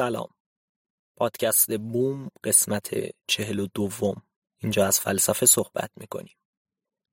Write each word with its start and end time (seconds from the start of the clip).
سلام. 0.00 0.28
پادکست 1.16 1.78
بوم 1.78 2.28
قسمت 2.44 2.90
چهل 3.26 3.58
و 3.58 3.66
دوم. 3.74 4.22
اینجا 4.58 4.86
از 4.86 5.00
فلسفه 5.00 5.46
صحبت 5.46 5.90
می‌کنیم. 5.96 6.36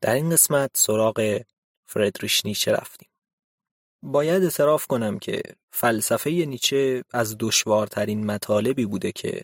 در 0.01 0.13
این 0.13 0.29
قسمت 0.29 0.71
سراغ 0.73 1.41
فردریش 1.85 2.45
نیچه 2.45 2.71
رفتیم. 2.71 3.09
باید 4.03 4.43
اعتراف 4.43 4.87
کنم 4.87 5.19
که 5.19 5.41
فلسفه 5.71 6.29
نیچه 6.29 7.03
از 7.13 7.35
دشوارترین 7.39 8.25
مطالبی 8.25 8.85
بوده 8.85 9.11
که 9.11 9.41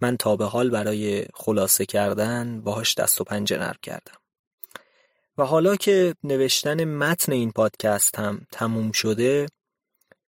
من 0.00 0.16
تا 0.16 0.36
به 0.36 0.44
حال 0.44 0.70
برای 0.70 1.26
خلاصه 1.34 1.86
کردن 1.86 2.60
باهاش 2.60 2.94
دست 2.94 3.20
و 3.20 3.24
پنجه 3.24 3.58
نرم 3.58 3.78
کردم. 3.82 4.20
و 5.38 5.44
حالا 5.44 5.76
که 5.76 6.14
نوشتن 6.24 6.84
متن 6.84 7.32
این 7.32 7.52
پادکست 7.52 8.18
هم 8.18 8.46
تموم 8.52 8.92
شده 8.92 9.46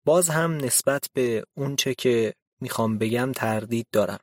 باز 0.08 0.28
هم 0.28 0.56
نسبت 0.56 1.04
به 1.14 1.42
اونچه 1.54 1.94
که 1.94 2.34
می‌خوام 2.60 2.98
بگم 2.98 3.32
تردید 3.32 3.86
دارم 3.92 4.18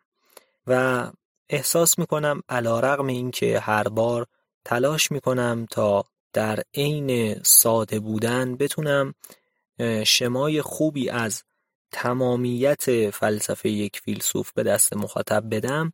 و 0.68 1.06
احساس 1.50 2.00
می‌کنم 2.00 2.42
علا 2.50 2.80
رقم 2.80 3.08
این 3.08 3.32
که 3.32 3.60
هر 3.60 3.88
بار 3.88 4.28
تلاش 4.66 5.12
می‌کنم 5.12 5.66
تا 5.72 6.06
در 6.34 6.60
عین 6.74 7.44
ساده 7.44 8.00
بودن 8.00 8.56
بتونم 8.56 9.14
شمای 10.06 10.62
خوبی 10.62 11.10
از 11.10 11.44
تمامیت 11.92 13.10
فلسفه 13.10 13.70
یک 13.70 14.00
فیلسوف 14.00 14.52
به 14.54 14.64
دست 14.64 14.98
مخاطب 14.98 15.56
بدم. 15.56 15.94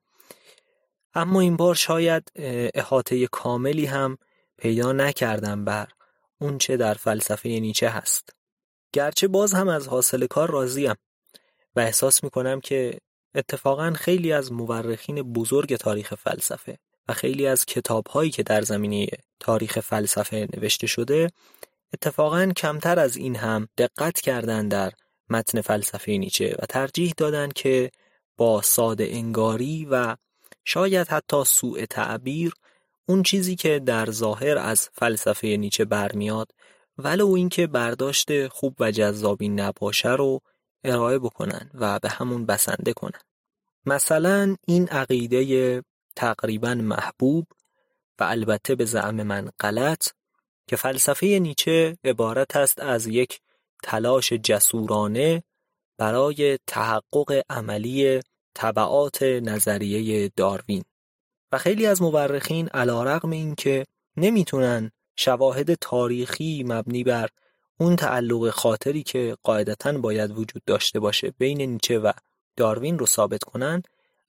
اما 1.14 1.40
این 1.40 1.58
بار 1.58 1.76
شاید 1.76 2.32
احاطه 2.74 3.28
کاملی 3.28 3.86
هم 3.86 4.18
پیدا 4.58 4.92
نکردم 4.92 5.66
بر 5.66 5.88
اونچه 6.40 6.78
در 6.78 6.94
فلسفه 6.94 7.50
نیچه 7.50 7.90
هست. 7.90 8.41
گرچه 8.94 9.28
باز 9.28 9.54
هم 9.54 9.68
از 9.68 9.88
حاصل 9.88 10.28
کار 10.28 10.52
راضیم 10.52 10.96
و 11.76 11.80
احساس 11.80 12.24
می‌کنم 12.24 12.62
که 12.62 12.98
اتفاقا 13.36 13.94
خیلی 13.96 14.34
از 14.34 14.52
مورخین 14.52 15.34
بزرگ 15.34 15.76
تاریخ 15.76 16.14
فلسفه 16.14 16.78
و 17.08 17.14
خیلی 17.14 17.48
از 17.48 17.66
کتاب 17.66 18.08
هایی 18.08 18.32
که 18.32 18.44
در 18.44 18.62
زمینه 18.62 19.08
تاریخ 19.40 19.80
فلسفه 19.80 20.48
نوشته 20.58 20.88
شده 20.88 21.32
اتفاقا 21.94 22.52
کمتر 22.58 23.00
از 23.00 23.18
این 23.18 23.36
هم 23.36 23.68
دقت 23.78 24.20
کردن 24.20 24.68
در 24.68 24.92
متن 25.30 25.62
فلسفه 25.62 26.12
نیچه 26.12 26.56
و 26.60 26.66
ترجیح 26.66 27.14
دادن 27.18 27.50
که 27.56 27.92
با 28.38 28.62
ساده 28.62 29.08
انگاری 29.12 29.88
و 29.92 30.16
شاید 30.66 31.08
حتی 31.08 31.44
سوء 31.46 31.86
تعبیر 31.86 32.54
اون 33.06 33.24
چیزی 33.24 33.56
که 33.56 33.80
در 33.80 34.12
ظاهر 34.12 34.58
از 34.58 34.90
فلسفه 34.94 35.48
نیچه 35.48 35.86
برمیاد 35.86 36.52
ولو 37.04 37.30
اینکه 37.30 37.68
برداشت 37.68 38.48
خوب 38.48 38.76
و 38.80 38.92
جذابی 38.92 39.50
نباشه 39.50 40.10
رو 40.10 40.40
ارائه 40.84 41.20
بکنن 41.20 41.70
و 41.74 42.00
به 42.00 42.10
همون 42.10 42.46
بسنده 42.46 42.94
کنن. 42.94 43.22
مثلا 43.86 44.56
این 44.68 44.88
عقیده 44.88 45.84
تقریبا 46.16 46.74
محبوب 46.74 47.48
و 48.20 48.24
البته 48.24 48.76
به 48.76 48.86
زعم 48.86 49.24
من 49.24 49.50
غلط 49.60 50.08
که 50.68 50.76
فلسفه 50.76 51.28
نیچه 51.28 51.98
عبارت 52.04 52.56
است 52.56 52.80
از 52.80 53.08
یک 53.08 53.40
تلاش 53.84 54.34
جسورانه 54.34 55.44
برای 55.98 56.60
تحقق 56.68 57.44
عملی 57.50 58.20
طبعات 58.54 59.24
نظریه 59.24 60.32
داروین. 60.36 60.84
و 61.52 61.58
خیلی 61.58 61.86
از 61.86 62.02
مورخین 62.02 62.68
علا 62.68 63.04
رقم 63.04 63.30
این 63.30 63.56
که 63.56 63.86
نمی‌تونن 64.18 64.92
شواهد 65.16 65.74
تاریخی 65.74 66.64
مبنی 66.68 67.04
بر 67.04 67.30
اون 67.78 67.96
تعلق 67.96 68.50
خاطری 68.50 69.04
که 69.04 69.38
قاعدتا 69.44 69.92
باید 69.98 70.32
وجود 70.32 70.62
داشته 70.66 71.00
باشه 71.00 71.34
بین 71.38 71.62
نیچه 71.62 72.00
و 72.00 72.12
داروین 72.58 73.00
رو 73.00 73.06
ثابت 73.06 73.44
کنن 73.44 73.84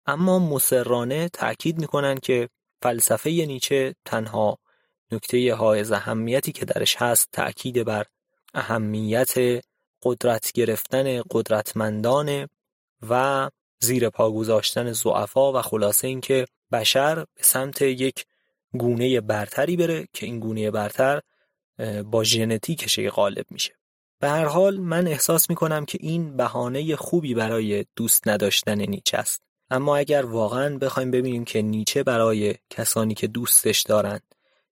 اما 0.07 0.39
مسررانه 0.39 1.29
تأکید 1.29 1.79
می‌کنن 1.79 2.19
که 2.19 2.49
فلسفه 2.83 3.31
نیچه 3.31 3.95
تنها 4.05 4.59
نکته 5.13 5.55
حائز 5.55 5.93
اهمیتی 5.93 6.53
که 6.53 6.65
درش 6.65 6.97
هست 6.97 7.29
تأکید 7.33 7.85
بر 7.85 8.07
اهمیت 8.55 9.65
قدرت 10.03 10.53
گرفتن 10.53 11.23
قدرتمندان 11.31 12.49
و 13.11 13.51
زیر 13.81 14.11
پا 14.11 14.31
گذاشتن 14.31 14.93
ضعفا 14.93 15.53
و 15.53 15.63
خلاصه 15.63 16.09
اینکه 16.09 16.47
بشر 16.73 17.15
به 17.15 17.43
سمت 17.43 17.83
یک 17.83 18.25
گونه 18.73 19.21
برتری 19.21 19.77
بره 19.77 20.09
که 20.13 20.27
این 20.27 20.41
گونه 20.41 20.71
برتر 20.71 21.21
با 22.05 22.25
ژنتیکش 22.25 23.01
غالب 23.01 23.47
میشه. 23.51 23.75
به 24.21 24.29
هر 24.29 24.45
حال 24.45 24.77
من 24.77 25.07
احساس 25.07 25.51
می‌کنم 25.51 25.85
که 25.85 25.99
این 26.01 26.37
بهانه 26.37 26.97
خوبی 26.97 27.35
برای 27.35 27.85
دوست 27.97 28.29
نداشتن 28.29 28.81
نیچه 28.81 29.19
است. 29.19 29.43
اما 29.71 29.97
اگر 29.97 30.25
واقعا 30.25 30.79
بخوایم 30.79 31.11
ببینیم 31.11 31.45
که 31.45 31.63
نیچه 31.63 32.03
برای 32.03 32.55
کسانی 32.71 33.15
که 33.15 33.27
دوستش 33.27 33.83
دارند 33.83 34.23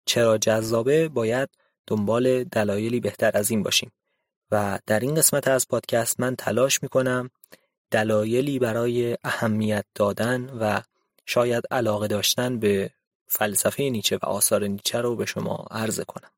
چرا 0.04 0.38
جذابه 0.38 1.08
باید 1.08 1.48
دنبال 1.86 2.44
دلایلی 2.44 3.00
بهتر 3.00 3.30
از 3.34 3.50
این 3.50 3.62
باشیم. 3.62 3.92
و 4.50 4.78
در 4.86 5.00
این 5.00 5.14
قسمت 5.14 5.48
از 5.48 5.68
پادکست 5.68 6.20
من 6.20 6.36
تلاش 6.36 6.82
می‌کنم 6.82 7.30
دلایلی 7.90 8.58
برای 8.58 9.16
اهمیت 9.24 9.84
دادن 9.94 10.50
و 10.60 10.80
شاید 11.26 11.64
علاقه 11.70 12.06
داشتن 12.08 12.58
به 12.58 12.90
فلسفه 13.30 13.82
نیچه 13.82 14.16
و 14.16 14.26
آثار 14.26 14.66
نیچه 14.66 15.00
رو 15.00 15.16
به 15.16 15.26
شما 15.26 15.66
عرضه 15.70 16.04
کنم. 16.04 16.30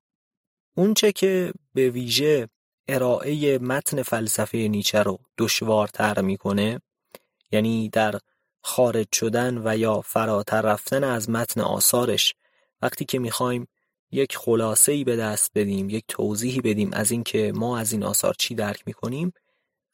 اونچه 0.76 1.12
که 1.12 1.53
به 1.75 1.91
ویژه 1.91 2.48
ارائه 2.88 3.58
متن 3.58 4.03
فلسفه 4.03 4.58
نیچه 4.58 5.02
رو 5.02 5.19
دشوارتر 5.38 6.20
می‌کنه 6.20 6.81
یعنی 7.52 7.88
در 7.88 8.19
خارج 8.62 9.06
شدن 9.12 9.62
و 9.64 9.76
یا 9.78 10.00
فراتر 10.00 10.62
رفتن 10.62 11.04
از 11.04 11.31
متن 11.31 11.60
آثارش 11.60 12.34
وقتی 12.82 13.04
که 13.04 13.19
می‌خوایم 13.19 13.69
یک 14.10 14.36
خلاصه 14.36 14.92
ای 14.92 15.04
به 15.04 15.16
دست 15.16 15.50
بدیم 15.54 15.91
یک 15.91 16.04
توضیحی 16.08 16.60
بدیم 16.60 16.91
از 16.92 17.10
اینکه 17.10 17.52
ما 17.54 17.78
از 17.78 17.92
این 17.92 18.04
آثار 18.04 18.34
چی 18.38 18.54
درک 18.54 18.82
می‌کنیم 18.86 19.32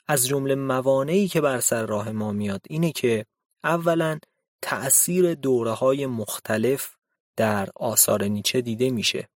از 0.08 0.26
جمله 0.26 0.54
موانعی 0.54 1.28
که 1.28 1.40
بر 1.40 1.60
سر 1.60 1.86
راه 1.86 2.10
ما 2.12 2.32
میاد 2.32 2.60
اینه 2.68 2.92
که 2.92 3.26
اولا 3.64 4.18
تأثیر 4.62 5.34
دوره 5.34 5.72
های 5.72 6.06
مختلف 6.06 6.96
در 7.36 7.68
آثار 7.74 8.24
نیچه 8.24 8.60
دیده 8.60 8.90
میشه 8.90 9.28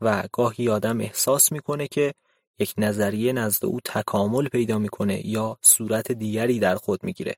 و 0.00 0.24
گاهی 0.32 0.68
آدم 0.68 1.00
احساس 1.00 1.52
می‌کنه 1.52 1.88
که 1.88 2.14
یک 2.58 2.74
نظریه 2.78 3.32
نزد 3.32 3.64
او 3.64 3.80
تکامل 3.84 4.48
پیدا 4.48 4.78
می‌کنه 4.78 5.26
یا 5.26 5.58
صورت 5.62 6.12
دیگری 6.12 6.58
در 6.58 6.76
خود 6.76 7.04
می‌گیره 7.04 7.34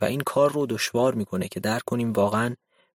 و 0.00 0.04
این 0.04 0.20
کار 0.20 0.52
رو 0.52 0.66
دشوار 0.66 1.14
می‌کنه 1.14 1.48
که 1.48 1.60
درک 1.60 1.82
کنیم 1.86 2.12
واقعا 2.12 2.54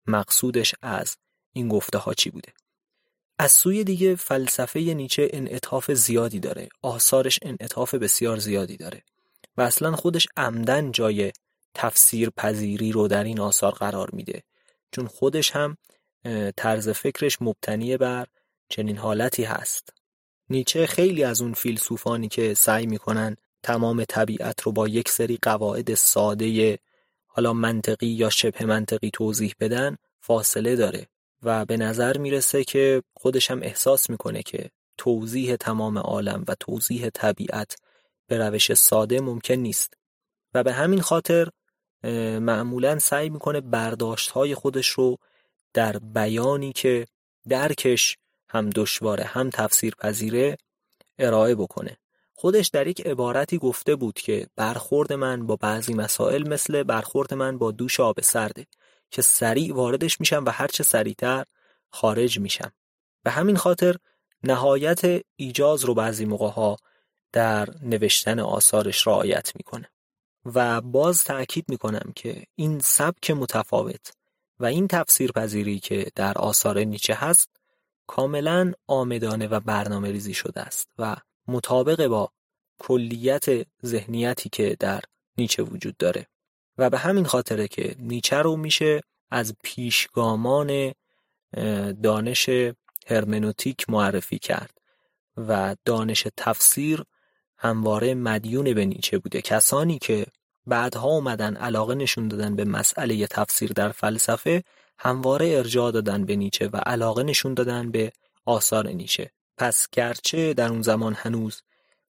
مقصودش 0.07 0.75
از 0.81 1.17
این 1.53 1.67
گفته 1.67 1.97
ها 1.97 2.13
چی 2.13 2.29
بوده. 2.29 2.53
از 3.39 3.51
سوی 3.51 3.83
دیگه 3.83 4.15
فلسفه 4.15 4.79
نیچه 4.79 5.29
انعطاف 5.33 5.91
زیادی 5.91 6.39
داره 6.39 6.69
آثارش 6.81 7.39
انعطاف 7.41 7.93
بسیار 7.95 8.37
زیادی 8.37 8.77
داره 8.77 9.03
و 9.57 9.61
اصلا 9.61 9.95
خودش 9.95 10.27
عمدن 10.37 10.91
جای 10.91 11.31
تفسیر 11.73 12.29
پذیری 12.29 12.91
رو 12.91 13.07
در 13.07 13.23
این 13.23 13.39
آثار 13.39 13.71
قرار 13.71 14.09
میده. 14.13 14.43
چون 14.91 15.07
خودش 15.07 15.51
هم 15.51 15.77
طرز 16.57 16.89
فکرش 16.89 17.41
مبتنی 17.41 17.97
بر 17.97 18.27
چنین 18.69 18.97
حالتی 18.97 19.43
هست. 19.43 19.93
نیچه 20.49 20.85
خیلی 20.85 21.23
از 21.23 21.41
اون 21.41 21.53
فیلسوفانی 21.53 22.27
که 22.27 22.53
سعی 22.53 22.85
می‌کنن 22.85 23.35
تمام 23.63 24.03
طبیعت 24.03 24.61
رو 24.61 24.71
با 24.71 24.87
یک 24.87 25.09
سری 25.09 25.39
قواعد 25.41 25.93
ساده 25.93 26.79
حالا 27.27 27.53
منطقی 27.53 28.07
یا 28.07 28.29
شبه 28.29 28.65
منطقی 28.65 29.09
توضیح 29.13 29.53
بدن 29.59 29.97
فاصله 30.19 30.75
داره 30.75 31.07
و 31.43 31.65
به 31.65 31.77
نظر 31.77 32.17
می‌رسه 32.17 32.63
که 32.63 33.03
خودش 33.13 33.51
هم 33.51 33.63
احساس 33.63 34.09
می‌کنه 34.09 34.43
که 34.43 34.69
توضیح 34.97 35.55
تمام 35.55 35.97
عالم 35.97 36.43
و 36.47 36.55
توضیح 36.59 37.09
طبیعت 37.09 37.75
به 38.27 38.37
روش 38.37 38.73
ساده 38.73 39.21
ممکن 39.21 39.53
نیست. 39.53 39.93
و 40.53 40.63
به 40.63 40.73
همین 40.73 41.01
خاطر 41.01 41.47
معمولا 42.39 42.99
سعی 42.99 43.29
می‌کنه 43.29 43.61
برداشت 43.61 44.29
های 44.29 44.55
خودش 44.55 44.87
رو 44.87 45.17
در 45.73 45.97
بیانی 45.97 46.73
که 46.73 47.07
درکش 47.49 48.17
هم 48.49 48.69
دشواره 48.69 49.23
هم 49.23 49.49
تفسیر 49.49 49.95
پذیره 49.95 50.57
ارائه 51.19 51.55
بکنه. 51.55 51.97
خودش 52.33 52.67
در 52.67 52.87
یک 52.87 53.07
عبارتی 53.07 53.57
گفته 53.57 53.95
بود 53.95 54.13
که 54.13 54.47
برخورد 54.55 55.13
من 55.13 55.47
با 55.47 55.55
بعضی 55.55 55.93
مسائل 55.93 56.47
مثل 56.47 56.83
برخورد 56.83 57.33
من 57.33 57.57
با 57.57 57.71
دوش 57.71 57.99
آب 57.99 58.21
سرده 58.21 58.67
که 59.11 59.21
سریع 59.21 59.75
واردش 59.75 60.19
میشم 60.19 60.43
و 60.45 60.49
هرچه 60.49 60.83
سریعتر 60.83 61.45
خارج 61.89 62.39
میشم. 62.39 62.71
به 63.23 63.31
همین 63.31 63.55
خاطر 63.55 63.95
نهایت 64.43 65.21
ایجاز 65.35 65.85
رو 65.85 65.93
بعضی 65.93 66.25
موقع 66.25 66.49
ها 66.49 66.77
در 67.31 67.69
نوشتن 67.81 68.39
آثارش 68.39 69.07
رعایت 69.07 69.51
می‌کنه. 69.55 69.89
و 70.45 70.81
باز 70.81 71.23
تأکید 71.23 71.65
می‌کنم 71.69 72.11
که 72.15 72.43
این 72.55 72.79
سبک 72.79 73.31
متفاوت 73.31 74.11
و 74.59 74.65
این 74.65 74.87
تفسیر 74.87 75.31
پذیری 75.31 75.79
که 75.79 76.11
در 76.15 76.37
آثار 76.37 76.79
نیچه 76.79 77.13
هست 77.13 77.49
کاملا 78.07 78.71
آمدانه 78.87 79.47
و 79.47 79.59
برنامه 79.59 80.11
ریزی 80.11 80.33
شده 80.33 80.61
است 80.61 80.89
و 80.97 81.15
مطابق 81.47 82.07
با 82.07 82.31
کلیت 82.79 83.45
ذهنیتی 83.85 84.49
که 84.49 84.77
در 84.79 85.01
نیچه 85.37 85.63
وجود 85.63 85.97
داره. 85.97 86.27
و 86.77 86.89
به 86.89 86.97
همین 86.97 87.25
خاطره 87.25 87.67
که 87.67 87.95
نیچه 87.99 88.35
رو 88.37 88.55
میشه 88.55 89.01
از 89.31 89.53
پیشگامان 89.63 90.93
دانش 92.03 92.49
هرمنوتیک 93.07 93.89
معرفی 93.89 94.39
کرد 94.39 94.77
و 95.37 95.75
دانش 95.85 96.27
تفسیر 96.37 97.03
همواره 97.59 98.13
مدیون 98.13 98.73
به 98.73 98.85
نیچه 98.85 99.17
بوده. 99.17 99.41
کسانی 99.41 99.99
که 99.99 100.25
بعدها 100.65 101.07
اومدن 101.07 101.55
علاقه 101.55 101.95
نشون 101.95 102.27
دادن 102.27 102.55
به 102.55 102.65
مسئله 102.65 103.27
تفسیر 103.27 103.71
در 103.71 103.91
فلسفه 103.91 104.63
همواره 104.99 105.47
ارجاع 105.47 105.91
دادن 105.91 106.25
به 106.25 106.35
نیچه 106.35 106.67
و 106.67 106.77
علاقه 106.77 107.23
نشون 107.23 107.53
دادن 107.53 107.91
به 107.91 108.11
آثار 108.45 108.87
نیچه. 108.87 109.31
پس 109.57 109.87
گرچه 109.91 110.53
در 110.53 110.69
اون 110.69 110.81
زمان 110.81 111.13
هنوز 111.13 111.61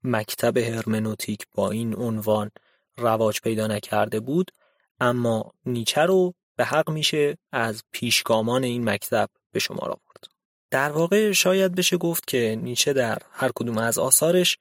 مکتب 0.04 0.58
هرمنوتیک 0.58 1.46
با 1.54 1.72
این 1.72 1.96
عنوان 1.96 2.52
رواج 2.98 3.42
پیدا 3.42 3.68
نکرده 3.68 4.20
بود 4.20 4.52
اما 5.00 5.52
نیچه 5.66 6.02
رو 6.02 6.34
به 6.56 6.66
حق 6.66 6.90
میشه 6.90 7.38
از 7.52 7.84
پیشگامان 7.92 8.64
این 8.64 8.90
مکتب 8.90 9.30
به 9.52 9.60
شمار 9.60 9.90
آورد. 9.90 10.24
در 10.72 10.92
واقع 10.92 11.32
شاید 11.32 11.76
بشه 11.76 11.98
گفت 11.98 12.28
که 12.28 12.60
نیچه 12.62 12.94
در 12.94 13.18
هر 13.32 13.52
کدوم 13.56 13.78
از 13.78 14.00
آثارش 14.00 14.58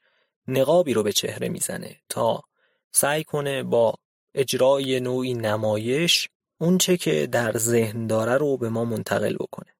نقابی 0.49 0.95
رو 0.95 1.03
به 1.03 1.13
چهره 1.13 1.49
می‌زنه 1.49 2.01
تا 2.09 2.43
سعی 2.93 3.25
کنه 3.25 3.63
با 3.63 3.95
اجرای 4.35 5.01
نوعی 5.01 5.35
نمایش 5.35 6.29
اونچه 6.61 6.97
که 6.97 7.27
در 7.27 7.59
ذهن 7.59 8.07
داره 8.07 8.37
رو 8.37 8.57
به 8.57 8.69
ما 8.69 8.85
منتقل 8.85 9.37
بکنه 9.37 9.75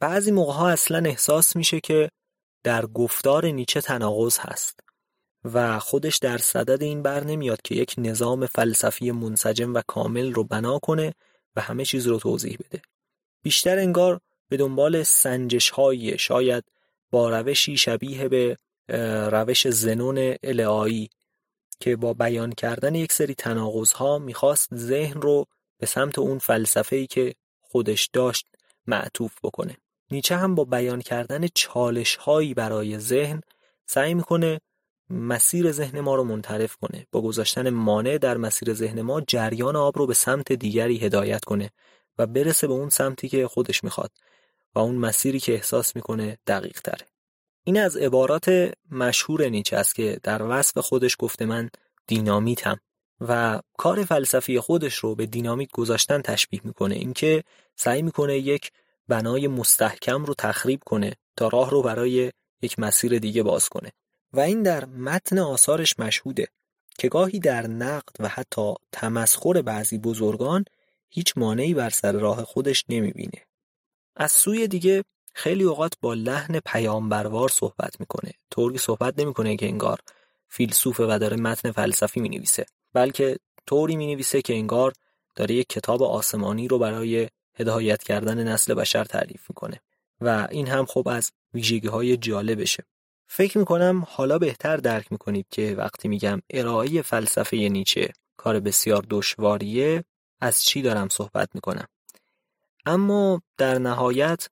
بعضی 0.00 0.30
موقع 0.30 0.52
ها 0.52 0.68
اصلا 0.68 1.08
احساس 1.08 1.56
میشه 1.56 1.80
که 1.80 2.10
در 2.64 2.86
گفتار 2.86 3.46
نیچه 3.46 3.80
تناقض 3.80 4.38
هست 4.38 4.80
و 5.44 5.78
خودش 5.78 6.18
در 6.18 6.38
صدد 6.38 6.82
این 6.82 7.02
بر 7.02 7.24
نمیاد 7.24 7.62
که 7.62 7.74
یک 7.74 7.94
نظام 7.98 8.46
فلسفی 8.46 9.10
منسجم 9.10 9.74
و 9.74 9.82
کامل 9.86 10.32
رو 10.32 10.44
بنا 10.44 10.78
کنه 10.78 11.14
و 11.56 11.60
همه 11.60 11.84
چیز 11.84 12.06
رو 12.06 12.18
توضیح 12.18 12.56
بده. 12.56 12.82
بیشتر 13.42 13.78
انگار 13.78 14.20
به 14.48 14.56
دنبال 14.56 15.02
سنجش 15.02 15.70
های 15.70 16.18
شاید 16.18 16.64
با 17.10 17.30
روشی 17.30 17.76
شبیه 17.76 18.28
به 18.28 18.58
روش 19.32 19.68
زنون 19.68 20.34
الهایی 20.42 21.10
که 21.80 21.96
با 21.96 22.14
بیان 22.14 22.52
کردن 22.52 22.94
یک 22.94 23.12
سری 23.12 23.34
تناقض 23.34 23.92
ها 23.92 24.18
می‌خواست 24.18 24.74
ذهن 24.74 25.20
رو 25.20 25.46
به 25.78 25.86
سمت 25.86 26.18
اون 26.18 26.38
فلسفه 26.38 26.96
ای 26.96 27.06
که 27.06 27.34
خودش 27.60 28.10
داشت 28.12 28.46
معطوف 28.86 29.34
بکنه. 29.42 29.76
نیچه 30.10 30.36
هم 30.36 30.54
با 30.54 30.64
بیان 30.64 31.00
کردن 31.00 31.46
چالش 31.54 32.16
هایی 32.16 32.54
برای 32.54 32.98
ذهن 32.98 33.40
سعی 33.86 34.14
می‌کنه 34.14 34.60
مسیر 35.10 35.72
ذهن 35.72 36.00
ما 36.00 36.14
رو 36.14 36.24
منطرف 36.24 36.76
کنه 36.76 37.06
با 37.12 37.20
گذاشتن 37.20 37.70
مانع 37.70 38.18
در 38.18 38.36
مسیر 38.36 38.74
ذهن 38.74 39.02
ما 39.02 39.20
جریان 39.20 39.76
آب 39.76 39.98
رو 39.98 40.06
به 40.06 40.14
سمت 40.14 40.52
دیگری 40.52 40.98
هدایت 40.98 41.44
کنه 41.44 41.70
و 42.18 42.26
برسه 42.26 42.66
به 42.66 42.72
اون 42.72 42.88
سمتی 42.88 43.28
که 43.28 43.48
خودش 43.48 43.84
می‌خواد 43.84 44.10
و 44.74 44.78
اون 44.78 44.94
مسیری 44.94 45.40
که 45.40 45.52
احساس 45.52 45.96
می‌کنه 45.96 46.38
دقیق 46.46 46.80
تره 46.80 47.06
این 47.68 47.80
از 47.80 47.96
عبارات 47.96 48.72
مشهور 48.90 49.48
نیچه 49.48 49.76
است 49.76 49.94
که 49.94 50.20
در 50.22 50.42
وصف 50.42 50.78
خودش 50.78 51.16
گفته 51.18 51.44
من 51.44 51.70
دینامیتم 52.06 52.80
و 53.20 53.60
کار 53.78 54.04
فلسفی 54.04 54.60
خودش 54.60 54.94
رو 54.94 55.14
به 55.14 55.26
دینامیت 55.26 55.70
گذاشتن 55.72 56.22
تشبیه 56.22 56.60
می‌کنه 56.64 56.94
اینکه 56.94 57.44
سعی 57.76 58.02
می‌کنه 58.02 58.38
یک 58.38 58.70
بنای 59.08 59.48
مستحکم 59.48 60.24
رو 60.24 60.34
تخریب 60.38 60.80
کنه 60.86 61.16
تا 61.36 61.48
راه 61.48 61.70
رو 61.70 61.82
برای 61.82 62.32
یک 62.62 62.78
مسیر 62.78 63.18
دیگه 63.18 63.42
باز 63.42 63.68
کنه 63.68 63.92
و 64.32 64.40
این 64.40 64.62
در 64.62 64.84
متن 64.84 65.38
آثارش 65.38 65.98
مشهوده 65.98 66.46
که 66.98 67.08
گاهی 67.08 67.38
در 67.38 67.66
نقد 67.66 68.16
و 68.20 68.28
حتی 68.28 68.74
تمسخر 68.92 69.62
بعضی 69.62 69.98
بزرگان 69.98 70.64
هیچ 71.10 71.32
مانعی 71.36 71.74
بر 71.74 71.90
سر 71.90 72.12
راه 72.12 72.44
خودش 72.44 72.84
نمی‌بینه. 72.88 73.46
از 74.16 74.32
سوی 74.32 74.68
دیگه 74.68 75.04
خیلی 75.32 75.64
اوقات 75.64 75.92
با 76.00 76.14
لحن 76.14 76.60
پیامبروار 76.60 77.48
صحبت 77.48 78.00
می‌کنه. 78.00 78.32
طوری 78.50 78.78
صحبت 78.78 79.18
نمی‌کنه 79.18 79.56
که 79.56 79.66
انگار 79.66 79.98
فیلسوفه 80.48 81.04
و 81.04 81.18
داره 81.18 81.36
متن 81.36 81.72
فلسفی 81.72 82.20
می‌نویسه 82.20 82.66
بلکه 82.92 83.38
طوری 83.66 83.96
می‌نویسه 83.96 84.42
که 84.42 84.54
انگار 84.54 84.92
داره 85.34 85.54
یک 85.54 85.68
کتاب 85.68 86.02
آسمانی 86.02 86.68
رو 86.68 86.78
برای 86.78 87.28
هدایت 87.54 88.02
کردن 88.02 88.48
نسل 88.48 88.74
بشر 88.74 89.04
تعریف 89.04 89.50
می‌کنه 89.50 89.80
و 90.20 90.48
این 90.50 90.68
هم 90.68 90.86
خب 90.86 91.08
از 91.08 91.32
ویژگی 91.54 91.88
های 91.88 92.16
جالبشه. 92.16 92.84
فکر 93.26 93.58
می‌کنم 93.58 94.06
حالا 94.08 94.38
بهتر 94.38 94.76
درک 94.76 95.12
می‌کنید 95.12 95.46
که 95.50 95.74
وقتی 95.74 96.08
میگم 96.08 96.42
ارائه 96.50 97.02
فلسفه 97.02 97.56
نیچه 97.56 98.12
کار 98.36 98.60
بسیار 98.60 99.06
دشواریه 99.10 100.04
از 100.40 100.62
چی 100.62 100.82
دارم 100.82 101.08
صحبت 101.08 101.48
می‌کنم 101.54 101.86
اما 102.86 103.42
در 103.56 103.78
نهایت 103.78 104.48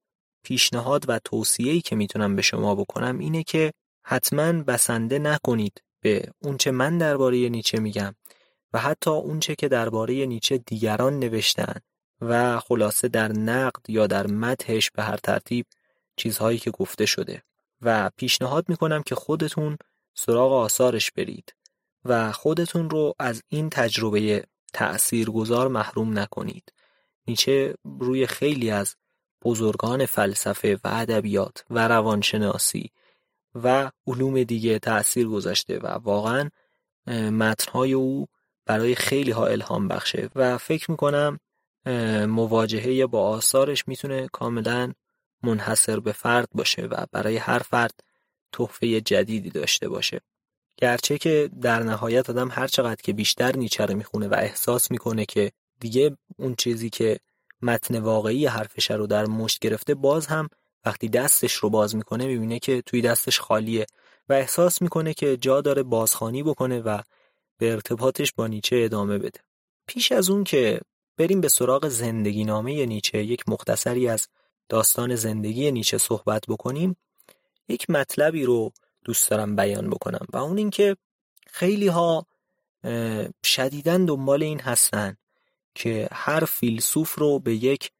پیشنهاد 0.46 1.04
و 1.08 1.18
توصیه‌ای 1.18 1.80
که 1.80 1.96
می‌تونم 1.96 2.36
به 2.36 2.42
شما 2.42 2.74
بکنم 2.74 3.18
اینه 3.18 3.42
که 3.42 3.72
حتما 4.02 4.52
بسنده 4.52 5.18
نکنید 5.18 5.82
به 6.00 6.30
اونچه 6.42 6.70
من 6.70 6.98
درباره 6.98 7.48
نیچه 7.48 7.80
میگم 7.80 8.14
و 8.72 8.78
حتی 8.78 9.10
اونچه 9.10 9.54
که 9.54 9.68
درباره 9.68 10.26
نیچه 10.26 10.58
دیگران 10.58 11.18
نوشتن 11.18 11.80
و 12.20 12.60
خلاصه 12.60 13.08
در 13.08 13.32
نقد 13.32 13.90
یا 13.90 14.06
در 14.06 14.26
متحش 14.26 14.90
به 14.90 15.02
هر 15.02 15.16
ترتیب 15.16 15.66
چیزهایی 16.16 16.58
که 16.58 16.70
گفته 16.70 17.06
شده 17.06 17.42
و 17.82 18.10
پیشنهاد 18.16 18.68
می‌کنم 18.68 19.02
که 19.02 19.14
خودتون 19.14 19.78
سراغ 20.14 20.52
آثارش 20.52 21.10
برید 21.10 21.54
و 22.04 22.32
خودتون 22.32 22.90
رو 22.90 23.14
از 23.18 23.42
این 23.48 23.70
تجربه 23.70 24.44
تأثیرگذار 24.72 25.68
محروم 25.68 26.18
نکنید. 26.18 26.72
نیچه 27.26 27.74
روی 27.84 28.26
خیلی 28.26 28.70
از 28.70 28.96
بزرگان 29.42 30.06
فلسفه 30.06 30.74
و 30.84 30.88
ادبیات 30.92 31.64
و 31.70 31.88
روانشناسی 31.88 32.90
و 33.54 33.90
علوم 34.06 34.42
دیگه 34.42 34.78
تأثیر 34.78 35.28
گذاشته 35.28 35.78
و 35.78 35.86
واقعا 35.86 36.50
متنهای 37.30 37.92
او 37.92 38.26
برای 38.66 38.94
خیلی 38.94 39.30
ها 39.30 39.46
الهام 39.46 39.88
بخشه 39.88 40.30
و 40.34 40.58
فکر 40.58 40.90
می‌کنم 40.90 41.40
مواجهه 42.28 43.06
با 43.06 43.28
آثارش 43.28 43.88
می‌تونه 43.88 44.28
کاملا 44.32 44.92
منحصر 45.42 46.00
به 46.00 46.12
فرد 46.12 46.48
باشه 46.54 46.82
و 46.82 47.06
برای 47.12 47.36
هر 47.36 47.58
فرد 47.58 48.00
تحفه 48.52 49.00
جدیدی 49.00 49.50
داشته 49.50 49.88
باشه. 49.88 50.20
گرچه 50.76 51.18
که 51.18 51.50
در 51.60 51.82
نهایت 51.82 52.30
آدم 52.30 52.48
هر 52.50 52.66
چقدر 52.66 53.02
که 53.02 53.12
بیشتر 53.12 53.56
نیچه 53.56 53.86
رو 53.86 53.96
می‌خونه 53.96 54.28
و 54.28 54.34
احساس 54.38 54.90
می‌کنه 54.90 55.24
که 55.24 55.52
دیگه 55.80 56.16
اون 56.38 56.54
چیزی 56.54 56.90
که 56.90 57.18
متن 57.62 57.98
واقعی 57.98 58.46
حرفش 58.46 58.90
رو 58.90 59.06
در 59.06 59.26
مشت 59.26 59.58
گرفته 59.58 59.94
باز 59.94 60.26
هم 60.26 60.48
وقتی 60.84 61.08
دستش 61.08 61.52
رو 61.52 61.70
باز 61.70 61.96
می‌کنه 61.96 62.26
می‌بینه 62.26 62.58
که 62.58 62.82
توی 62.82 63.02
دستش 63.02 63.40
خالیه 63.40 63.86
و 64.28 64.32
احساس 64.32 64.82
می‌کنه 64.82 65.14
که 65.14 65.36
جا 65.36 65.60
داره 65.60 65.82
بازخانی 65.82 66.42
بکنه 66.42 66.80
و 66.80 67.02
به 67.58 67.72
ارتباطش 67.72 68.32
با 68.32 68.46
نیچه 68.46 68.76
ادامه 68.84 69.18
بده. 69.18 69.40
پیش 69.86 70.12
از 70.12 70.30
اون 70.30 70.44
که 70.44 70.80
بریم 71.16 71.40
به 71.40 71.48
سراغ 71.48 71.88
زندگی 71.88 72.44
نامه 72.44 72.86
نیچه 72.86 73.24
یک 73.24 73.48
مختصری 73.48 74.08
از 74.08 74.28
داستان 74.68 75.14
زندگی 75.14 75.70
نیچه 75.70 75.98
صحبت 75.98 76.42
بکنیم. 76.48 76.96
یک 77.68 77.90
مطلبی 77.90 78.44
رو 78.44 78.72
دوست 79.04 79.30
دارم 79.30 79.56
بیان 79.56 79.90
بکنم 79.90 80.26
و 80.32 80.36
اون 80.36 80.58
اینکه 80.58 80.96
خیلی 81.46 81.88
ها 81.88 82.26
شدیدن 83.44 84.04
دنبال 84.04 84.42
این 84.42 84.60
هستن 84.60 85.16
که 85.76 86.08
هر 86.12 86.44
فیلسوف 86.44 87.14
رو 87.14 87.38
به 87.38 87.54
یک 87.54 87.90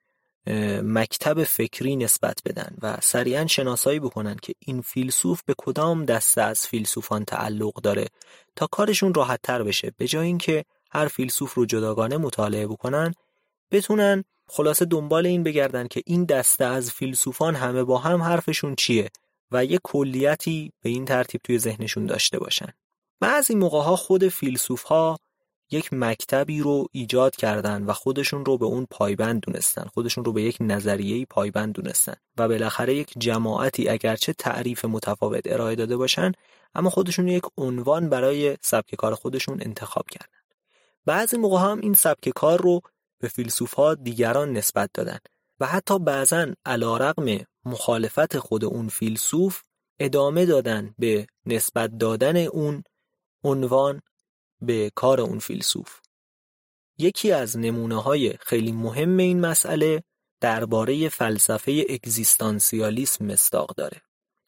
مکتب 0.83 1.45
فکری 1.45 1.97
نسبت 1.97 2.38
بدن 2.47 2.76
و 2.83 2.97
سریعا 3.02 3.47
شناسایی 3.47 4.00
بکنن 4.00 4.37
که 4.42 4.52
این 4.59 4.80
فیلسوف 4.80 5.42
به 5.47 5.54
کدام 5.59 6.04
دسته 6.04 6.42
از 6.42 6.66
فیلسوفان 6.66 7.25
تعلق 7.25 7.75
داره 7.75 8.06
تا 8.56 8.66
کارشون 8.66 9.14
راحت 9.14 9.40
تر 9.42 9.62
بشه. 9.62 9.92
به 9.97 10.06
جای 10.06 10.26
اینکه 10.26 10.64
هر 10.90 11.09
فیلسوف 11.09 11.54
رو 11.54 11.66
جداگانه 11.66 12.16
مطالعه 12.16 12.66
بکنن 12.66 13.14
بتونن 13.71 14.25
خلاصه 14.49 14.85
دنبال 14.85 15.26
این 15.26 15.42
بگردن 15.42 15.87
که 15.87 16.02
این 16.06 16.25
دسته 16.25 16.64
از 16.64 16.90
فیلسوفان 16.90 17.54
همه 17.54 17.85
با 17.85 17.99
هم 17.99 18.23
حرفشون 18.23 18.75
چیه 18.75 19.11
و 19.52 19.64
یه 19.64 19.78
کلیتی 19.83 20.73
به 20.83 20.88
این 20.88 21.04
ترتیب 21.04 21.40
توی 21.45 21.59
ذهنشون 21.59 22.06
داشته 22.06 22.38
باشن. 22.38 22.68
بعضی 23.21 23.54
موقع 23.54 23.83
ها 23.83 23.97
خود 23.97 24.28
فیلسوف 24.28 24.83
ها 24.83 25.18
یک 25.70 25.92
مکتبی 25.92 26.61
رو 26.61 26.87
ایجاد 26.92 27.37
کردن 27.37 27.82
و 27.82 27.92
خودشون 27.92 28.44
رو 28.44 28.58
به 28.58 28.66
اون 28.66 28.87
پایبند 28.90 29.40
دونستن. 29.40 29.85
خودشون 29.94 30.25
رو 30.25 30.32
به 30.32 30.42
یک 30.42 30.56
نظریه‌ای 30.61 31.25
پایبند 31.25 31.73
دونستن 31.73 32.14
و 32.37 32.49
بالاخره 32.49 32.94
یک 32.94 33.12
جماعتی 33.18 33.88
اگرچه 33.88 34.32
تعریف 34.32 34.85
متفاوت 34.85 35.42
ارائه 35.46 35.75
داده 35.76 35.96
باشن 35.96 36.32
اما 36.75 36.90
خودشون 36.90 37.28
یک 37.28 37.44
عنوان 37.58 38.08
برای 38.08 38.56
سبک 38.62 38.94
کار 38.94 39.14
خودشون 39.14 39.58
انتخاب 39.62 40.04
کردن. 40.11 40.37
بعضی 41.06 41.37
موقع 41.37 41.58
هم 41.58 41.80
این 41.80 41.94
سبک 41.94 42.28
کار 42.28 42.62
رو 42.62 42.80
به 43.20 43.28
فیلسوف 43.28 43.75
ها 43.75 43.94
دیگران 43.94 44.52
نسبت 44.52 44.90
دادن 44.94 45.18
و 45.61 45.66
حتی 45.66 45.99
بعضا 45.99 46.46
علا 46.66 46.96
رقم 46.96 47.44
مخالفت 47.64 48.38
خود 48.38 48.64
اون 48.64 48.88
فیلسوف 48.88 49.62
ادامه 50.00 50.46
دادن 50.46 50.94
به 50.99 51.26
نسبت 51.46 51.99
دادن 51.99 52.37
اون 52.37 52.82
عنوان 53.44 54.02
به 54.61 54.91
کار 54.95 55.21
اون 55.21 55.39
فیلسوف. 55.39 56.01
یکی 56.99 57.33
از 57.33 57.59
نمونه 57.59 58.03
های 58.03 58.35
خیلی 58.41 58.73
مهم 58.73 59.17
این 59.17 59.41
مسئله 59.41 60.03
درباره 60.41 61.09
فلسفه 61.09 61.85
اگزیستانسیالیسم 61.91 63.27
مستاق 63.27 63.75
داره 63.77 64.03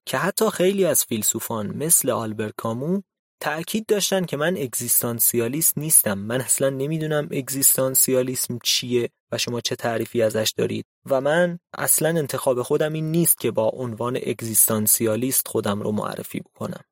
که 0.06 0.18
حتی 0.18 0.50
خیلی 0.50 0.84
از 0.84 1.04
فیلسوفان 1.04 1.76
مثل 1.76 2.10
آلبر 2.10 2.50
کامو 2.56 3.02
تأکید 3.40 3.86
داشتن 3.86 4.24
که 4.24 4.36
من 4.36 4.56
اگزیستانسیالیست 4.56 5.78
نیستم 5.78 6.18
من 6.18 6.40
اصلا 6.40 6.70
نمی‌دونم 6.70 7.28
اگزیستانسیالیسم 7.32 8.58
چیه 8.64 9.10
و 9.32 9.38
شما 9.38 9.60
چه 9.60 9.76
تعریفی 9.76 10.22
ازش 10.22 10.52
دارید 10.56 10.86
و 11.06 11.20
من 11.20 11.58
اصلا 11.78 12.08
انتخاب 12.08 12.62
خودم 12.62 12.92
این 12.92 13.10
نیست 13.10 13.38
که 13.38 13.50
با 13.50 13.68
عنوان 13.68 14.16
اگزیستانسیالیست 14.16 15.48
خودم 15.48 15.80
رو 15.82 15.92
معرفی 15.92 16.40
بکنم. 16.40 16.84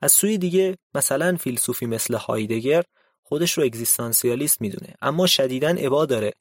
از 0.00 0.12
سوی 0.12 0.38
دیگه 0.38 0.78
مثلا 0.94 1.36
فیلسوفی 1.36 1.86
مثل 1.86 2.14
هایدگر 2.14 2.84
خودش 3.22 3.52
رو 3.52 3.64
اگزیستانسیالیست 3.64 4.60
می‌دونه 4.60 4.94
اما 5.02 5.26
شدیداً 5.26 5.74
ابا 5.78 6.06
داره 6.06 6.32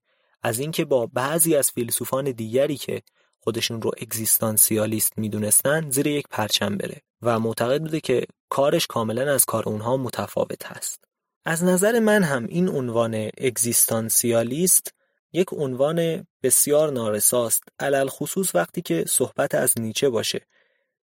از 0.43 0.59
اینکه 0.59 0.85
با 0.85 1.05
بعضی 1.05 1.55
از 1.55 1.71
فیلسوفان 1.71 2.31
دیگری 2.31 2.77
که 2.77 3.01
خودشون 3.39 3.81
رو 3.81 3.91
اگزیستانسیالیست 4.01 5.13
می‌دونستن 5.17 5.89
زیر 5.89 6.07
یک 6.07 6.25
پرچم 6.29 6.77
بره 6.77 7.01
و 7.21 7.39
معتقد 7.39 7.81
بوده 7.81 7.99
که 7.99 8.25
کارش 8.49 8.87
کاملا 8.87 9.33
از 9.33 9.45
کار 9.45 9.63
اونها 9.69 9.97
متفاوت 9.97 10.65
هست. 10.65 11.03
از 11.45 11.63
نظر 11.63 11.99
من 11.99 12.23
هم 12.23 12.45
این 12.47 12.69
عنوان 12.69 13.29
اگزیستانسیالیست 13.37 14.93
یک 15.33 15.47
عنوان 15.51 16.27
بسیار 16.43 16.91
نارساست 16.91 17.63
علل 17.79 18.07
خصوص 18.07 18.55
وقتی 18.55 18.81
که 18.81 19.05
صحبت 19.07 19.55
از 19.55 19.73
نیچه 19.79 20.09
باشه. 20.09 20.41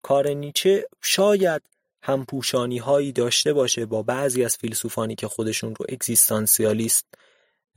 کار 0.02 0.28
نیچه 0.28 0.86
شاید 1.02 1.62
همپوشانی 2.02 2.78
هایی 2.78 3.12
داشته 3.12 3.52
باشه 3.52 3.86
با 3.86 4.02
بعضی 4.02 4.44
از 4.44 4.56
فیلسوفانی 4.56 5.14
که 5.14 5.28
خودشون 5.28 5.74
رو 5.74 5.86
اگزیستانسیالیست 5.88 7.06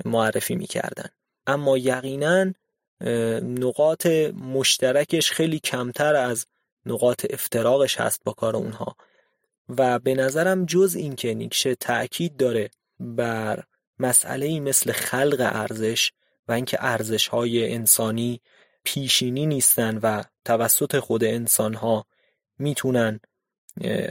معرفی 0.06 0.56
می‌کردن. 0.56 1.10
اما 1.48 1.78
یقینا 1.78 2.54
نقاط 3.42 4.06
مشترکش 4.36 5.32
خیلی 5.32 5.60
کمتر 5.60 6.16
از 6.16 6.46
نقاط 6.86 7.26
افتراقش 7.30 8.00
هست 8.00 8.22
با 8.24 8.32
کار 8.32 8.56
اونها. 8.56 8.96
و 9.70 10.00
به 10.00 10.16
نظرم 10.16 10.66
جز 10.66 10.96
اینکه 10.96 11.34
نیکشه 11.34 11.76
تأکید 11.76 12.38
داره 12.38 12.70
بر 13.00 13.64
مسئله 14.00 14.60
مثل 14.60 14.92
خلق 14.92 15.38
ارزش 15.40 16.12
و 16.48 16.52
اینکه 16.52 16.78
ارزش 16.82 17.28
های 17.28 17.74
انسانی 17.74 18.42
پیشینی 18.84 19.46
نیستن 19.46 19.98
و 19.98 20.24
توسط 20.46 21.00
خود 21.00 21.24
انسان 21.24 21.74
ها 21.74 22.06
می‌تونن 22.60 23.20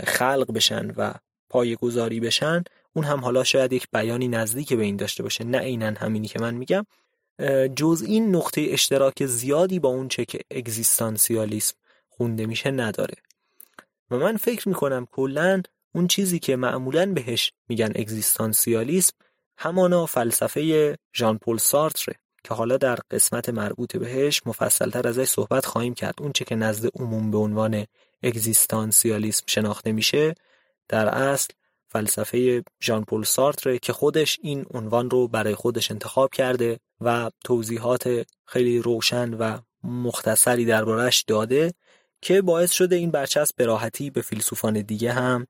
خلق 0.05 0.53
بشن 0.53 0.91
و 0.91 1.15
پای 1.49 1.77
بشن 2.21 2.65
اون 2.93 3.05
هم 3.05 3.21
حالا 3.21 3.45
شاید 3.45 3.73
یک 3.73 3.87
بیانی 3.93 4.29
نزدیک 4.29 4.73
به 4.73 4.83
این 4.83 4.97
داشته 4.97 5.23
باشه 5.23 5.45
نه 5.45 5.59
اینن 5.59 5.97
همینی 5.97 6.29
که 6.29 6.41
من 6.41 6.55
میگم. 6.55 6.87
جز 7.77 8.05
این 8.07 8.37
نقطه 8.37 8.67
اشتراک 8.71 9.27
زیادی 9.27 9.79
با 9.79 9.89
اون 9.89 10.09
چه 10.09 10.25
که 10.25 10.41
اگزیستانسیالیسم 10.51 11.75
خونده 12.09 12.47
میشه 12.47 12.71
نداره. 12.71 13.15
و 14.11 14.17
من 14.17 14.37
فکر 14.37 14.69
می‌کنم 14.69 15.07
کلا 15.13 15.63
اون 15.95 16.07
چیزی 16.07 16.39
که 16.39 16.57
معمولا 16.57 17.13
بهش 17.13 17.53
میگن 17.69 17.93
اگزیستانسیالیسم 17.97 19.13
همانا 19.59 20.07
فلسفه 20.07 20.97
ژان 21.15 21.39
پل 21.39 21.57
سارتره 21.57 22.15
که 22.45 22.55
حالا 22.55 22.77
در 22.77 22.99
قسمت 23.11 23.49
مربوط 23.49 23.97
بهش 23.97 24.43
مفصلتر 24.47 25.09
ازش 25.09 25.25
صحبت 25.25 25.67
خواهیم 25.67 25.95
کرد. 25.95 26.15
اون 26.21 26.33
چه 26.33 26.45
که 26.45 26.55
نزد 26.55 26.91
عموم 26.95 27.31
به 27.31 27.39
عنوان 27.39 27.87
اگزیستانسیالیسم 28.23 29.45
شناخته 29.47 29.93
میشه 29.93 30.35
در 30.89 31.09
اصل 31.09 31.49
فلسفه 31.89 32.65
ژان 32.83 33.05
پل 33.05 33.23
سارتر 33.23 33.77
که 33.77 33.93
خودش 33.93 34.39
این 34.43 34.65
عنوان 34.75 35.11
رو 35.11 35.29
برای 35.29 35.55
خودش 35.55 35.91
انتخاب 35.91 36.31
کرده 36.33 36.81
و 37.01 37.31
توضیحات 37.45 38.27
خیلی 38.47 38.79
روشن 38.79 39.35
و 39.35 39.59
مختصری 39.85 40.65
دربارش 40.65 41.23
داده 41.23 41.73
که 42.23 42.43
باعث 42.43 42.73
شده 42.73 42.97
این 42.97 43.11
برچسب 43.11 43.57
به 43.57 43.67
راحتی 43.67 44.11
به 44.11 44.23
فیلسوفان 44.23 44.81
دیگه 44.81 45.13
هم 45.13 45.47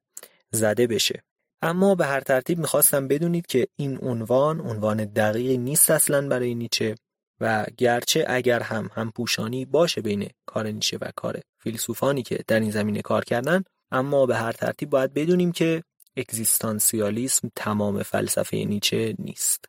زده 0.50 0.87
بشه. 0.87 1.23
اما 1.62 1.95
به 1.95 2.07
هر 2.07 2.21
ترتیب 2.21 2.59
می‌خواستم 2.59 3.09
بدونید 3.09 3.47
که 3.47 3.67
این 3.76 3.99
عنوان 4.02 4.61
عنوان 4.61 5.05
دقیقی 5.05 5.59
نیست 5.59 5.91
اصلا 5.91 6.29
برای 6.29 6.55
نیچه. 6.55 6.95
و 7.42 7.66
گرچه 7.76 8.25
اگر 8.28 8.62
هم 8.62 8.90
هم 8.94 9.11
پوشانی 9.11 9.64
باشه 9.64 10.00
بین 10.00 10.28
کار 10.46 10.66
نیچه 10.66 10.99
و 11.00 11.11
کار 11.16 11.40
فیلسوفانی 11.58 12.22
که 12.22 12.44
در 12.46 12.61
این 12.61 12.70
زمینه 12.70 13.02
کار 13.02 13.25
کردن 13.25 13.62
اما 13.90 14.26
به 14.26 14.37
هر 14.37 14.52
ترتیب 14.52 14.90
باید 14.90 15.14
بدونیم 15.14 15.52
که 15.52 15.82
اگزیستانسیالیسم 16.16 17.50
تمام 17.56 18.02
فلسفه 18.02 18.56
نیچه 18.56 19.14
نیست. 19.18 19.64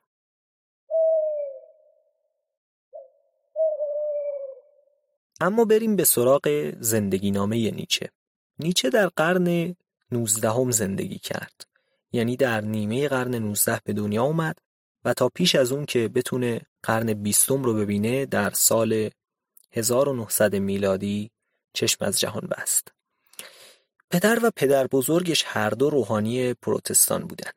اما 5.41 5.65
بریم 5.65 5.95
به 5.95 6.03
سراغ 6.03 6.73
زندگی 6.79 7.31
نامه 7.31 7.71
نیچه. 7.71 8.09
نیچه 8.59 8.89
در 8.89 9.07
قرن 9.07 9.75
19 10.11 10.71
زندگی 10.71 11.19
کرد. 11.19 11.67
یعنی 12.11 12.35
در 12.35 12.61
نیمه 12.61 13.07
قرن 13.07 13.35
19 13.35 13.79
به 13.83 13.93
دنیا 13.93 14.23
اومد 14.23 14.57
و 15.05 15.13
تا 15.13 15.29
پیش 15.29 15.55
از 15.55 15.71
اون 15.71 15.85
که 15.85 16.07
بتونه 16.07 16.61
قرن 16.83 17.13
بیستم 17.13 17.63
رو 17.63 17.73
ببینه 17.73 18.25
در 18.25 18.49
سال 18.49 19.09
1900 19.71 20.55
میلادی 20.55 21.31
چشم 21.73 22.05
از 22.05 22.19
جهان 22.19 22.47
بست. 22.51 22.87
پدر 24.09 24.39
و 24.45 24.51
پدر 24.55 24.87
بزرگش 24.87 25.43
هر 25.47 25.69
دو 25.69 25.89
روحانی 25.89 26.53
پروتستان 26.53 27.27
بودن. 27.27 27.51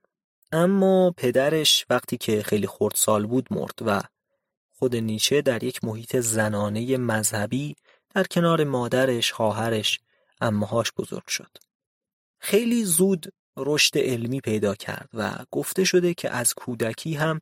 اما 0.52 1.14
پدرش 1.16 1.86
وقتی 1.90 2.16
که 2.16 2.42
خیلی 2.42 2.66
خردسال 2.66 3.26
بود 3.26 3.46
مرد 3.50 3.78
و 3.86 4.02
خود 4.72 4.96
نیچه 4.96 5.42
در 5.42 5.64
یک 5.64 5.84
محیط 5.84 6.16
زنانه 6.16 6.96
مذهبی 6.96 7.76
در 8.14 8.24
کنار 8.24 8.64
مادرش، 8.64 9.32
خواهرش، 9.32 10.00
امهاش 10.40 10.92
بزرگ 10.92 11.26
شد. 11.28 11.50
خیلی 12.38 12.84
زود 12.84 13.32
رشد 13.56 13.98
علمی 13.98 14.40
پیدا 14.40 14.74
کرد 14.74 15.08
و 15.14 15.32
گفته 15.50 15.84
شده 15.84 16.14
که 16.14 16.30
از 16.30 16.54
کودکی 16.54 17.14
هم 17.14 17.40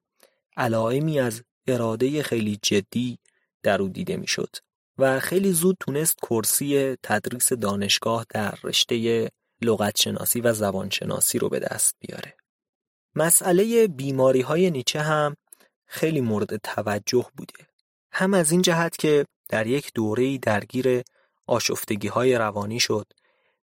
علائمی 0.57 1.21
از 1.21 1.43
اراده 1.66 2.23
خیلی 2.23 2.59
جدی 2.62 3.18
در 3.62 3.83
او 3.83 3.88
دیده 3.88 4.16
می‌شد 4.16 4.56
و 4.99 5.21
خیلی 5.21 5.52
زود 5.52 5.76
تونست 5.80 6.18
کرسی 6.23 6.97
تدریس 7.02 7.52
دانشگاه 7.52 8.26
در 8.30 8.59
رشته 8.64 9.30
لغت 9.62 10.00
شناسی 10.00 10.40
و 10.40 10.52
زبان 10.52 10.90
شناسی 10.90 11.38
رو 11.38 11.49
به 11.49 11.59
دست 11.59 11.97
بیاره. 12.00 12.37
مسئله 13.14 13.88
بیماری 13.88 14.40
های 14.40 14.71
نیچه 14.71 15.00
هم 15.00 15.37
خیلی 15.87 16.21
مورد 16.21 16.56
توجه 16.56 17.26
بوده. 17.37 17.66
هم 18.12 18.35
از 18.35 18.50
این 18.50 18.62
جهت 18.62 18.97
که 18.97 19.26
در 19.49 19.66
یک 19.66 19.90
دوره 19.94 20.38
درگیر 20.38 21.02
آشفتگی 21.47 22.09
های 22.09 22.35
روانی 22.35 22.80
شد 22.80 23.06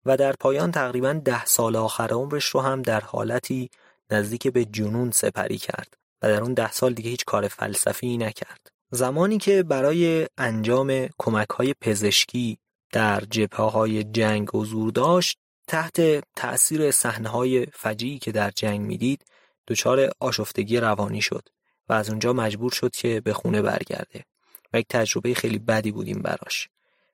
و 0.05 0.17
در 0.17 0.33
پایان 0.33 0.71
تقریبا 0.71 1.13
ده 1.13 1.45
سال 1.45 1.75
آخر 1.75 2.13
عمرش 2.13 2.45
رو 2.45 2.61
هم 2.61 2.81
در 2.81 2.99
حالتی 2.99 3.69
نزدیک 4.11 4.47
به 4.47 4.65
جنون 4.65 5.11
سپری 5.11 5.57
کرد 5.57 5.97
و 6.21 6.27
در 6.27 6.41
اون 6.41 6.53
ده 6.53 6.71
سال 6.71 6.93
دیگه 6.93 7.09
هیچ 7.09 7.25
کار 7.25 7.47
فلسفی 7.47 8.17
نکرد. 8.17 8.71
زمانی 8.91 9.37
که 9.37 9.63
برای 9.63 10.27
انجام 10.37 11.09
کمک 11.17 11.49
های 11.49 11.73
پزشکی 11.81 12.57
در 12.91 13.19
جبهه 13.19 13.69
های 13.71 14.03
جنگ 14.03 14.49
حضور 14.53 14.91
داشت 14.91 15.37
تحت 15.67 16.23
تأثیر 16.35 16.91
صحنه 16.91 17.29
های 17.29 17.65
فجیعی 17.65 18.19
که 18.19 18.31
در 18.31 18.51
جنگ 18.51 18.81
می‌دید 18.81 19.25
دچار 19.67 20.11
آشفتگی 20.19 20.77
روانی 20.77 21.21
شد 21.21 21.49
و 21.89 21.93
از 21.93 22.09
اونجا 22.09 22.33
مجبور 22.33 22.71
شد 22.71 22.91
که 22.91 23.21
به 23.21 23.33
خونه 23.33 23.61
برگرده 23.61 24.25
و 24.73 24.79
یک 24.79 24.85
تجربه 24.89 25.33
خیلی 25.33 25.59
بدی 25.59 25.91
بودیم 25.91 26.21
براش 26.21 26.69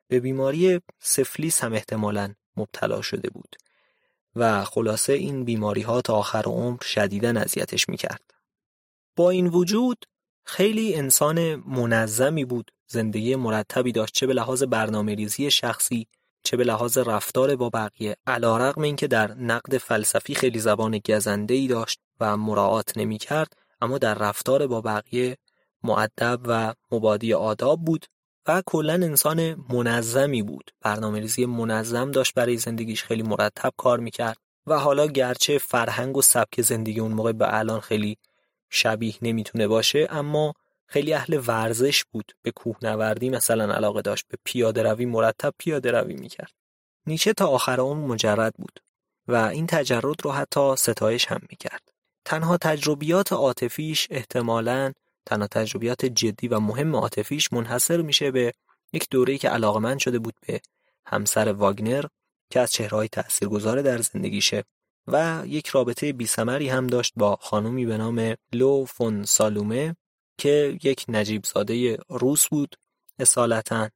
به 0.07 0.19
بیماری 0.19 0.81
سفلیس 0.99 1.63
هم 1.63 1.73
احتمالا 1.73 2.33
مبتلا 2.57 3.01
شده 3.01 3.29
بود 3.29 3.55
و 4.35 4.63
خلاصه 4.63 5.13
این 5.13 5.43
بیماری 5.43 5.81
ها 5.81 6.01
تا 6.01 6.15
آخر 6.15 6.43
عمر 6.45 6.83
شدیدن 6.83 7.37
اذیتش 7.37 7.89
می‌کرد 7.89 8.34
با 9.15 9.29
این 9.29 9.47
وجود 9.47 10.05
خیلی 10.43 10.95
انسان 10.95 11.55
منظمی 11.55 12.45
بود 12.45 12.71
زندگی 12.87 13.35
مرتبی 13.35 13.91
داشت 13.91 14.13
چه 14.13 14.27
به 14.27 14.33
لحاظ 14.33 14.63
برنامه 14.63 15.15
ریزی 15.15 15.51
شخصی 15.51 16.07
چه 16.43 16.57
به 16.57 16.63
لحاظ 16.63 16.97
رفتار 16.97 17.55
با 17.55 17.69
بقیه. 17.69 18.17
علا 18.27 18.57
رقم 18.57 18.81
این 18.81 18.95
که 18.95 19.07
در 19.07 19.33
نقد 19.33 19.77
فلسفی 19.77 20.35
خیلی 20.35 20.59
زبان 20.59 20.99
گزنده 21.05 21.53
ای 21.53 21.67
داشت 21.67 21.99
و 22.19 22.37
مراعات 22.37 22.97
نمی 22.97 23.17
کرد 23.17 23.53
اما 23.81 23.97
در 23.97 24.13
رفتار 24.13 24.67
با 24.67 24.81
بقیه 24.81 25.37
معدب 25.83 26.39
و 26.45 26.73
مبادی 26.91 27.33
آداب 27.33 27.85
بود 27.85 28.05
و 28.47 28.63
کلا 28.65 28.93
انسان 28.93 29.65
منظمی 29.69 30.43
بود. 30.43 30.71
برنامه 30.81 31.19
ریزی 31.19 31.45
منظم 31.45 32.11
داشت 32.11 32.33
برای 32.33 32.57
زندگیش 32.57 33.03
خیلی 33.03 33.23
مرتب 33.23 33.73
کار 33.77 33.99
می‌کرد 33.99 34.37
و 34.67 34.79
حالا 34.79 35.07
گرچه 35.07 35.57
فرهنگ 35.57 36.17
و 36.17 36.21
سبک 36.21 36.61
زندگی 36.61 36.99
اون 36.99 37.11
موقع 37.11 37.31
به 37.31 37.57
الان 37.57 37.79
خیلی 37.79 38.17
شبیه 38.75 39.15
نمی‌تونه 39.21 39.67
باشه 39.67 40.07
اما 40.09 40.53
خیلی 40.87 41.13
اهل 41.13 41.41
ورزش 41.47 42.03
بود 42.11 42.31
به 42.41 42.51
کوهنوردی 42.51 43.29
مثلا 43.29 43.73
علاقه 43.73 44.01
داشت 44.01 44.25
به 44.27 44.37
پیاده 44.43 44.83
روی 44.83 45.05
مرتب 45.05 45.53
پیاده 45.57 45.91
روی 45.91 46.13
می‌کرد. 46.13 46.51
نیچه 47.07 47.33
تا 47.33 47.47
آخر 47.47 47.81
اون 47.81 47.97
مجرد 47.97 48.53
بود 48.57 48.79
و 49.27 49.35
این 49.35 49.67
تجرد 49.67 50.21
رو 50.23 50.31
حتی 50.31 50.75
ستایش 50.75 51.25
هم 51.25 51.41
می‌کرد. 51.49 51.81
تنها 52.25 52.57
تجربیات 52.57 53.33
عاطفیش 53.33 54.07
احتمالاً 54.11 54.93
تنها 55.25 55.47
تجربیات 55.47 56.05
جدی 56.05 56.47
و 56.47 56.59
مهم 56.59 56.95
عاطفیش 56.95 57.53
منحصر 57.53 58.01
میشه 58.01 58.31
به 58.31 58.53
یک 58.93 59.07
دوره‌ای 59.11 59.37
که 59.37 59.49
علاقمند 59.49 59.99
شده 59.99 60.19
بود 60.19 60.35
به 60.47 60.61
همسر 61.05 61.53
واگنر 61.53 62.05
که 62.49 62.59
از 62.59 62.71
چهرههای 62.71 63.07
تاثیرگذار 63.07 63.81
در 63.81 63.97
زندگیشه. 63.97 64.63
و 65.07 65.43
یک 65.45 65.67
رابطه 65.67 66.13
بیسمری 66.13 66.69
هم 66.69 66.87
داشت 66.87 67.13
با 67.15 67.35
خانومی 67.35 67.85
به 67.85 67.97
نام 67.97 68.35
لو 68.53 68.85
فون 68.85 69.23
سالومه 69.23 69.95
که 70.37 70.79
یک 70.83 71.05
نجیب 71.07 71.45
زاده 71.45 71.97
روس 72.09 72.47
بود 72.47 72.75
اصالتا. 73.19 73.89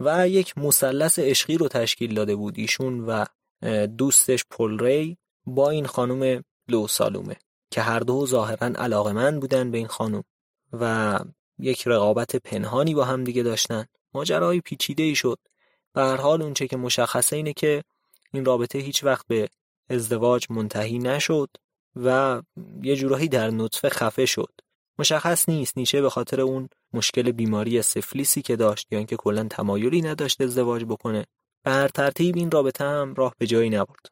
و 0.00 0.28
یک 0.28 0.58
مثلث 0.58 1.18
عشقی 1.18 1.58
رو 1.58 1.68
تشکیل 1.68 2.14
داده 2.14 2.36
بود 2.36 2.58
ایشون 2.58 3.00
و 3.00 3.24
دوستش 3.86 4.44
پل 4.50 4.78
ری 4.78 5.18
با 5.46 5.70
این 5.70 5.86
خانم 5.86 6.44
لو 6.68 6.86
سالومه 6.86 7.36
که 7.70 7.80
هر 7.80 8.00
دو 8.00 8.26
ظاهرا 8.26 8.66
علاقمند 8.66 9.40
بودن 9.40 9.70
به 9.70 9.78
این 9.78 9.86
خانم 9.86 10.24
و 10.72 11.18
یک 11.58 11.82
رقابت 11.86 12.36
پنهانی 12.36 12.94
با 12.94 13.04
هم 13.04 13.24
دیگه 13.24 13.42
داشتن. 13.42 13.84
ماجرای 14.14 14.60
پیچیده 14.60 15.02
ای 15.02 15.14
شد. 15.14 15.38
به 15.92 16.00
هر 16.02 16.16
حال 16.16 16.42
اونچه 16.42 16.66
که 16.66 16.76
مشخصه 16.76 17.36
اینه 17.36 17.52
که 17.52 17.84
این 18.32 18.44
رابطه 18.44 18.78
هیچ 18.78 19.04
وقت 19.04 19.26
به 19.26 19.48
ازدواج 19.90 20.46
منتهی 20.50 20.98
نشد 20.98 21.50
و 21.96 22.42
یه 22.82 22.96
جورایی 22.96 23.28
در 23.28 23.50
نطفه 23.50 23.88
خفه 23.88 24.26
شد. 24.26 24.52
مشخص 24.98 25.48
نیست 25.48 25.78
نیچه 25.78 26.02
به 26.02 26.10
خاطر 26.10 26.40
اون 26.40 26.68
مشکل 26.92 27.32
بیماری 27.32 27.82
سفلیسی 27.82 28.42
که 28.42 28.56
داشت 28.56 28.86
یا 28.90 28.98
اینکه 28.98 29.16
کلا 29.16 29.46
تمایلی 29.50 30.02
نداشت 30.02 30.40
ازدواج 30.40 30.84
بکنه. 30.84 31.26
به 31.62 31.70
هر 31.70 31.88
ترتیب 31.88 32.36
این 32.36 32.50
رابطه 32.50 32.84
هم 32.84 33.14
راه 33.14 33.34
به 33.38 33.46
جایی 33.46 33.70
نبرد. 33.70 34.06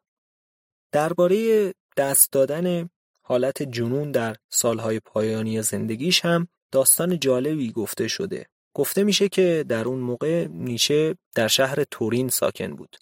درباره 0.92 1.72
دست 1.96 2.32
دادن 2.32 2.88
حالت 3.22 3.62
جنون 3.62 4.12
در 4.12 4.36
سالهای 4.50 5.00
پایانی 5.00 5.62
زندگیش 5.62 6.24
هم 6.24 6.48
داستان 6.72 7.18
جالبی 7.18 7.72
گفته 7.72 8.08
شده. 8.08 8.46
گفته 8.74 9.04
میشه 9.04 9.28
که 9.28 9.64
در 9.68 9.84
اون 9.84 9.98
موقع 9.98 10.46
نیچه 10.46 11.16
در 11.34 11.48
شهر 11.48 11.84
تورین 11.90 12.28
ساکن 12.28 12.76
بود 12.76 12.96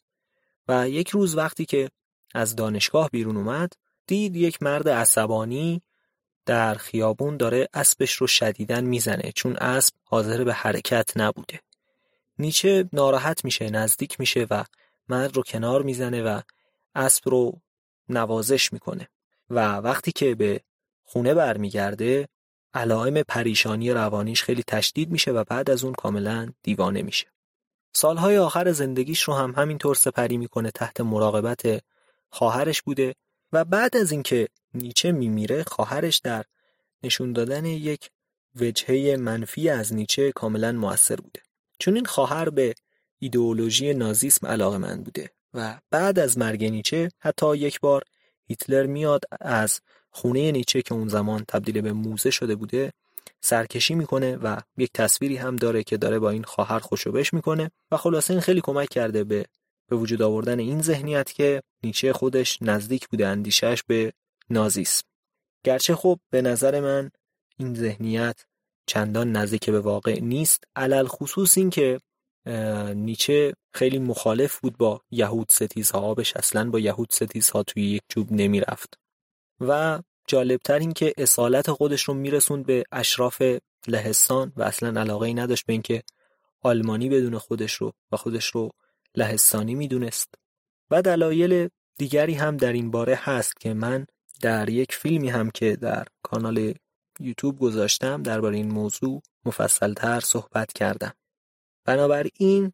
و 0.68 0.88
یک 0.88 1.08
روز 1.08 1.36
وقتی 1.36 1.64
که 1.64 1.88
از 2.34 2.56
دانشگاه 2.56 3.08
بیرون 3.10 3.36
اومد 3.36 3.72
دید 4.06 4.36
یک 4.36 4.62
مرد 4.62 4.88
عصبانی 4.88 5.82
در 6.46 6.74
خیابون 6.74 7.36
داره 7.36 7.68
اسبش 7.74 8.12
رو 8.12 8.26
شدیدن 8.26 8.84
می‌زنه 8.84 9.32
چون 9.34 9.56
اسب 9.56 9.94
حاضر 10.04 10.44
به 10.44 10.52
حرکت 10.52 11.10
نبوده. 11.16 11.60
نیچه 12.38 12.88
ناراحت 12.92 13.44
میشه 13.44 13.70
نزدیک 13.70 14.20
میشه 14.20 14.46
و 14.50 14.64
مرد 15.08 15.36
رو 15.36 15.42
کنار 15.42 15.82
می‌زنه 15.82 16.22
و 16.22 16.40
اسب 16.94 17.28
رو 17.28 17.60
نوازش 18.08 18.72
می‌کنه. 18.72 19.08
و 19.50 19.76
وقتی 19.76 20.12
که 20.12 20.34
به 20.34 20.60
خونه 21.04 21.34
برمیگرده 21.34 22.28
علائم 22.74 23.22
پریشانی 23.22 23.90
روانیش 23.90 24.42
خیلی 24.42 24.62
تشدید 24.66 25.10
میشه 25.10 25.30
و 25.30 25.44
بعد 25.44 25.70
از 25.70 25.84
اون 25.84 25.92
کاملا 25.92 26.52
دیوانه 26.62 27.02
میشه. 27.02 27.26
سالهای 27.92 28.38
آخر 28.38 28.72
زندگیش 28.72 29.22
رو 29.22 29.34
هم 29.34 29.54
همینطور 29.56 29.94
سپری 29.94 30.36
می‌کنه 30.36 30.70
تحت 30.70 31.00
مراقبت 31.00 31.82
خواهرش 32.36 32.82
بوده 32.82 33.14
و 33.52 33.64
بعد 33.64 33.96
از 33.96 34.12
اینکه 34.12 34.48
نیچه 34.74 35.12
میمیره 35.12 35.62
خواهرش 35.62 36.18
در 36.18 36.44
نشون 37.02 37.32
دادن 37.32 37.64
یک 37.64 38.10
وجهه 38.60 39.16
منفی 39.16 39.68
از 39.68 39.94
نیچه 39.94 40.32
کاملا 40.32 40.72
موثر 40.72 41.16
بوده. 41.16 41.40
چون 41.78 41.94
این 41.94 42.04
خواهر 42.04 42.50
به 42.50 42.74
ایدئولوژی 43.18 43.94
نازیسم 43.94 44.46
علاقه 44.46 44.78
من 44.78 45.02
بوده 45.02 45.30
و 45.54 45.78
بعد 45.90 46.18
از 46.18 46.38
مرگ 46.38 46.64
نیچه 46.64 47.10
حتی 47.18 47.56
یک 47.56 47.80
بار 47.80 48.02
هیتلر 48.46 48.86
میاد 48.86 49.24
از 49.40 49.80
خونه 50.10 50.52
نیچه 50.52 50.82
که 50.82 50.94
اون 50.94 51.08
زمان 51.08 51.44
تبدیل 51.48 51.80
به 51.80 51.92
موزه 51.92 52.30
شده 52.30 52.54
بوده 52.54 52.92
سرکشی 53.40 53.94
می‌کنه 53.94 54.36
و 54.36 54.60
یک 54.76 54.90
تصویری 54.94 55.36
هم 55.36 55.56
داره 55.56 55.82
که 55.82 55.96
داره 55.96 56.18
با 56.18 56.30
این 56.30 56.44
خواهر 56.44 56.78
خوشوبش 56.78 57.34
می‌کنه 57.34 57.70
و 57.90 57.96
خلاصه 57.96 58.32
این 58.32 58.40
خیلی 58.40 58.60
کمک 58.60 58.88
کرده 58.88 59.24
به 59.24 59.46
به 59.88 59.96
وجود 59.96 60.22
آوردن 60.22 60.58
این 60.58 60.82
ذهنیت 60.82 61.32
که 61.32 61.62
نیچه 61.82 62.12
خودش 62.12 62.58
نزدیک 62.62 63.08
بوده 63.08 63.26
اندیشش 63.26 63.82
به 63.86 64.12
نازیسم. 64.50 65.04
گرچه 65.64 65.94
خب 65.94 66.18
به 66.30 66.42
نظر 66.42 66.80
من 66.80 67.10
این 67.56 67.74
ذهنیت 67.74 68.44
چندان 68.86 69.32
نزدیک 69.32 69.70
به 69.70 69.80
واقع 69.80 70.20
نیست 70.20 70.64
علل 70.76 71.06
خصوص 71.06 71.58
این 71.58 71.70
که 71.70 72.00
نیچه 72.94 73.52
خیلی 73.74 73.98
مخالف 73.98 74.58
بود 74.60 74.76
با 74.76 75.00
یهود 75.10 75.46
ستیزها 75.50 75.98
آبش 76.00 76.36
اصلا 76.36 76.70
با 76.70 76.78
یهود 76.78 77.08
ستیزها 77.12 77.62
توی 77.62 77.82
یک 77.82 78.02
جوب 78.08 78.32
نمی‌رفت. 78.32 78.98
و 79.60 80.02
جالبتر 80.28 80.78
این 80.78 80.92
که 80.92 81.12
اصالت 81.18 81.70
خودش 81.70 82.02
رو 82.02 82.14
میرسوند 82.14 82.66
به 82.66 82.84
اشراف 82.92 83.42
لهستان 83.88 84.52
و 84.56 84.62
اصلا 84.62 85.00
علاقه 85.00 85.26
ای 85.26 85.34
نداشت 85.34 85.66
به 85.66 85.72
اینکه 85.72 86.02
آلمانی 86.62 87.08
بدون 87.08 87.38
خودش 87.38 87.72
رو 87.72 87.92
و 88.12 88.16
خودش 88.16 88.46
رو 88.46 88.70
لهستانی 89.16 89.74
می‌دونست. 89.74 90.34
و 90.90 91.02
دلایل 91.02 91.68
دیگری 91.98 92.34
هم 92.34 92.56
در 92.56 92.72
این 92.72 92.90
باره 92.90 93.14
هست 93.14 93.60
که 93.60 93.74
من 93.74 94.06
در 94.40 94.68
یک 94.68 94.94
فیلمی 94.94 95.28
هم 95.28 95.50
که 95.50 95.76
در 95.76 96.06
کانال 96.22 96.74
یوتیوب 97.20 97.58
گذاشتم 97.58 98.22
درباره 98.22 98.56
این 98.56 98.70
موضوع 98.70 99.22
مفصلتر 99.44 100.20
صحبت 100.20 100.72
کردم. 100.72 101.12
بنابراین 101.84 102.72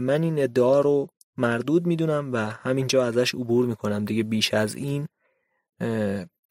من 0.00 0.22
این 0.22 0.42
ادعا 0.42 0.80
رو 0.80 1.08
مردود 1.36 1.86
می‌دونم 1.86 2.32
و 2.32 2.36
همینجا 2.36 3.04
ازش 3.04 3.34
عبور 3.34 3.66
می‌کنم. 3.66 4.04
دیگه 4.04 4.22
بیش 4.22 4.54
از 4.54 4.74
این 4.74 5.08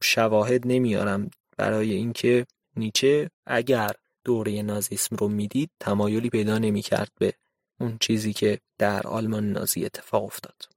شواهد 0.01 0.61
نمیارم. 0.65 1.29
برای 1.57 1.93
اینکه 1.93 2.45
نیچه 2.75 3.29
اگر 3.45 3.91
دوره 4.23 4.61
نازیسم 4.61 5.15
رو 5.15 5.27
می‌دید 5.27 5.69
تمایلی 5.79 6.29
پیدا 6.29 6.57
نمی‌کرد 6.57 7.11
به 7.19 7.33
اون 7.79 7.97
چیزی 7.99 8.33
که 8.33 8.59
در 8.77 9.07
آلمان 9.07 9.51
نازی 9.51 9.85
اتفاق 9.85 10.23
افتاد 10.23 10.69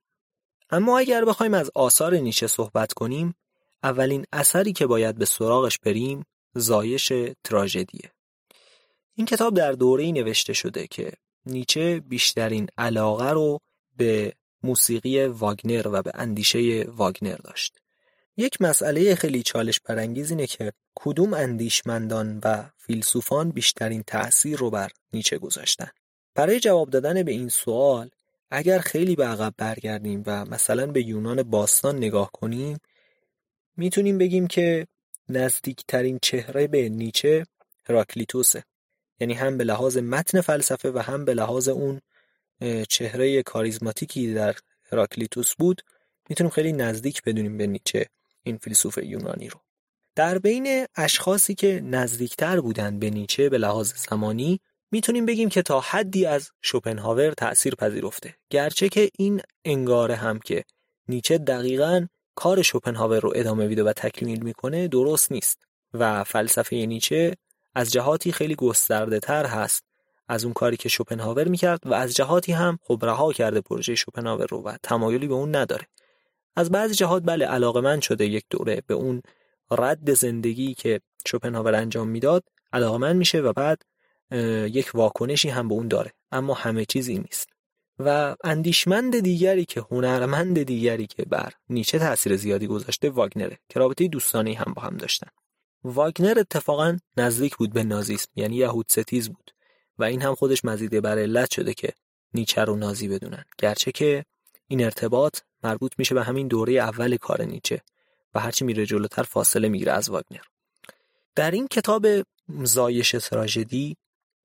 اما 0.70 0.98
اگر 0.98 1.24
بخوایم 1.24 1.54
از 1.54 1.70
آثار 1.74 2.14
نیچه 2.14 2.46
صحبت 2.46 2.92
کنیم 2.92 3.34
اولین 3.82 4.26
اثری 4.32 4.72
که 4.72 4.86
باید 4.86 5.18
به 5.18 5.24
سراغش 5.24 5.78
بریم 5.78 6.24
زایش 6.54 7.12
تراژدیه 7.44 8.12
این 9.14 9.26
کتاب 9.26 9.54
در 9.54 9.72
دوره 9.72 10.12
نوشته 10.12 10.52
شده 10.52 10.86
که 10.86 11.12
نیچه 11.46 12.00
بیشترین 12.00 12.66
علاقه 12.78 13.30
رو 13.30 13.58
به 13.96 14.32
موسیقی 14.62 15.24
واگنر 15.24 15.88
و 15.88 16.02
به 16.02 16.10
اندیشه 16.14 16.84
واگنر 16.88 17.36
داشت. 17.36 17.78
یک 18.36 18.62
مسئله 18.62 19.14
خیلی 19.14 19.42
چالش 19.42 19.80
برانگیز 19.80 20.30
اینه 20.30 20.46
که 20.46 20.72
کدوم 20.94 21.34
اندیشمندان 21.34 22.40
و 22.44 22.70
فیلسوفان 22.76 23.50
بیشترین 23.50 24.02
تأثیر 24.02 24.58
رو 24.58 24.70
بر 24.70 24.90
نیچه 25.12 25.38
گذاشتن. 25.38 25.90
برای 26.38 26.60
جواب 26.60 26.90
دادن 26.90 27.22
به 27.22 27.32
این 27.32 27.48
سوال 27.48 28.10
اگر 28.50 28.78
خیلی 28.78 29.16
به 29.16 29.26
عقب 29.26 29.54
برگردیم 29.56 30.22
و 30.26 30.44
مثلا 30.44 30.86
به 30.86 31.02
یونان 31.02 31.42
باستان 31.42 31.96
نگاه 31.96 32.30
کنیم 32.32 32.78
می‌تونیم 33.76 34.18
بگیم 34.18 34.46
که 34.46 34.86
نزدیکترین 35.28 36.18
چهره 36.22 36.66
به 36.66 36.88
نیچه 36.88 37.46
هراکلیتوسه 37.88 38.64
یعنی 39.20 39.34
هم 39.34 39.58
به 39.58 39.64
لحاظ 39.64 39.98
متن 39.98 40.40
فلسفه 40.40 40.90
و 40.90 40.98
هم 40.98 41.24
به 41.24 41.34
لحاظ 41.34 41.68
اون 41.68 42.00
چهره 42.88 43.42
کاریزماتیکی 43.42 44.34
در 44.34 44.56
هراکلیتوس 44.92 45.54
بود 45.54 45.82
می‌تونیم 46.28 46.50
خیلی 46.50 46.72
نزدیک 46.72 47.22
بدونیم 47.22 47.56
به 47.56 47.66
نیچه 47.66 48.06
این 48.42 48.58
فیلسوف 48.58 48.98
یونانی 48.98 49.48
رو. 49.48 49.60
در 50.14 50.38
بین 50.38 50.86
اشخاصی 50.96 51.54
که 51.54 51.80
نزدیکتر 51.84 52.60
بودند 52.60 53.00
به 53.00 53.10
نیچه 53.10 53.48
به 53.48 53.58
لحاظ 53.58 53.92
زمانی 53.94 54.60
می‌تونیم 54.90 55.26
بگیم 55.26 55.48
که 55.48 55.62
تا 55.62 55.80
حدی 55.80 56.26
از 56.26 56.50
شوپنهاور 56.62 57.30
تأثیر 57.30 57.74
پذیرفته. 57.74 58.34
گرچه 58.50 58.88
که 58.88 59.10
این 59.18 59.40
انگاره 59.64 60.14
هم 60.16 60.38
که 60.38 60.64
نیچه 61.08 61.38
دقیقا 61.38 62.06
کار 62.34 62.62
شوپنهاور 62.62 63.20
رو 63.20 63.32
ادامه 63.34 63.66
میده 63.66 63.84
و 63.84 63.92
تکمیل 63.92 64.42
می‌کنه 64.42 64.88
درست 64.88 65.32
نیست 65.32 65.58
و 65.94 66.24
فلسفه 66.24 66.76
نیچه 66.76 67.36
از 67.74 67.92
جهاتی 67.92 68.32
خیلی 68.32 68.54
گسترده 68.54 69.20
تر 69.20 69.46
هست 69.46 69.84
از 70.28 70.44
اون 70.44 70.52
کاری 70.52 70.76
که 70.76 70.88
شوپنهاور 70.88 71.48
می‌کرد 71.48 71.80
و 71.86 71.94
از 71.94 72.14
جهاتی 72.14 72.52
هم 72.52 72.78
خب 72.82 72.98
رها 73.02 73.32
کرده 73.32 73.60
پروژه 73.60 73.94
شوپنهاور 73.94 74.46
رو 74.46 74.62
و 74.62 74.76
تمایلی 74.82 75.26
به 75.26 75.34
اون 75.34 75.56
نداره. 75.56 75.86
از 76.56 76.70
بعضی 76.70 76.94
جهات 76.94 77.22
بله 77.26 77.46
علاقه 77.46 77.80
من 77.80 78.00
شده 78.00 78.26
یک 78.26 78.44
دوره 78.50 78.82
به 78.86 78.94
اون 78.94 79.22
رد 79.70 80.14
زندگی 80.14 80.74
که 80.74 81.00
شوپنهاور 81.26 81.74
انجام 81.74 82.08
می‌داد 82.08 82.44
علاقه 82.72 82.98
من 82.98 83.16
میشه 83.16 83.40
و 83.40 83.52
بعد 83.52 83.82
یک 84.70 84.90
واکنشی 84.94 85.48
هم 85.48 85.68
به 85.68 85.74
اون 85.74 85.88
داره. 85.88 86.12
اما 86.32 86.54
همه 86.54 86.84
چیزی 86.84 87.18
نیست. 87.18 87.48
و 87.98 88.36
اندیشمند 88.44 89.20
دیگری 89.20 89.64
که 89.64 89.80
هنرمند 89.90 90.62
دیگری 90.62 91.06
که 91.06 91.24
بر 91.24 91.52
نیچه 91.68 91.98
تاثیر 91.98 92.36
زیادی 92.36 92.66
گذاشته 92.66 93.10
واگنره 93.10 93.58
که 93.68 93.80
رابطه 93.80 94.08
دوستانی 94.08 94.54
هم 94.54 94.72
با 94.72 94.82
هم 94.82 94.96
داشتن. 94.96 95.28
واگنر 95.84 96.38
اتفاقا 96.38 96.96
نزدیک 97.16 97.56
بود 97.56 97.72
به 97.72 97.84
نازیسم 97.84 98.28
یعنی 98.36 98.56
یهود 98.56 98.86
ستیز 98.88 99.28
بود. 99.28 99.50
و 99.98 100.04
این 100.04 100.22
هم 100.22 100.34
خودش 100.34 100.64
مزیده 100.64 101.00
بر 101.00 101.18
علت 101.18 101.50
شده 101.50 101.74
که 101.74 101.92
نیچه 102.34 102.64
رو 102.64 102.76
نازی 102.76 103.08
بدونن. 103.08 103.44
گرچه 103.58 103.92
که 103.92 104.24
این 104.66 104.84
ارتباط 104.84 105.40
مربوط 105.62 105.92
میشه 105.98 106.14
به 106.14 106.22
همین 106.22 106.48
دوره 106.48 106.72
اول 106.72 107.16
کار 107.16 107.42
نیچه 107.42 107.82
و 108.34 108.40
هرچی 108.40 108.64
میره 108.64 108.86
جلوتر 108.86 109.22
فاصله 109.22 109.68
می‌گیره 109.68 109.92
از 109.92 110.10
واگنر. 110.10 110.42
در 111.34 111.50
این 111.50 111.68
کتاب 111.68 112.06
زایش 112.62 113.10
تراژدی 113.10 113.96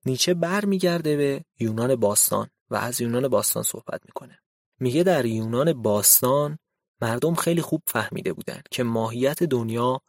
نیچه 0.06 0.34
برمیگرده 0.34 1.16
به 1.16 1.44
یونان 1.60 1.96
باستان 1.96 2.48
و 2.70 2.76
از 2.76 3.00
یونان 3.00 3.28
باستان 3.28 3.62
صحبت 3.62 4.00
می‌کنه. 4.04 4.38
میگه 4.80 5.02
در 5.02 5.24
یونان 5.24 5.72
باستان 5.72 6.58
مردم 7.00 7.34
خیلی 7.34 7.62
خوب 7.62 7.82
فهمیده 7.86 8.32
بودن 8.32 8.62
که 8.70 8.82
ماهیت 8.82 9.42
دنیا 9.42 10.00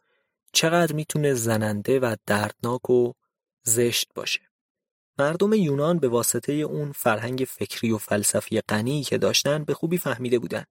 چقدر 0.52 0.92
می‌تونه 0.92 1.34
زننده 1.34 2.00
و 2.00 2.16
دردناک 2.26 2.90
و 2.90 3.12
زشت 3.62 4.08
باشه. 4.14 4.40
مردم 5.18 5.52
یونان 5.52 5.98
به 5.98 6.08
واسطه 6.08 6.52
اون 6.52 6.92
فرهنگ 6.92 7.44
فکری 7.48 7.90
و 7.90 7.98
فلسفی 7.98 8.60
غنی 8.60 9.02
که 9.02 9.18
داشتن 9.18 9.64
به 9.64 9.74
خوبی 9.74 9.98
فهمیده 9.98 10.38
بودن 10.38 10.64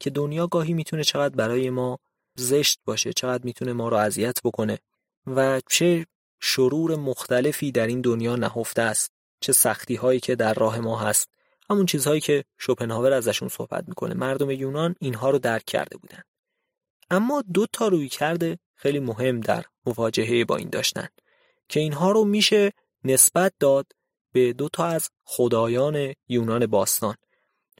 که 0.00 0.10
دنیا 0.10 0.46
گاهی 0.46 0.72
می‌تونه 0.72 1.04
چقدر 1.04 1.34
برای 1.36 1.70
ما 1.70 1.98
زشت 2.36 2.80
باشه 2.84 3.12
چقدر 3.12 3.44
می‌تونه 3.44 3.72
ما 3.72 3.88
رو 3.88 3.96
اذیت 3.96 4.38
بکنه 4.44 4.78
و 5.26 5.60
چه 5.70 6.06
شرور 6.46 6.96
مختلفی 6.96 7.72
در 7.72 7.86
این 7.86 8.00
دنیا 8.00 8.36
نهفته 8.36 8.82
است 8.82 9.12
چه 9.40 9.52
سختی 9.52 9.94
هایی 9.94 10.20
که 10.20 10.34
در 10.34 10.54
راه 10.54 10.80
ما 10.80 10.98
هست. 10.98 11.30
همون 11.70 11.86
چیزهایی 11.86 12.20
که 12.20 12.44
شوپنهاور 12.58 13.12
ازشون 13.12 13.48
صحبت 13.48 13.84
می‌کنه. 13.88 14.14
مردم 14.14 14.50
یونان 14.50 14.94
اینها 15.00 15.30
رو 15.30 15.38
درک 15.38 15.64
کرده 15.64 15.96
بودن. 15.96 16.22
اما 17.10 17.44
دو 17.54 17.66
تا 17.72 17.88
روی 17.88 18.08
کرده 18.08 18.58
خیلی 18.74 18.98
مهم 18.98 19.40
در 19.40 19.64
مواجهه 19.86 20.44
با 20.44 20.56
این 20.56 20.68
داشتن 20.68 21.08
که 21.68 21.80
اینها 21.80 22.10
رو 22.10 22.24
میشه 22.24 22.72
نسبت 23.04 23.52
داد 23.60 23.86
به 24.32 24.52
دو 24.52 24.68
تا 24.68 24.84
از 24.84 25.10
خدایان 25.24 26.14
یونان 26.28 26.66
باستان. 26.66 27.14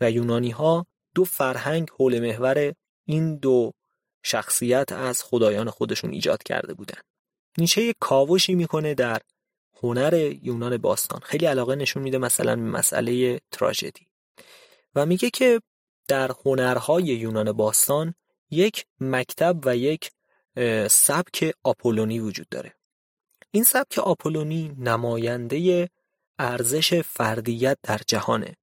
و 0.01 0.11
یونانی 0.11 0.51
ها 0.51 0.87
دو 1.15 1.25
فرهنگ 1.25 1.89
حول 1.99 2.21
محور 2.21 2.75
این 3.05 3.37
دو 3.37 3.73
شخصیت 4.23 4.93
از 4.93 5.23
خدایان 5.23 5.71
خودشون 5.71 6.13
ایجاد 6.13 6.43
کرده 6.43 6.75
بودن. 6.75 6.99
نیچه 7.59 7.83
یک 7.83 7.97
کاوشی 8.01 8.55
می‌کنه 8.55 8.95
در 8.95 9.21
هنر 9.83 10.37
یونان 10.43 10.77
باستان. 10.77 11.21
خیلی 11.21 11.47
علاقه 11.47 11.75
نشون 11.75 12.03
میده 12.03 12.19
مثلا 12.19 12.57
به 12.57 12.63
مسئله 12.63 13.41
تراژدی. 13.51 14.07
و 14.95 15.07
میگه 15.07 15.31
که 15.31 15.61
در 16.09 16.31
هنرهای 16.45 17.05
یونان 17.05 17.53
باستان 17.53 18.15
یک 18.51 18.87
مکتب 19.01 19.57
و 19.65 19.77
یک 19.77 20.11
سبک 20.91 21.55
آپولونی 21.65 22.19
وجود 22.19 22.49
داره. 22.49 22.75
این 23.51 23.65
سبک 23.65 23.99
آپولونی 23.99 24.77
نماینده 24.79 25.89
ارزش 26.39 26.95
فردیت 26.95 27.79
در 27.83 28.01
جهانه. 28.07 28.57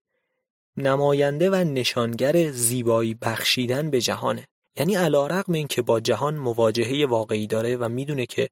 نماینده 0.78 1.50
و 1.50 1.56
نشانگر 1.56 2.52
زیبایی 2.52 3.14
بخشیدن 3.14 3.90
به 3.90 4.02
جهانه. 4.02 4.48
یعنی 4.76 4.96
علا 4.96 5.28
رقم 5.28 5.68
که 5.68 5.82
با 5.82 6.00
جهان 6.00 6.36
مواجهه 6.36 7.06
واقعی 7.06 7.48
داره 7.48 7.78
و 7.78 7.90
می‌دونه 7.90 8.26
که 8.26 8.50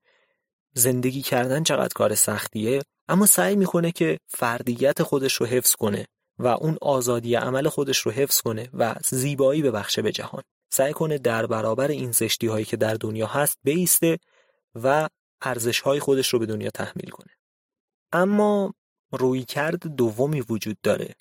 زندگی 0.73 1.21
کردن 1.21 1.63
چقدر 1.63 1.93
کار 1.95 2.15
سختیه 2.15 2.81
اما 3.07 3.25
سعی 3.25 3.55
می‌کنه 3.55 3.91
که 3.91 4.19
فردیت 4.27 5.03
خودش 5.03 5.33
رو 5.33 5.45
حفظ 5.45 5.75
کنه 5.75 6.05
و 6.39 6.47
اون 6.47 6.77
آزادی 6.81 7.35
عمل 7.35 7.69
خودش 7.69 7.97
رو 7.97 8.11
حفظ 8.11 8.41
کنه 8.41 8.69
و 8.73 8.95
زیبایی 9.05 9.61
ببخشه 9.61 10.01
به 10.01 10.11
جهان. 10.11 10.43
سعی 10.71 10.93
کنه 10.93 11.17
در 11.17 11.45
برابر 11.45 11.87
این 11.87 12.11
زشتی 12.11 12.47
هایی 12.47 12.65
که 12.65 12.77
در 12.77 12.93
دنیا 12.93 13.27
هست 13.27 13.57
بیسته 13.63 14.17
و 14.75 15.09
ارزش 15.41 15.79
های 15.81 15.99
خودش 15.99 16.27
رو 16.27 16.39
به 16.39 16.45
دنیا 16.45 16.69
تحمیل 16.69 17.09
کنه. 17.09 17.33
اما 18.11 18.73
روی 19.11 19.43
کرد 19.43 19.87
دومی 19.87 20.41
وجود 20.41 20.77
داره 20.83 21.15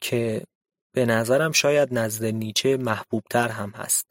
که 0.00 0.44
به 0.92 1.06
نظرم 1.06 1.52
شاید 1.52 1.98
نزد 1.98 2.24
نیچه 2.24 2.76
محبوبتر 2.76 3.48
هم 3.48 3.70
هست. 3.70 4.10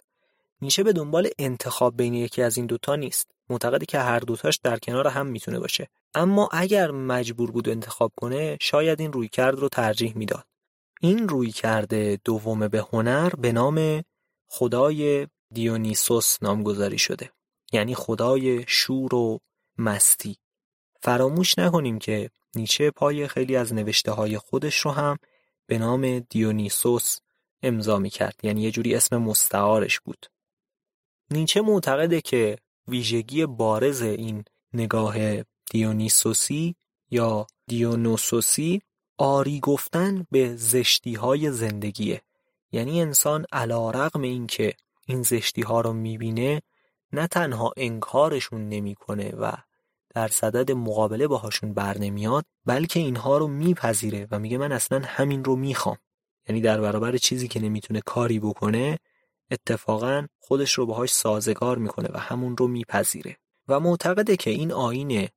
نیچه 0.61 0.83
به 0.83 0.93
دنبال 0.93 1.29
انتخاب 1.39 1.97
بین 1.97 2.13
یکی 2.13 2.41
از 2.41 2.57
این 2.57 2.65
دوتا 2.65 2.95
نیست. 2.95 3.31
معتقده 3.49 3.85
که 3.85 3.99
هر 3.99 4.19
دوتاش 4.19 4.59
در 4.63 4.79
کنار 4.79 5.07
هم 5.07 5.27
می‌تونه 5.27 5.59
باشه. 5.59 5.87
اما 6.13 6.49
اگر 6.51 6.91
مجبور 6.91 7.51
بود 7.51 7.69
انتخاب 7.69 8.11
کنه 8.15 8.57
شاید 8.61 9.01
این 9.01 9.13
روی 9.13 9.27
کرد 9.27 9.59
رو 9.59 9.69
ترجیح 9.69 10.17
می‌داد. 10.17 10.45
این 11.01 11.29
روی 11.29 11.51
کرده 11.51 12.19
دوم 12.23 12.67
به 12.67 12.85
هنر 12.93 13.29
به 13.29 13.51
نام 13.51 14.03
خدای 14.47 15.27
دیونیسوس 15.53 16.37
نامگذاری 16.41 16.97
شده. 16.97 17.31
یعنی 17.71 17.95
خدای 17.95 18.65
شور 18.67 19.15
و 19.15 19.39
مستی. 19.77 20.37
فراموش 21.01 21.57
نکنیم 21.59 21.99
که 21.99 22.29
نیچه 22.55 22.91
پای 22.91 23.27
خیلی 23.27 23.55
از 23.55 23.73
نوشته 23.73 24.11
های 24.11 24.37
خودش 24.37 24.77
رو 24.77 24.91
هم 24.91 25.17
به 25.67 25.77
نام 25.77 26.19
دیونیسوس 26.19 27.19
امضا 27.63 27.99
می 27.99 28.09
کرد 28.09 28.39
یعنی 28.43 28.61
یه 28.61 28.71
جوری 28.71 28.95
اسم 28.95 29.17
مستعارش 29.17 29.99
بود. 29.99 30.25
نیچه 31.31 31.61
معتقده 31.61 32.21
که 32.21 32.57
ویژگی 32.87 33.45
بارز 33.45 34.01
این 34.01 34.43
نگاه 34.73 35.15
دیونیسوسی 35.71 36.75
یا 37.11 37.47
دیونوسوسی 37.67 38.81
آری 39.17 39.59
گفتن 39.59 40.27
به 40.31 40.55
زشتی 40.55 41.13
های 41.13 41.51
زندگیه. 41.51 42.21
یعنی 42.71 43.01
انسان 43.01 43.45
علا 43.51 43.91
رقم 43.91 44.21
این 44.21 44.47
که 44.47 44.73
این 45.05 45.23
زشتی 45.23 45.61
ها 45.61 45.81
رو 45.81 45.93
می‌بینه 45.93 46.61
نه 47.13 47.27
تنها 47.27 47.71
انکارشون 47.77 48.69
نمی‌کنه 48.69 49.29
و 49.29 49.51
در 50.09 50.27
صدد 50.27 50.71
مقابله 50.71 51.27
باهاشون 51.27 51.73
بر 51.73 51.97
نمیاد 51.97 52.45
بلکه 52.65 52.99
اینها 52.99 53.37
رو 53.37 53.47
میپذیره 53.47 54.27
و 54.31 54.39
میگه 54.39 54.57
من 54.57 54.71
اصلا 54.71 55.01
همین 55.05 55.43
رو 55.43 55.55
می‌خوام. 55.55 55.97
یعنی 56.49 56.61
در 56.61 56.81
برابر 56.81 57.17
چیزی 57.17 57.47
که 57.47 57.59
نمی‌تونه 57.59 58.01
کاری 58.01 58.39
بکنه 58.39 58.99
اتفاقا 59.51 60.27
خودش 60.39 60.73
رو 60.73 60.85
باهاش 60.85 61.13
سازگار 61.13 61.77
می‌کنه 61.77 62.09
و 62.13 62.17
همون 62.17 62.57
رو 62.57 62.67
میپذیره. 62.67 63.37
و 63.67 63.79
معتقده 63.79 64.37
که 64.37 64.49
این 64.49 64.71
آین 64.71 65.29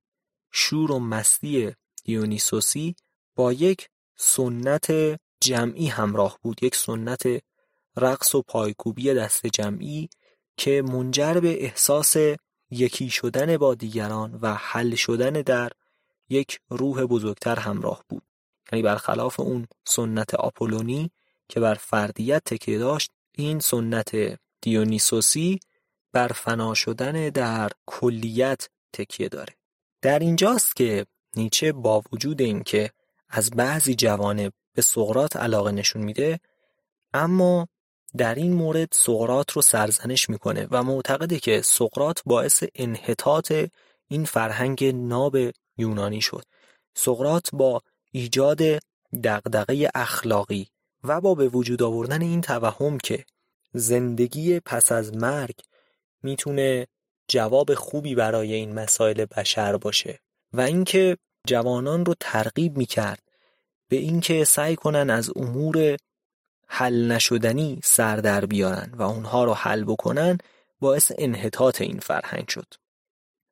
شور 0.52 0.92
و 0.92 0.98
مستی 0.98 1.72
دیونیسوسی 2.04 2.94
با 3.34 3.52
یک 3.52 3.88
سنت 4.16 4.92
جمعی 5.40 5.86
همراه 5.86 6.38
بود 6.42 6.62
یک 6.62 6.76
سنت 6.76 7.22
رقص 7.96 8.34
و 8.34 8.42
پایکوبی 8.42 9.14
دست 9.14 9.46
جمعی 9.46 10.08
که 10.56 10.82
منجر 10.82 11.34
به 11.34 11.64
احساس 11.64 12.16
یکی 12.70 13.10
شدن 13.10 13.56
با 13.56 13.74
دیگران 13.74 14.38
و 14.42 14.54
حل 14.54 14.94
شدن 14.94 15.30
در 15.30 15.70
یک 16.28 16.60
روح 16.68 17.04
بزرگتر 17.04 17.58
همراه 17.58 18.04
بود. 18.08 18.22
یعنی 18.72 18.82
برخلاف 18.82 19.40
اون 19.40 19.66
سنت 19.86 20.34
آپولونی 20.34 21.10
که 21.48 21.60
بر 21.60 21.74
فردیت 21.74 22.42
تکیه 22.44 22.78
داشت 22.78 23.10
این 23.40 23.60
سنت 23.60 24.38
دیونیسوسی 24.60 25.60
بر 26.12 26.28
فنا 26.28 26.74
شدن 26.74 27.28
در 27.28 27.70
کلیت 27.86 28.68
تکیه 28.92 29.28
داره. 29.28 29.54
در 30.02 30.18
اینجاست 30.18 30.76
که 30.76 31.06
نیچه 31.36 31.72
با 31.72 32.02
وجود 32.12 32.42
اینکه 32.42 32.90
از 33.28 33.50
بعضی 33.50 33.94
جوانب 33.94 34.52
به 34.74 34.82
سقرات 34.82 35.36
علاقه 35.36 35.72
نشون 35.72 36.02
میده 36.02 36.40
اما 37.14 37.68
در 38.16 38.34
این 38.34 38.52
مورد 38.52 38.88
سقرات 38.92 39.50
رو 39.50 39.62
سرزنش 39.62 40.30
می‌کنه 40.30 40.68
و 40.70 40.82
معتقده 40.82 41.38
که 41.38 41.62
سقرات 41.62 42.22
باعث 42.26 42.64
انحطاط 42.74 43.52
این 44.08 44.24
فرهنگ 44.24 44.84
ناب 44.84 45.36
یونانی 45.76 46.20
شد. 46.20 46.44
سقرات 46.94 47.50
با 47.52 47.82
ایجاد 48.12 48.60
دغدغه 49.24 49.90
اخلاقی 49.94 50.68
و 51.04 51.20
با 51.20 51.34
به 51.34 51.48
وجود 51.48 51.82
آوردن 51.82 52.22
این 52.22 52.40
توهم 52.40 52.98
که 52.98 53.24
زندگی 53.72 54.60
پس 54.60 54.92
از 54.92 55.16
مرگ 55.16 55.54
می‌تونه 56.22 56.86
جواب 57.28 57.74
خوبی 57.74 58.14
برای 58.14 58.54
این 58.54 58.72
مسائل 58.72 59.24
بشر 59.24 59.76
باشه 59.76 60.20
و 60.52 60.60
اینکه 60.60 61.16
جوانان 61.46 62.04
رو 62.04 62.14
ترغیب 62.20 62.76
می‌کرد 62.76 63.22
به 63.88 63.96
اینکه 63.96 64.44
سعی 64.44 64.76
کنن 64.76 65.10
از 65.10 65.30
امور 65.36 65.96
حل 66.68 67.12
نشدنی 67.12 67.80
سر 67.84 68.16
در 68.16 68.46
بیارن 68.46 68.92
و 68.94 69.02
اونها 69.02 69.44
رو 69.44 69.54
حل 69.54 69.84
بکنن 69.84 70.38
باعث 70.80 71.12
انحطاط 71.18 71.80
این 71.80 71.98
فرهنگ 71.98 72.48
شد. 72.48 72.74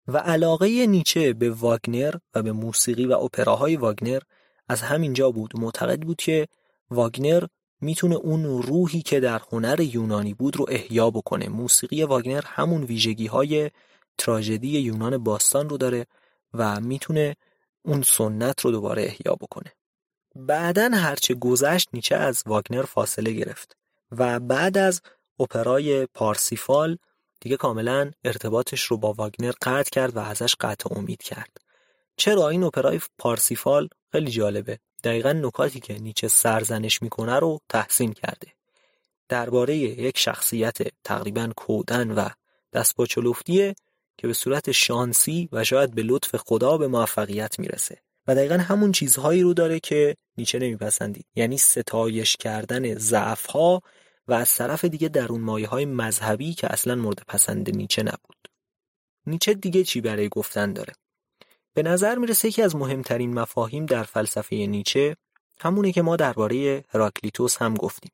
و 0.09 0.19
علاقه 0.19 0.87
نیچه 0.87 1.33
به 1.33 1.51
واگنر 1.51 2.15
و 2.35 2.43
به 2.43 2.53
موسیقی 2.53 3.07
و 3.07 3.13
اپراهای 3.13 3.77
واگنر 3.77 4.21
از 4.69 4.83
همینجا 4.83 5.31
بود. 5.31 5.61
معتقد 5.61 6.01
بود 6.01 6.17
که 6.17 6.49
واگنر 6.91 7.47
می‌تونه 7.81 8.15
اون 8.15 8.63
روحی 8.63 9.03
که 9.03 9.21
در 9.21 9.41
هنر 9.53 9.81
یونانی 9.81 10.35
بود 10.35 10.57
رو 10.57 10.67
احیا 10.69 11.11
بکنه. 11.11 11.49
موسیقی 11.49 12.03
واگنر 12.03 12.43
همون 12.47 12.85
ویژگی 12.85 13.27
های 13.27 13.71
تراژدی 14.19 14.79
یونان 14.79 15.19
باستان 15.19 15.69
رو 15.69 15.77
داره 15.77 16.07
و 16.55 16.81
می‌تونه 16.81 17.37
اون 17.83 18.03
سنت 18.03 18.61
رو 18.61 18.71
دوباره 18.71 19.03
احیا 19.03 19.35
بکنه. 19.35 19.73
بعدا 20.37 20.91
هرچه 20.95 21.35
گذشت 21.35 21.89
نیچه 21.93 22.17
از 22.17 22.43
واگنر 22.47 22.83
فاصله 22.83 23.33
گرفت 23.33 23.77
و 24.13 24.41
بعد 24.41 24.79
از 24.79 25.03
اپرای 25.41 26.07
پارسیفال 26.07 26.99
دیگه 27.41 27.57
کاملا 27.57 28.11
ارتباطش 28.25 28.83
رو 28.83 28.97
با 28.97 29.13
واگنر 29.13 29.53
قطع 29.63 29.91
کرد 29.91 30.17
و 30.17 30.19
ازش 30.19 30.55
قطع 30.61 30.99
امید 30.99 31.23
کرد. 31.23 31.57
چرا؟ 32.17 32.49
این 32.49 32.63
اپرای 32.63 33.01
پارسیفال 33.19 33.89
خیلی 34.13 34.31
جالبه. 34.31 34.79
دقیقا 35.05 35.33
نکاتی 35.33 35.81
که 35.81 35.99
نیچه 35.99 36.29
سرزنش 36.29 37.03
می‌کنه 37.03 37.39
رو 37.39 37.61
تحسین 37.69 38.13
کرده. 38.13 38.53
درباره 39.29 39.77
یک 39.77 40.19
شخصیت 40.19 40.79
تقریبا 41.05 41.53
کودن 41.57 42.11
و 42.11 42.29
دستپاچلفتیه 42.73 43.75
که 44.19 44.27
به 44.27 44.33
صورت 44.33 44.73
شانسی 44.73 45.49
و 45.53 45.65
شاید 45.65 45.95
به 45.95 46.03
لطف 46.03 46.37
خدا 46.37 46.79
به 46.79 46.89
موفقیت 46.89 47.59
می‌رسه. 47.59 47.99
و 48.27 48.35
دقیقا 48.35 48.55
همون 48.55 48.93
چیزهایی 48.93 49.43
رو 49.43 49.55
داره 49.55 49.81
که 49.81 50.17
نیچه 50.37 50.59
نمیپسندید. 50.59 51.27
یعنی 51.35 51.59
ستایش 51.59 52.37
کردن 52.37 52.95
ضعفها 52.95 53.83
و 54.29 54.33
از 54.33 54.55
طرف 54.55 54.85
دیگه 54.85 55.09
درون 55.09 55.41
مایه 55.41 55.69
های 55.69 55.85
مذهبی 55.85 56.55
که 56.55 56.73
اصلا 56.73 56.95
مورد 56.95 57.23
پسند 57.29 57.77
نیچه 57.77 58.03
نبود. 58.03 58.37
نیچه 59.27 59.55
دیگه 59.55 59.85
چی 59.85 60.01
برای 60.01 60.29
گفتن 60.29 60.73
داره؟ 60.73 60.93
به 61.79 61.83
نظر 61.83 62.19
می‌رسه 62.19 62.51
که 62.51 62.65
از 62.65 62.77
مهمترین 62.77 63.35
مفاهیم 63.35 63.87
در 63.87 64.03
فلسفه 64.03 64.57
نیچه 64.57 65.17
همونه 65.61 65.93
که 65.93 66.03
ما 66.03 66.17
درباره 66.17 66.85
هراکلیتوس 66.89 67.57
هم 67.63 67.75
گفتیم. 67.75 68.11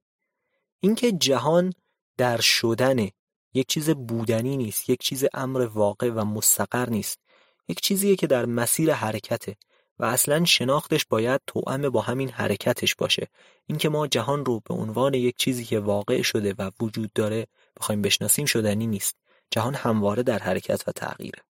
اینکه 0.81 1.12
جهان 1.12 1.72
در 2.16 2.40
شدن 2.40 3.09
یک 3.55 3.66
چیز 3.68 3.90
بودنی 3.90 4.57
نیست 4.57 4.90
یک 4.90 5.00
چیز 5.00 5.24
امر 5.35 5.61
واقع 5.61 6.11
و 6.11 6.24
مستقر 6.24 6.90
نیست 6.90 7.20
یک 7.68 7.81
چیزیه 7.81 8.16
که 8.16 8.27
در 8.27 8.46
مسیر 8.46 8.92
حرکته 8.92 9.57
و 9.98 10.05
اصلا 10.05 10.44
شناختش 10.44 11.07
باید 11.07 11.40
توأم 11.46 11.88
با 11.88 12.00
همین 12.00 12.29
حرکتش 12.29 12.94
باشه. 12.94 13.29
اینکه 13.66 13.88
ما 13.88 14.07
جهان 14.07 14.44
رو 14.44 14.61
به 14.61 14.74
عنوان 14.74 15.14
یک 15.14 15.37
چیزی 15.37 15.64
که 15.64 15.81
واقع 15.81 16.22
شده 16.22 16.55
و 16.59 16.70
وجود 16.81 17.12
داره 17.12 17.46
بخوایم 17.77 18.03
بشناسیم 18.03 18.46
شدنی 18.46 18.87
نیست. 18.87 19.16
جهان 19.50 19.74
همواره 19.74 20.22
در 20.22 20.38
حرکت 20.38 20.85
و 20.87 20.92
تغییره. 20.92 21.42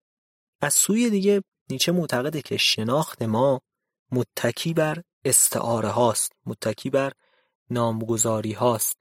از 0.60 0.74
سوی 0.74 1.10
دیگه 1.10 1.42
نیچه 1.70 1.92
معتقده 1.92 2.42
که 2.42 2.56
شناخت 2.56 3.22
ما 3.22 3.60
متکی 4.12 4.74
بر 4.74 5.02
استعاره 5.24 5.88
هاست 5.88 6.32
متکی 6.46 6.90
بر 6.90 7.12
نامگذاری 7.70 8.52
هاست 8.52 8.98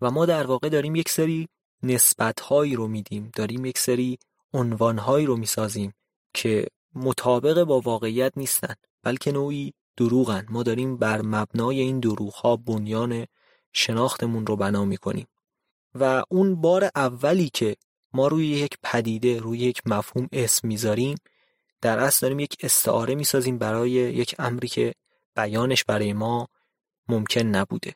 و 0.00 0.10
ما 0.10 0.26
در 0.26 0.46
واقع 0.46 0.68
داریم 0.68 0.94
یک 0.94 1.08
سری 1.08 1.48
نسبت 1.82 2.40
هایی 2.40 2.76
رو 2.76 2.88
میدیم 2.88 3.30
داریم 3.34 3.64
یک 3.64 3.78
سری 3.78 4.18
عنوان 4.52 4.98
هایی 4.98 5.26
رو 5.26 5.36
می‌سازیم 5.36 5.94
که 6.34 6.66
مطابق 6.94 7.64
با 7.64 7.80
واقعیت 7.80 8.32
نیستن 8.36 8.74
بلکه 9.02 9.32
نوعی 9.32 9.72
دروغن. 9.96 10.46
ما 10.48 10.62
داریم 10.62 10.96
بر 10.96 11.22
مبنای 11.22 11.80
این 11.80 12.00
دروغ 12.00 12.34
ها 12.34 12.56
بنیان 12.56 13.26
شناختمون 13.72 14.46
رو 14.46 14.56
بنا 14.56 14.84
می‌کنیم. 14.84 15.26
و 15.94 16.22
اون 16.28 16.60
بار 16.60 16.90
اولی 16.94 17.50
که 17.54 17.76
ما 18.12 18.28
روی 18.28 18.46
یک 18.46 18.78
پدیده 18.82 19.38
روی 19.38 19.58
یک 19.58 19.82
مفهوم 19.86 20.28
اسم 20.32 20.68
می‌ذاریم 20.68 21.16
در 21.84 21.98
اصل 21.98 22.18
داریم 22.20 22.38
یک 22.38 22.56
استعاره 22.60 23.14
می‌سازیم 23.14 23.58
برای 23.58 23.90
یک 23.90 24.34
امری 24.38 24.68
که 24.68 24.94
بیانش 25.36 25.84
برای 25.84 26.12
ما 26.12 26.48
ممکن 27.08 27.40
نبوده. 27.40 27.94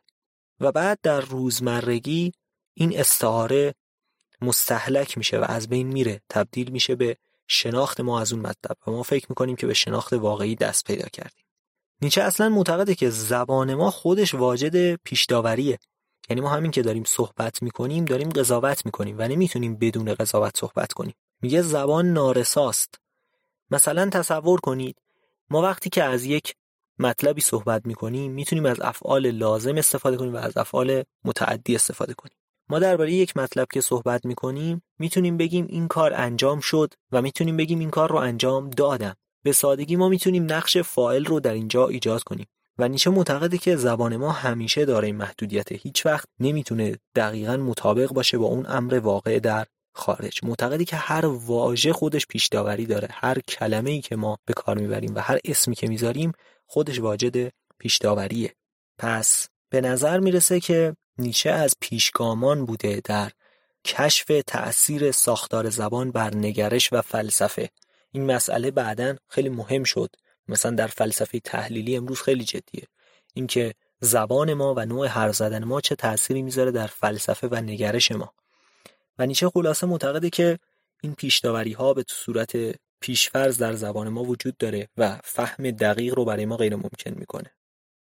و 0.60 0.72
بعد 0.72 0.98
در 1.02 1.20
روزمرگی 1.20 2.32
این 2.74 2.98
استعاره 2.98 3.74
مستحلک 4.40 5.18
میشه 5.18 5.38
و 5.38 5.44
از 5.48 5.68
بین 5.68 5.86
میره 5.86 6.20
تبدیل 6.28 6.70
میشه 6.70 6.94
به 6.94 7.16
شناخت 7.46 8.00
ما 8.00 8.20
از 8.20 8.32
اون 8.32 8.42
مطلب. 8.42 8.76
و 8.86 8.90
ما 8.90 9.02
فکر 9.02 9.26
می‌کنیم 9.28 9.56
که 9.56 9.66
به 9.66 9.74
شناخت 9.74 10.12
واقعی 10.12 10.56
دست 10.56 10.84
پیدا 10.84 11.08
کردیم. 11.12 11.44
نیچه 12.02 12.22
اصلا 12.22 12.48
معتقده 12.48 12.94
که 12.94 13.10
زبان 13.10 13.74
ما 13.74 13.90
خودش 13.90 14.34
واجد 14.34 14.94
پیشداوریه. 14.94 15.78
یعنی 16.30 16.40
ما 16.40 16.48
همین 16.48 16.70
که 16.70 16.82
داریم 16.82 17.04
صحبت 17.04 17.62
می‌کنیم 17.62 18.04
داریم 18.04 18.28
قضاوت 18.28 18.86
می‌کنیم 18.86 19.16
و 19.18 19.28
نمی‌تونیم 19.28 19.76
بدون 19.76 20.14
قضاوت 20.14 20.58
صحبت 20.58 20.92
کنیم. 20.92 21.14
میگه 21.42 21.62
زبان 21.62 22.12
نارساست. 22.12 23.00
مثلا 23.70 24.10
تصور 24.10 24.60
کنید 24.60 24.96
ما 25.50 25.62
وقتی 25.62 25.90
که 25.90 26.04
از 26.04 26.24
یک 26.24 26.54
مطلبی 26.98 27.40
صحبت 27.40 27.86
می‌کنیم 27.86 28.32
می‌تونیم 28.32 28.66
از 28.66 28.80
افعال 28.80 29.30
لازم 29.30 29.76
استفاده 29.76 30.16
کنیم 30.16 30.34
و 30.34 30.36
از 30.36 30.56
افعال 30.56 31.02
متعدی 31.24 31.74
استفاده 31.74 32.14
کنیم. 32.14 32.36
ما 32.68 32.78
درباره 32.78 33.12
یک 33.12 33.36
مطلب 33.36 33.66
که 33.72 33.80
صحبت 33.80 34.24
می‌کنیم 34.24 34.82
می‌تونیم 34.98 35.36
بگیم 35.36 35.66
این 35.68 35.88
کار 35.88 36.14
انجام 36.14 36.60
شد 36.60 36.94
و 37.12 37.22
می‌تونیم 37.22 37.56
بگیم 37.56 37.78
این 37.78 37.90
کار 37.90 38.10
رو 38.10 38.16
انجام 38.16 38.70
دادم. 38.70 39.14
به 39.42 39.52
سادگی 39.52 39.96
ما 39.96 40.08
می‌تونیم 40.08 40.52
نقش 40.52 40.76
فاعل 40.76 41.24
رو 41.24 41.40
در 41.40 41.52
اینجا 41.52 41.88
ایجاد 41.88 42.22
کنیم 42.22 42.46
و 42.78 42.88
نیچه 42.88 43.10
معتقده 43.10 43.58
که 43.58 43.76
زبان 43.76 44.16
ما 44.16 44.32
همیشه 44.32 44.84
داره 44.84 45.12
محدودیت 45.12 45.72
هیچ 45.72 46.06
وقت 46.06 46.28
نمی‌تونه 46.40 46.98
دقیقا 47.14 47.56
مطابق 47.56 48.12
باشه 48.12 48.38
با 48.38 48.46
اون 48.46 48.66
امر 48.68 48.98
واقع 48.98 49.38
در 49.38 49.66
خارج. 49.98 50.40
معتقدی 50.42 50.84
که 50.84 50.96
هر 50.96 51.26
واژه 51.26 51.92
خودش 51.92 52.26
پیش 52.26 52.46
داوری 52.46 52.86
داره. 52.86 53.08
هر 53.10 53.38
کلمه 53.40 53.90
ای 53.90 54.00
که 54.00 54.16
ما 54.16 54.38
به 54.44 54.54
کار 54.54 54.78
می‌بریم 54.78 55.14
و 55.14 55.18
هر 55.18 55.38
اسمی 55.44 55.74
که 55.74 55.86
می‌ذاریم 55.86 56.32
خودش 56.66 57.00
واجد 57.00 57.52
پیش 57.78 57.98
داوریه 57.98 58.54
پس 58.98 59.48
به 59.70 59.80
نظر 59.80 60.18
می‌رسه 60.18 60.60
که 60.60 60.96
نیچه 61.18 61.50
از 61.50 61.74
پیشگامان 61.80 62.64
بوده 62.64 63.00
در 63.04 63.30
کشف 63.84 64.32
تأثیر 64.46 65.12
ساختار 65.12 65.70
زبان 65.70 66.10
بر 66.10 66.34
نگرش 66.34 66.92
و 66.92 67.02
فلسفه. 67.02 67.70
این 68.12 68.26
مسئله 68.26 68.70
بعدا 68.70 69.16
خیلی 69.28 69.48
مهم 69.48 69.84
شد. 69.84 70.10
مثلا 70.48 70.70
در 70.70 70.86
فلسفه 70.86 71.40
تحلیلی 71.40 71.96
امروز 71.96 72.22
خیلی 72.22 72.44
جدیه. 72.44 72.84
اینکه 73.34 73.74
زبان 74.00 74.54
ما 74.54 74.74
و 74.74 74.86
نوع 74.86 75.06
حرف 75.06 75.36
زدن 75.36 75.64
ما 75.64 75.80
چه 75.80 75.94
تأثیری 75.94 76.42
می‌ذاره 76.42 76.70
در 76.70 76.86
فلسفه 76.86 77.48
و 77.48 77.54
نگرش 77.54 78.12
ما. 78.12 78.32
و 79.18 79.26
نیچه 79.26 79.48
خلاصه 79.48 79.86
معتقده 79.86 80.30
که 80.30 80.58
این 81.02 81.14
پیشداوری 81.14 81.72
ها 81.72 81.94
به 81.94 82.04
صورت 82.08 82.52
پیشفرض 83.00 83.58
در 83.58 83.72
زبان 83.72 84.08
ما 84.08 84.22
وجود 84.22 84.56
داره 84.56 84.88
و 84.96 85.18
فهم 85.24 85.70
دقیق 85.70 86.14
رو 86.14 86.24
برای 86.24 86.46
ما 86.46 86.56
غیر 86.56 86.76
ممکن 86.76 87.10
می‌کنه. 87.10 87.54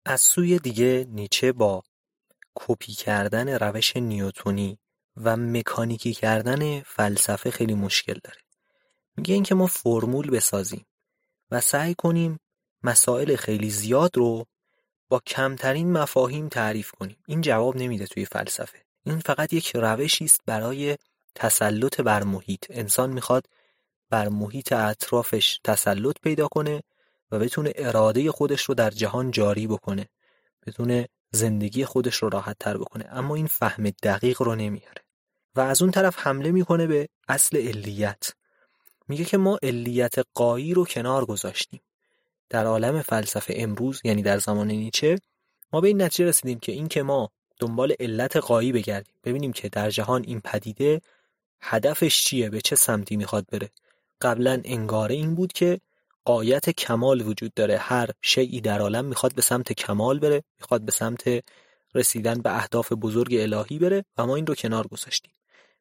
از 0.05 0.21
سوی 0.21 0.59
دیگه 0.59 1.07
نیچه 1.09 1.53
با 1.53 1.83
کپی 2.55 2.92
کردن 2.92 3.49
روش 3.49 3.97
نیوتونی 3.97 4.79
و 5.16 5.37
مکانیکی 5.37 6.12
کردن 6.12 6.81
فلسفه 6.81 7.51
خیلی 7.51 7.75
مشکل 7.75 8.18
داره. 8.25 8.40
میگه 9.16 9.35
اینکه 9.35 9.55
ما 9.55 9.66
فرمول 9.66 10.31
بسازیم 10.31 10.87
و 11.51 11.61
سعی 11.61 11.94
کنیم 11.94 12.38
مسائل 12.83 13.37
خیلی 13.37 13.71
زیاد 13.71 14.16
رو 14.16 14.44
با 15.09 15.21
کمترین 15.27 15.92
مفاهیم 15.92 16.49
تعریف 16.49 16.90
کنیم. 16.90 17.16
این 17.27 17.40
جواب 17.40 17.77
نمیده 17.77 18.07
توی 18.07 18.25
فلسفه. 18.25 18.88
این 19.11 19.21
فقط 19.21 19.53
یک 19.53 19.77
روشی 19.77 20.25
است 20.25 20.40
برای 20.47 20.97
تسلط 21.35 22.01
بر 22.01 22.23
محیط. 22.23 22.66
انسان 22.71 23.11
می‌خواد 23.11 23.47
بر 24.11 24.29
محیط 24.29 24.73
اطرافش 24.73 25.61
تسلط 25.64 26.16
پیدا 26.23 26.49
کنه 26.49 26.83
و 27.31 27.38
بتونه 27.38 27.73
اراده 27.77 28.33
خودش 28.33 28.62
رو 28.62 28.75
در 28.75 28.90
جهان 28.90 29.31
جاری 29.31 29.66
بکنه. 29.66 30.09
بتونه 30.66 31.09
زندگی 31.31 31.85
خودش 31.85 32.16
رو 32.16 32.29
راحت 32.29 32.57
تر 32.61 32.77
بکنه. 32.77 33.09
اما 33.11 33.35
این 33.35 33.47
فهم 33.47 33.90
دقیق 33.90 34.42
رو 34.42 34.55
نمیاره. 34.55 35.03
و 35.55 35.61
از 35.61 35.83
اون 35.83 35.90
طرف 35.90 36.18
حمله 36.18 36.51
می‌کنه 36.51 36.87
به 36.87 37.09
اصل 37.29 37.57
علیت. 37.57 38.33
میگه 39.09 39.25
که 39.25 39.38
ما 39.38 39.59
علیت 39.62 40.14
قایی 40.35 40.75
رو 40.75 40.85
کنار 40.85 41.25
گذاشتیم. 41.25 41.81
در 42.51 42.66
عالم 42.66 43.03
فلسفه 43.03 43.55
امروز 43.57 44.01
یعنی 44.05 44.23
در 44.23 44.38
زمان 44.38 44.68
نیچه 44.68 45.18
ما 45.73 45.81
به 45.81 45.88
این 45.88 46.03
نتیجه 46.03 46.29
رسیدیم 46.29 46.59
که 46.59 46.73
این 46.73 46.88
که 46.88 47.03
ما 47.03 47.31
دنبال 47.59 47.94
علت 48.01 48.37
قایی 48.37 48.73
بگردیم. 48.73 49.14
ببینیم 49.25 49.53
که 49.53 49.68
در 49.68 49.90
جهان 49.90 50.25
این 50.27 50.40
پدیده 50.40 51.01
هدفش 51.61 52.25
چیه؟ 52.25 52.51
به 52.51 52.61
چه 52.61 52.77
سمتی 52.77 53.16
می‌خواد 53.16 53.47
بره؟ 53.53 53.71
قبلا 54.21 54.61
انگاره 54.64 55.14
این 55.14 55.35
بود 55.35 55.53
که 55.53 55.81
قایت 56.25 56.71
کمال 56.71 57.21
وجود 57.21 57.55
داره. 57.55 57.77
هر 57.79 58.11
شیعی 58.23 58.61
در 58.61 58.81
عالم 58.81 59.05
می‌خواد 59.05 59.35
به 59.35 59.42
سمت 59.42 59.73
کمال 59.73 60.18
بره 60.18 60.42
می‌خواد 60.61 60.83
به 60.83 60.92
سمت 60.92 61.44
رسیدن 61.94 62.35
به 62.35 62.57
اهداف 62.57 62.92
بزرگ 62.92 63.35
الهی 63.35 63.79
بره 63.79 64.05
و 64.18 64.27
ما 64.27 64.37
این 64.37 64.47
رو 64.47 64.55
کنار 64.55 64.87
گذاشتیم. 64.87 65.33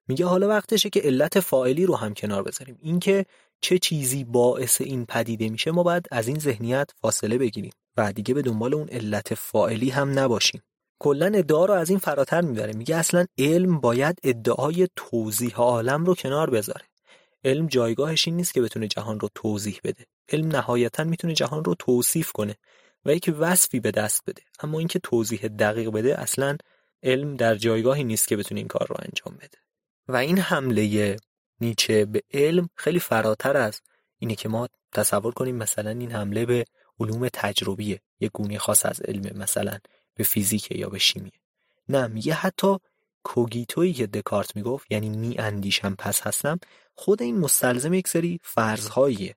میگه 0.08 0.26
حالا 0.26 0.48
وقتشه 0.48 0.90
که 0.90 1.00
علت 1.00 1.40
فاعلی 1.40 1.86
رو 1.86 1.96
هم 1.96 2.14
کنار 2.14 2.44
بذاریم. 2.44 2.78
اینکه 2.82 3.26
چه 3.62 3.80
چیزی 3.80 4.24
باعث 4.24 4.82
این 4.82 5.06
پدیده 5.06 5.50
میشه 5.50 5.72
ما 5.72 5.84
باید 5.84 6.08
از 6.12 6.28
این 6.28 6.40
ذهنیت 6.40 6.92
فاصله 7.02 7.38
بگیریم 7.38 7.72
و 7.98 8.14
دیگه 8.14 8.34
به 8.34 8.42
دنبال 8.42 8.74
اون 8.74 8.90
علت 8.90 9.34
فائلی 9.34 9.90
هم 9.90 10.20
نباشیم. 10.20 10.62
کلا 11.00 11.26
ادعا 11.26 11.66
رو 11.66 11.74
از 11.74 11.90
این 11.90 12.00
فراتر 12.00 12.42
می‌بره. 12.42 12.74
میگه 12.74 12.96
اصلا 12.96 13.26
علم 13.38 13.80
باید 13.80 14.20
ادعای 14.24 14.88
توضیح 14.96 15.56
عالم 15.56 16.06
رو 16.06 16.16
کنار 16.16 16.50
بذاره. 16.50 16.86
علم 17.44 17.68
جایگاهش 17.68 18.28
این 18.28 18.38
نیست 18.38 18.54
که 18.54 18.62
بتونه 18.62 18.88
جهان 18.88 19.20
رو 19.20 19.30
توضیح 19.36 19.80
بده. 19.84 20.06
علم 20.30 20.48
نهایتا 20.48 21.04
می‌تونه 21.04 21.34
جهان 21.34 21.64
رو 21.64 21.76
توصیف 21.80 22.32
کنه 22.32 22.56
و 23.06 23.14
یک 23.16 23.36
وصفی 23.40 23.80
به 23.80 23.92
دست 23.92 24.24
بده. 24.28 24.42
اما 24.60 24.80
اینکه 24.80 25.00
توضیح 25.00 25.48
دقیق 25.48 25.90
بده 25.90 26.22
اصلا 26.22 26.58
علم 27.04 27.36
در 27.36 27.56
جایگاهی 27.56 28.04
نیست 28.04 28.28
که 28.28 28.38
بتونه 28.38 28.60
این 28.60 28.68
کار 28.68 28.88
رو 28.88 28.96
انجام 29.00 29.38
بده. 29.38 29.58
و 30.08 30.16
این 30.16 30.38
حمله 30.38 31.18
نیچه 31.62 32.06
به 32.06 32.22
علم 32.34 32.70
خیلی 32.76 33.00
فراتر 33.00 33.58
از 33.58 33.82
اینه 34.20 34.36
که 34.36 34.50
ما 34.50 34.68
تصور 34.92 35.34
کنیم 35.34 35.56
مثلا 35.56 35.90
این 35.90 36.12
حمله 36.12 36.46
به 36.46 36.66
علوم 37.00 37.28
تجربیه. 37.34 38.02
یک 38.20 38.32
گونه 38.32 38.58
خاص 38.58 38.86
از 38.86 39.02
علم 39.02 39.38
مثلا 39.38 39.78
به 40.18 40.24
فیزیک 40.24 40.72
یا 40.72 40.90
به 40.90 41.00
شیمی. 41.00 41.32
نه 41.90 42.08
میگه 42.08 42.34
حتی 42.34 42.78
کوگیتویی 43.24 43.94
که 43.94 44.08
دکارت 44.08 44.56
می‌گفت 44.56 44.92
یعنی 44.92 45.10
می 45.10 45.38
اندیشم 45.38 45.96
پس 45.96 46.22
هستم 46.22 46.60
خود 46.96 47.22
این 47.22 47.38
مستلزم 47.40 47.94
یک 47.94 48.08
سری 48.08 48.40
فرضهاییه. 48.44 49.36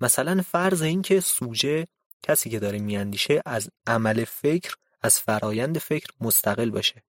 مثلا 0.00 0.42
فرض 0.42 0.82
این 0.82 1.02
که 1.02 1.20
سوژه 1.20 1.86
کسی 2.22 2.50
که 2.50 2.58
داره 2.58 2.78
میاندیشه 2.78 3.42
از 3.46 3.70
عمل 3.86 4.24
فکر 4.24 4.76
از 5.02 5.18
فرایند 5.20 5.78
فکر 5.78 6.10
مستقل 6.20 6.70
باشه. 6.70 7.02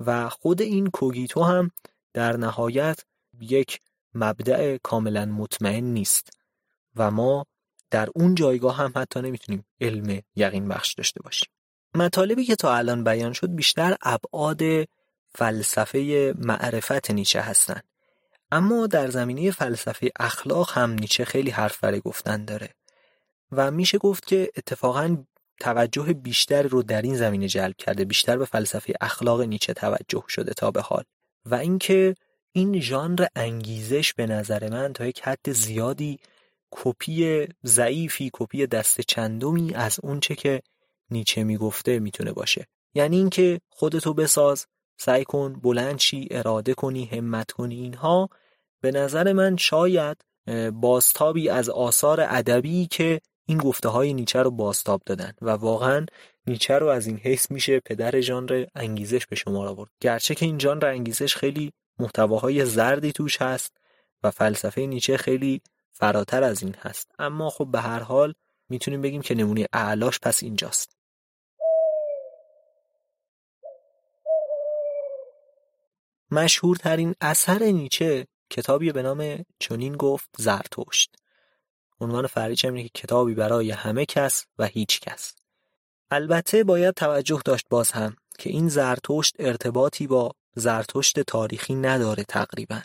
و 0.00 0.28
خود 0.28 0.62
این 0.62 0.86
کوگیتو 0.86 1.42
هم 1.42 1.70
در 2.12 2.36
نهایت 2.36 3.00
یک 3.40 3.80
مبدع 4.14 4.78
کاملا 4.82 5.26
مطمئن 5.26 5.84
نیست. 5.84 6.30
و 6.96 7.10
ما 7.10 7.46
در 7.90 8.08
اون 8.14 8.34
جایگاه 8.34 8.76
هم 8.76 8.92
حتی 8.96 9.20
نمی‌تونیم 9.20 9.66
علم 9.80 10.22
یقین 10.36 10.68
بخش 10.68 10.94
داشته 10.94 11.22
باشیم. 11.22 11.48
مطالبی 11.98 12.44
که 12.44 12.56
تا 12.56 12.76
الان 12.76 13.04
بیان 13.04 13.32
شد 13.32 13.54
بیشتر 13.54 13.96
ابعاد 14.02 14.62
فلسفه 15.34 16.34
معرفت 16.38 17.10
نیچه 17.10 17.40
هستند 17.40 17.84
اما 18.52 18.86
در 18.86 19.10
زمینه 19.10 19.50
فلسفه 19.50 20.10
اخلاق 20.20 20.70
هم 20.72 20.92
نیچه 20.92 21.24
خیلی 21.24 21.50
حرف 21.50 21.80
برای 21.84 22.00
گفتن 22.00 22.44
داره. 22.44 22.70
و 23.52 23.70
میشه 23.70 23.98
گفت 23.98 24.26
که 24.26 24.50
اتفاقا 24.56 25.16
توجه 25.60 26.02
بیشتر 26.02 26.62
رو 26.62 26.82
در 26.82 27.02
این 27.02 27.16
زمینه 27.16 27.48
جلب 27.48 27.76
کرده 27.76 28.04
بیشتر 28.04 28.36
به 28.36 28.44
فلسفه 28.44 28.94
اخلاق 29.00 29.40
نیچه 29.40 29.72
توجه 29.72 30.24
شده 30.28 30.54
تا 30.54 30.70
به 30.70 30.80
حال. 30.80 31.04
و 31.46 31.54
اینکه 31.54 32.14
این 32.52 32.80
ژانر 32.80 33.26
انگیزش 33.36 34.14
به 34.14 34.26
نظر 34.26 34.70
من 34.70 34.92
تا 34.92 35.06
یک 35.06 35.20
حد 35.22 35.52
زیادی 35.52 36.18
کپی 36.70 37.46
ضعیفی 37.64 38.30
کپی 38.32 38.66
دست 38.66 39.00
چندمی 39.00 39.74
از 39.74 39.98
اونچه 40.02 40.34
که 40.34 40.62
نیچه 41.10 41.44
می‌گفته 41.44 41.98
می‌تونه 41.98 42.32
باشه. 42.32 42.66
یعنی 42.94 43.16
اینکه 43.16 43.60
خودتو 43.70 44.14
بساز 44.14 44.66
سعی 45.00 45.24
کن 45.24 45.52
بلند 45.52 45.98
شی 45.98 46.28
اراده 46.30 46.74
کنی 46.74 47.04
همت 47.04 47.50
کنی 47.50 47.74
اینها 47.74 48.28
به 48.80 48.90
نظر 48.90 49.32
من 49.32 49.56
شاید 49.56 50.16
باستابی 50.72 51.48
از 51.48 51.68
آثار 51.68 52.20
ادبی 52.20 52.86
که 52.86 53.20
این 53.46 53.58
گفته 53.58 53.88
های 53.88 54.14
نیچه 54.14 54.42
رو 54.42 54.50
باستاب 54.50 55.02
دادن. 55.06 55.32
و 55.42 55.50
واقعا 55.50 56.06
نیچه 56.46 56.74
رو 56.74 56.86
از 56.86 57.06
این 57.06 57.16
حیث 57.16 57.50
میشه 57.50 57.80
پدر 57.80 58.20
ژانر 58.20 58.66
انگیزش 58.74 59.26
به 59.26 59.36
شما 59.36 59.68
آورد. 59.68 59.90
گرچه 60.00 60.34
که 60.34 60.46
این 60.46 60.58
ژانر 60.58 60.86
انگیزش 60.86 61.36
خیلی 61.36 61.72
محتواهای 61.98 62.64
زردی 62.64 63.12
توش 63.12 63.42
هست 63.42 63.76
و 64.22 64.30
فلسفه 64.30 64.86
نیچه 64.86 65.16
خیلی 65.16 65.60
فراتر 65.92 66.42
از 66.42 66.62
این 66.62 66.74
هست. 66.78 67.10
اما 67.18 67.50
خب 67.50 67.68
به 67.72 67.80
هر 67.80 68.00
حال 68.00 68.34
می‌تونیم 68.68 69.02
بگیم 69.02 69.22
که 69.22 69.34
نمونه 69.34 69.66
اعلاش 69.72 70.20
پس 70.20 70.42
اینجاست. 70.42 70.97
مشهورترین 76.30 77.14
اثر 77.20 77.62
نیچه 77.62 78.26
کتابی 78.50 78.92
به 78.92 79.02
نام 79.02 79.44
چنین 79.58 79.96
گفت 79.96 80.28
زرتشت. 80.38 81.16
عنوان 82.00 82.26
فریچ 82.26 82.64
اینه 82.64 82.82
که 82.82 82.88
کتابی 82.94 83.34
برای 83.34 83.70
همه 83.70 84.06
کس 84.06 84.44
و 84.58 84.66
هیچ 84.66 85.00
کس. 85.00 85.34
البته 86.10 86.64
باید 86.64 86.94
توجه 86.94 87.40
داشت 87.44 87.66
باز 87.70 87.92
هم 87.92 88.16
که 88.38 88.50
این 88.50 88.68
زرتشت 88.68 89.36
ارتباطی 89.38 90.06
با 90.06 90.32
زرتشت 90.54 91.20
تاریخی 91.20 91.74
نداره 91.74 92.24
تقریبا. 92.24 92.80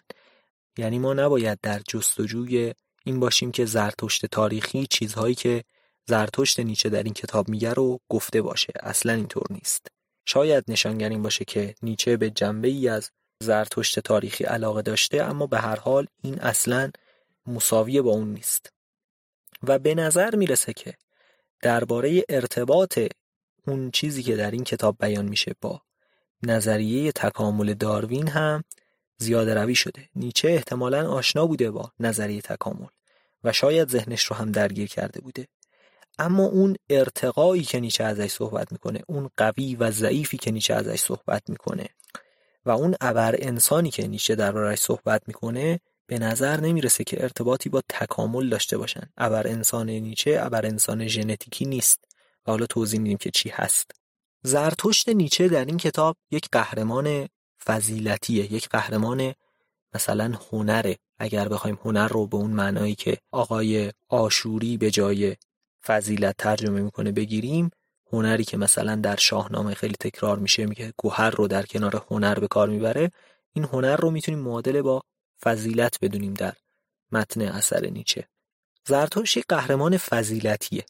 یعنی 0.77 0.99
ما 0.99 1.13
نباید 1.13 1.59
در 1.61 1.81
جستجوی 1.87 2.73
این 3.05 3.19
باشیم 3.19 3.51
که 3.51 3.65
زرتشت 3.65 4.25
تاریخی 4.25 4.87
چیزهایی 4.87 5.35
که 5.35 5.63
زرتشت 6.05 6.59
نیچه 6.59 6.89
در 6.89 7.03
این 7.03 7.13
کتاب 7.13 7.49
میگه 7.49 7.73
رو 7.73 7.99
گفته 8.09 8.41
باشه. 8.41 8.73
اصلا 8.79 9.13
اینطور 9.13 9.47
نیست. 9.49 9.87
شاید 10.25 10.63
نشانگر 10.67 11.09
این 11.09 11.21
باشه 11.21 11.45
که 11.45 11.75
نیچه 11.81 12.17
به 12.17 12.29
جنبه 12.29 12.67
ای 12.67 12.87
از 12.87 13.11
زرتشت 13.43 13.99
تاریخی 13.99 14.43
علاقه 14.43 14.81
داشته 14.81 15.23
اما 15.23 15.47
به 15.47 15.59
هر 15.59 15.75
حال 15.75 16.07
این 16.21 16.39
اصلا 16.39 16.91
مساویه 17.47 18.01
با 18.01 18.11
اون 18.11 18.33
نیست. 18.33 18.73
و 19.63 19.79
به 19.79 19.95
نظر 19.95 20.35
می‌رسه 20.35 20.73
که 20.73 20.93
درباره 21.61 22.23
ارتباط 22.29 22.99
اون 23.67 23.91
چیزی 23.91 24.23
که 24.23 24.35
در 24.35 24.51
این 24.51 24.63
کتاب 24.63 24.97
بیان 24.99 25.25
میشه 25.25 25.55
با 25.61 25.81
نظریه 26.43 27.11
تکامل 27.11 27.73
داروین 27.73 28.27
هم 28.27 28.63
زیاده 29.17 29.53
روی 29.53 29.75
شده. 29.75 30.09
نیچه 30.15 30.47
احتمالا 30.47 31.11
آشنا 31.11 31.47
بوده 31.47 31.71
با 31.71 31.91
نظریه 31.99 32.41
تکامل 32.41 32.87
و 33.43 33.53
شاید 33.53 33.89
ذهنش 33.89 34.23
رو 34.23 34.35
هم 34.35 34.51
درگیر 34.51 34.87
کرده 34.87 35.21
بوده. 35.21 35.47
اما 36.19 36.45
اون 36.45 36.75
ارتقایی 36.89 37.63
که 37.63 37.79
نیچه 37.79 38.03
ازش 38.03 38.31
صحبت 38.31 38.71
می‌کنه 38.71 39.01
اون 39.07 39.29
قوی 39.37 39.75
و 39.75 39.91
ضعیفی 39.91 40.37
که 40.37 40.51
نیچه 40.51 40.73
ازش 40.73 40.99
صحبت 40.99 41.49
می‌کنه 41.49 41.89
و 42.65 42.71
اون 42.71 42.95
ابر 43.01 43.35
انسانی 43.39 43.89
که 43.89 44.07
نیچه 44.07 44.35
دربارش 44.35 44.79
صحبت 44.79 45.21
می‌کنه 45.27 45.79
به 46.07 46.19
نظر 46.19 46.59
نمی‌رسه 46.59 47.03
که 47.03 47.23
ارتباطی 47.23 47.69
با 47.69 47.81
تکامل 47.89 48.49
داشته 48.49 48.77
باشن. 48.77 49.09
ابر 49.17 49.47
انسان 49.47 49.89
نیچه 49.89 50.37
ابر 50.41 50.65
انسان 50.65 51.07
ژنتیکی 51.07 51.65
نیست. 51.65 51.99
و 52.47 52.51
حالا 52.51 52.65
توضیح 52.65 52.99
میدیم 52.99 53.17
که 53.17 53.31
چی 53.31 53.49
هست. 53.49 53.91
زرتشت 54.43 55.09
نیچه 55.09 55.47
در 55.47 55.65
این 55.65 55.77
کتاب 55.77 56.17
یک 56.31 56.47
قهرمان 56.51 57.27
فضیلتیه 57.65 58.53
یک 58.53 58.69
قهرمان 58.69 59.33
مثلا 59.93 60.33
هنره. 60.51 60.97
اگر 61.19 61.49
بخوایم 61.49 61.79
هنر 61.83 62.07
رو 62.07 62.27
به 62.27 62.37
اون 62.37 62.51
معنایی 62.51 62.95
که 62.95 63.17
آقای 63.31 63.91
آشوری 64.09 64.77
به 64.77 64.91
جای 64.91 65.35
فضیلت 65.85 66.35
ترجمه 66.37 66.81
می‌کنه 66.81 67.11
بگیریم 67.11 67.71
هنری 68.13 68.43
که 68.43 68.57
مثلا 68.57 68.95
در 68.95 69.15
شاهنامه 69.15 69.73
خیلی 69.73 69.95
تکرار 69.99 70.39
میشه 70.39 70.65
میگه 70.65 70.93
گوهر 70.97 71.29
رو 71.29 71.47
در 71.47 71.63
کنار 71.63 72.05
هنر 72.09 72.39
به 72.39 72.47
کار 72.47 72.69
می‌بره. 72.69 73.11
این 73.53 73.63
هنر 73.63 73.95
رو 73.95 74.11
می‌تونیم 74.11 74.39
معادله 74.39 74.81
با 74.81 75.01
فضیلت 75.43 75.97
بدونیم 76.01 76.33
در 76.33 76.53
متن 77.11 77.41
اثر 77.41 77.85
نیچه. 77.85 78.27
زرتشت 78.87 79.39
قهرمان 79.49 79.97
فضیلتیه 79.97 80.85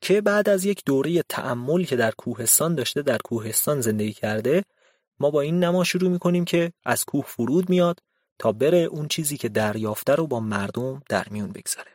که 0.00 0.20
بعد 0.20 0.48
از 0.48 0.64
یک 0.64 0.82
دوره 0.86 1.22
تعمل 1.22 1.84
که 1.84 1.96
در 1.96 2.10
کوهستان 2.10 2.74
داشته 2.74 3.02
در 3.02 3.18
کوهستان 3.18 3.80
زندگی 3.80 4.12
کرده 4.12 4.62
ما 5.20 5.30
با 5.30 5.40
این 5.40 5.64
نما 5.64 5.84
شروع 5.84 6.10
می‌کنیم 6.10 6.44
که 6.44 6.72
از 6.84 7.04
کوه 7.04 7.24
فرود 7.24 7.70
میاد 7.70 8.00
تا 8.38 8.52
بره 8.52 8.78
اون 8.78 9.08
چیزی 9.08 9.36
که 9.36 9.48
دریافته 9.48 10.14
رو 10.14 10.26
با 10.26 10.40
مردم 10.40 11.02
در 11.08 11.26
میون 11.30 11.52
بگذاره. 11.52 11.90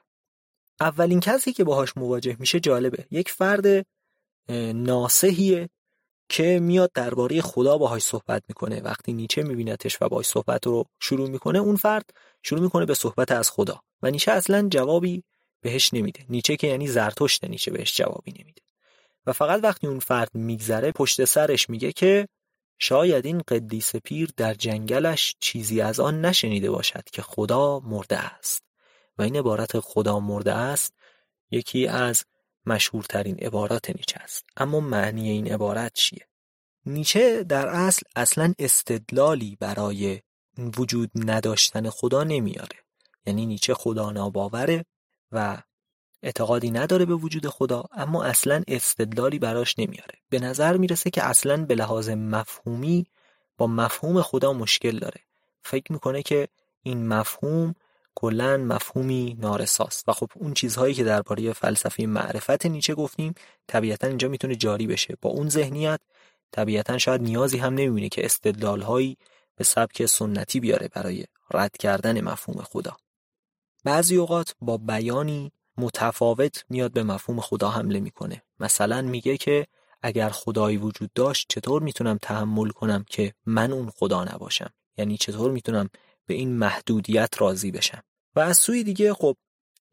اولین 0.80 1.20
کسی 1.20 1.54
که 1.54 1.64
باهاش 1.64 1.98
مواجه 1.98 2.36
میشه 2.40 2.60
جالبه. 2.60 3.06
یک 3.12 3.32
فرد 3.32 3.86
ناسهیه 4.74 5.70
که 6.30 6.60
میاد 6.60 6.92
درباره 6.94 7.42
خدا 7.42 7.78
باهاش 7.78 8.02
صحبت 8.02 8.44
می‌کنه. 8.48 8.82
وقتی 8.82 9.14
نیچه 9.14 9.44
میبینتش 9.44 9.98
و 10.02 10.10
باهاش 10.10 10.26
صحبت 10.26 10.68
رو 10.68 10.86
شروع 11.00 11.30
می‌کنه 11.30 11.60
اون 11.60 11.76
فرد 11.76 12.10
شروع 12.44 12.62
می‌کنه 12.62 12.86
به 12.86 12.94
صحبت 12.94 13.32
از 13.32 13.52
خدا 13.52 13.82
و 14.02 14.12
نیچه 14.12 14.32
اصلا 14.32 14.68
جوابی 14.70 15.24
بهش 15.62 15.94
نمیده. 15.94 16.26
نیچه 16.30 16.56
که 16.56 16.68
یعنی 16.68 16.88
زرتشت 16.88 17.44
نیچه 17.44 17.72
بهش 17.72 17.98
جوابی 17.98 18.32
نمیده. 18.32 18.62
و 19.26 19.34
فقط 19.34 19.64
وقتی 19.64 19.88
اون 19.88 20.00
فرد 20.00 20.30
میگذره 20.34 20.92
پشت 20.92 21.26
سرش 21.26 21.70
میگه 21.70 21.92
که 21.92 22.28
شاید 22.80 23.26
این 23.26 23.42
قدیس 23.48 23.96
پیر 23.96 24.30
در 24.38 24.54
جنگلش 24.54 25.36
چیزی 25.40 25.82
از 25.82 26.00
آن 26.00 26.26
نشنیده 26.26 26.72
باشد 26.72 27.04
که 27.12 27.22
خدا 27.22 27.80
مرده 27.80 28.18
است. 28.18 28.64
و 29.18 29.22
این 29.22 29.36
عبارت 29.36 29.80
خدا 29.80 30.20
مرده 30.20 30.54
است 30.54 30.94
یکی 31.52 31.88
از 31.88 32.26
مشهورترین 32.66 33.36
عبارات 33.36 33.90
نیچه 33.90 34.20
است. 34.20 34.46
اما 34.58 34.80
معنی 34.80 35.30
این 35.30 35.54
عبارت 35.54 35.94
چیه؟ 35.94 36.28
نیچه 36.86 37.44
در 37.44 37.68
اصل 37.68 38.02
اصلا 38.16 38.54
استدلالی 38.60 39.58
برای 39.60 40.22
وجود 40.78 41.12
نداشتن 41.16 41.90
خدا 41.90 42.24
نمیاره. 42.24 42.78
یعنی 43.26 43.46
نیچه 43.46 43.74
خدا 43.74 44.12
ناباوره 44.12 44.86
و 45.32 45.58
اعتقادی 46.24 46.72
نداره 46.72 47.06
به 47.06 47.16
وجود 47.16 47.48
خدا 47.48 47.84
اما 47.92 48.24
اصلا 48.24 48.64
استدلالی 48.68 49.40
براش 49.40 49.80
نمیاره. 49.80 50.20
به 50.30 50.40
نظر 50.40 50.78
می‌رسه 50.78 51.10
که 51.10 51.24
اصلا 51.24 51.66
به 51.66 51.76
لحاظ 51.76 52.10
مفهومی 52.10 53.06
با 53.58 53.68
مفهوم 53.68 54.22
خدا 54.22 54.54
مشکل 54.54 55.00
داره. 55.00 55.22
فکر 55.64 55.92
می‌کنه 55.92 56.24
که 56.24 56.48
این 56.84 57.08
مفهوم 57.08 57.76
کلا 58.16 58.58
مفهومی 58.58 59.38
نارساست. 59.40 60.10
و 60.10 60.14
خب 60.14 60.30
اون 60.36 60.54
چیزهایی 60.54 60.94
که 60.94 61.04
درباره 61.04 61.54
فلسفه 61.54 62.06
معرفت 62.06 62.66
نیچه 62.66 62.96
گفتیم 62.96 63.34
طبیعتا 63.68 64.08
اینجا 64.08 64.28
می‌تونه 64.28 64.56
جاری 64.56 64.88
بشه. 64.88 65.18
با 65.22 65.30
اون 65.30 65.50
ذهنیت 65.50 66.02
طبیعتا 66.52 66.98
شاید 66.98 67.22
نیازی 67.22 67.58
هم 67.58 67.74
نمی‌بینه 67.74 68.10
که 68.10 68.26
استدلالهایی 68.26 69.18
به 69.56 69.64
سبک 69.64 70.06
سنتی 70.06 70.60
بیاره 70.60 70.88
برای 70.88 71.26
رد 71.54 71.78
کردن 71.78 72.22
مفهوم 72.22 72.64
خدا. 72.64 72.98
بعضی 73.84 74.16
اوقات 74.16 74.56
با 74.62 74.78
بیانی 74.78 75.52
متفاوت 75.78 76.66
میاد 76.70 76.92
به 76.92 77.04
مفهوم 77.04 77.42
خدا 77.42 77.70
حمله 77.70 78.00
می‌کنه. 78.00 78.42
مثلا 78.60 79.02
میگه 79.02 79.38
که 79.38 79.68
اگر 80.02 80.30
خدایی 80.30 80.78
وجود 80.78 81.10
داشت 81.16 81.46
چطور 81.50 81.82
می‌تونم 81.82 82.18
تحمل 82.22 82.70
کنم 82.70 83.06
که 83.10 83.34
من 83.46 83.72
اون 83.72 83.90
خدا 83.90 84.24
نباشم؟ 84.24 84.70
یعنی 84.98 85.18
چطور 85.18 85.52
می‌تونم 85.52 85.90
به 86.26 86.34
این 86.34 86.54
محدودیت 86.58 87.30
راضی 87.38 87.72
بشم. 87.72 88.04
و 88.36 88.40
از 88.40 88.58
سوی 88.58 88.84
دیگه 88.84 89.14
خب 89.14 89.38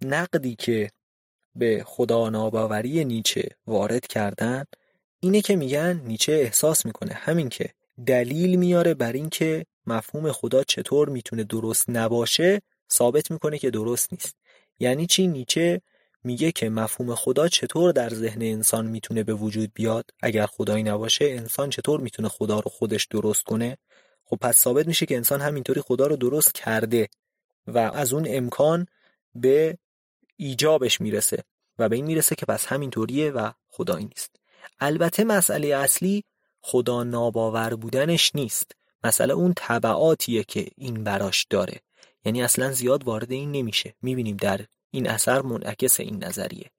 نقدی 0.04 0.54
که 0.54 0.90
به 1.54 1.84
خدا 1.86 2.30
ناباوری 2.30 3.04
نیچه 3.04 3.48
وارد 3.66 4.06
کردن 4.06 4.64
اینه 5.20 5.40
که 5.40 5.56
میگن 5.56 6.00
نیچه 6.04 6.32
احساس 6.32 6.86
می‌کنه. 6.86 7.14
همین 7.14 7.48
که 7.48 7.70
دلیل 8.06 8.56
میاره 8.56 8.94
بر 8.94 9.12
اینکه 9.12 9.66
مفهوم 9.86 10.32
خدا 10.32 10.64
چطور 10.64 11.08
می‌تونه 11.08 11.44
درست 11.44 11.90
نباشه 11.90 12.62
ثابت 12.92 13.30
می‌کنه 13.30 13.58
که 13.58 13.70
درست 13.70 14.12
نیست. 14.12 14.36
یعنی 14.78 15.06
چی؟ 15.06 15.26
نیچه 15.26 15.80
میگه 16.24 16.52
که 16.52 16.68
مفهوم 16.68 17.14
خدا 17.14 17.48
چطور 17.48 17.92
در 17.92 18.08
ذهن 18.08 18.42
انسان 18.42 18.86
می‌تونه 18.86 19.22
به 19.22 19.34
وجود 19.34 19.70
بیاد؟ 19.74 20.04
اگر 20.22 20.46
خدایی 20.46 20.82
نباشه 20.82 21.24
انسان 21.24 21.70
چطور 21.70 22.00
می‌تونه 22.00 22.28
خدا 22.28 22.60
رو 22.60 22.70
خودش 22.70 23.06
درست 23.06 23.42
کنه؟ 23.42 23.78
خب 24.30 24.36
پس 24.36 24.58
ثابت 24.58 24.86
میشه 24.86 25.06
که 25.06 25.16
انسان 25.16 25.40
همینطوری 25.40 25.80
خدا 25.80 26.06
رو 26.06 26.16
درست 26.16 26.54
کرده 26.54 27.08
و 27.66 27.78
از 27.78 28.12
اون 28.12 28.26
امکان 28.28 28.86
به 29.34 29.78
ایجابش 30.36 31.00
می‌رسه 31.00 31.44
و 31.78 31.88
به 31.88 31.96
این 31.96 32.04
می‌رسه 32.04 32.34
که 32.34 32.46
پس 32.46 32.66
همینطوریه 32.66 33.30
و 33.30 33.50
خدایی 33.68 34.04
نیست. 34.04 34.36
البته 34.80 35.24
مسئله 35.24 35.68
اصلی 35.68 36.24
خدا 36.60 37.04
ناباور 37.04 37.74
بودنش 37.74 38.32
نیست. 38.34 38.72
مسئله 39.04 39.34
اون 39.34 39.52
طبعاتیه 39.56 40.44
که 40.44 40.68
این 40.76 41.04
براش 41.04 41.46
داره. 41.50 41.80
یعنی 42.24 42.42
اصلا 42.42 42.72
زیاد 42.72 43.04
وارد 43.04 43.32
این 43.32 43.52
نمیشه. 43.52 43.94
می‌بینیم 44.02 44.36
در 44.36 44.60
این 44.90 45.08
اثر 45.08 45.42
منعکس 45.42 46.00
این 46.00 46.24
نظریه. 46.24 46.70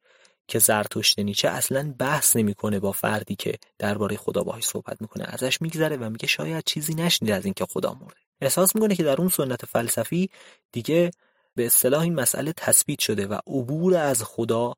که 0.49 0.59
زرتشت 0.59 1.19
نیچه 1.19 1.49
اصلا 1.49 1.93
بحث 1.99 2.35
نمی‌کنه 2.35 2.79
با 2.79 2.91
فردی 2.91 3.35
که 3.35 3.55
درباره 3.79 4.17
خدا 4.17 4.43
باهاش 4.43 4.63
صحبت 4.65 5.01
می‌کنه. 5.01 5.25
ازش 5.27 5.61
میگذره 5.61 5.97
و 5.97 6.09
میگه 6.09 6.27
شاید 6.27 6.63
چیزی 6.65 6.93
نشنید 6.93 7.31
از 7.31 7.45
اینکه 7.45 7.65
خدا 7.65 7.93
مرده. 7.93 8.19
احساس 8.41 8.75
می‌کنه 8.75 8.95
که 8.95 9.03
در 9.03 9.15
اون 9.15 9.29
سنت 9.29 9.65
فلسفی 9.65 10.29
دیگه 10.71 11.11
به 11.55 11.65
اصطلاح 11.65 12.01
این 12.01 12.15
مسئله 12.15 12.53
تثبیت 12.53 12.99
شده 12.99 13.27
و 13.27 13.39
عبور 13.47 13.95
از 13.95 14.23
خدا 14.23 14.73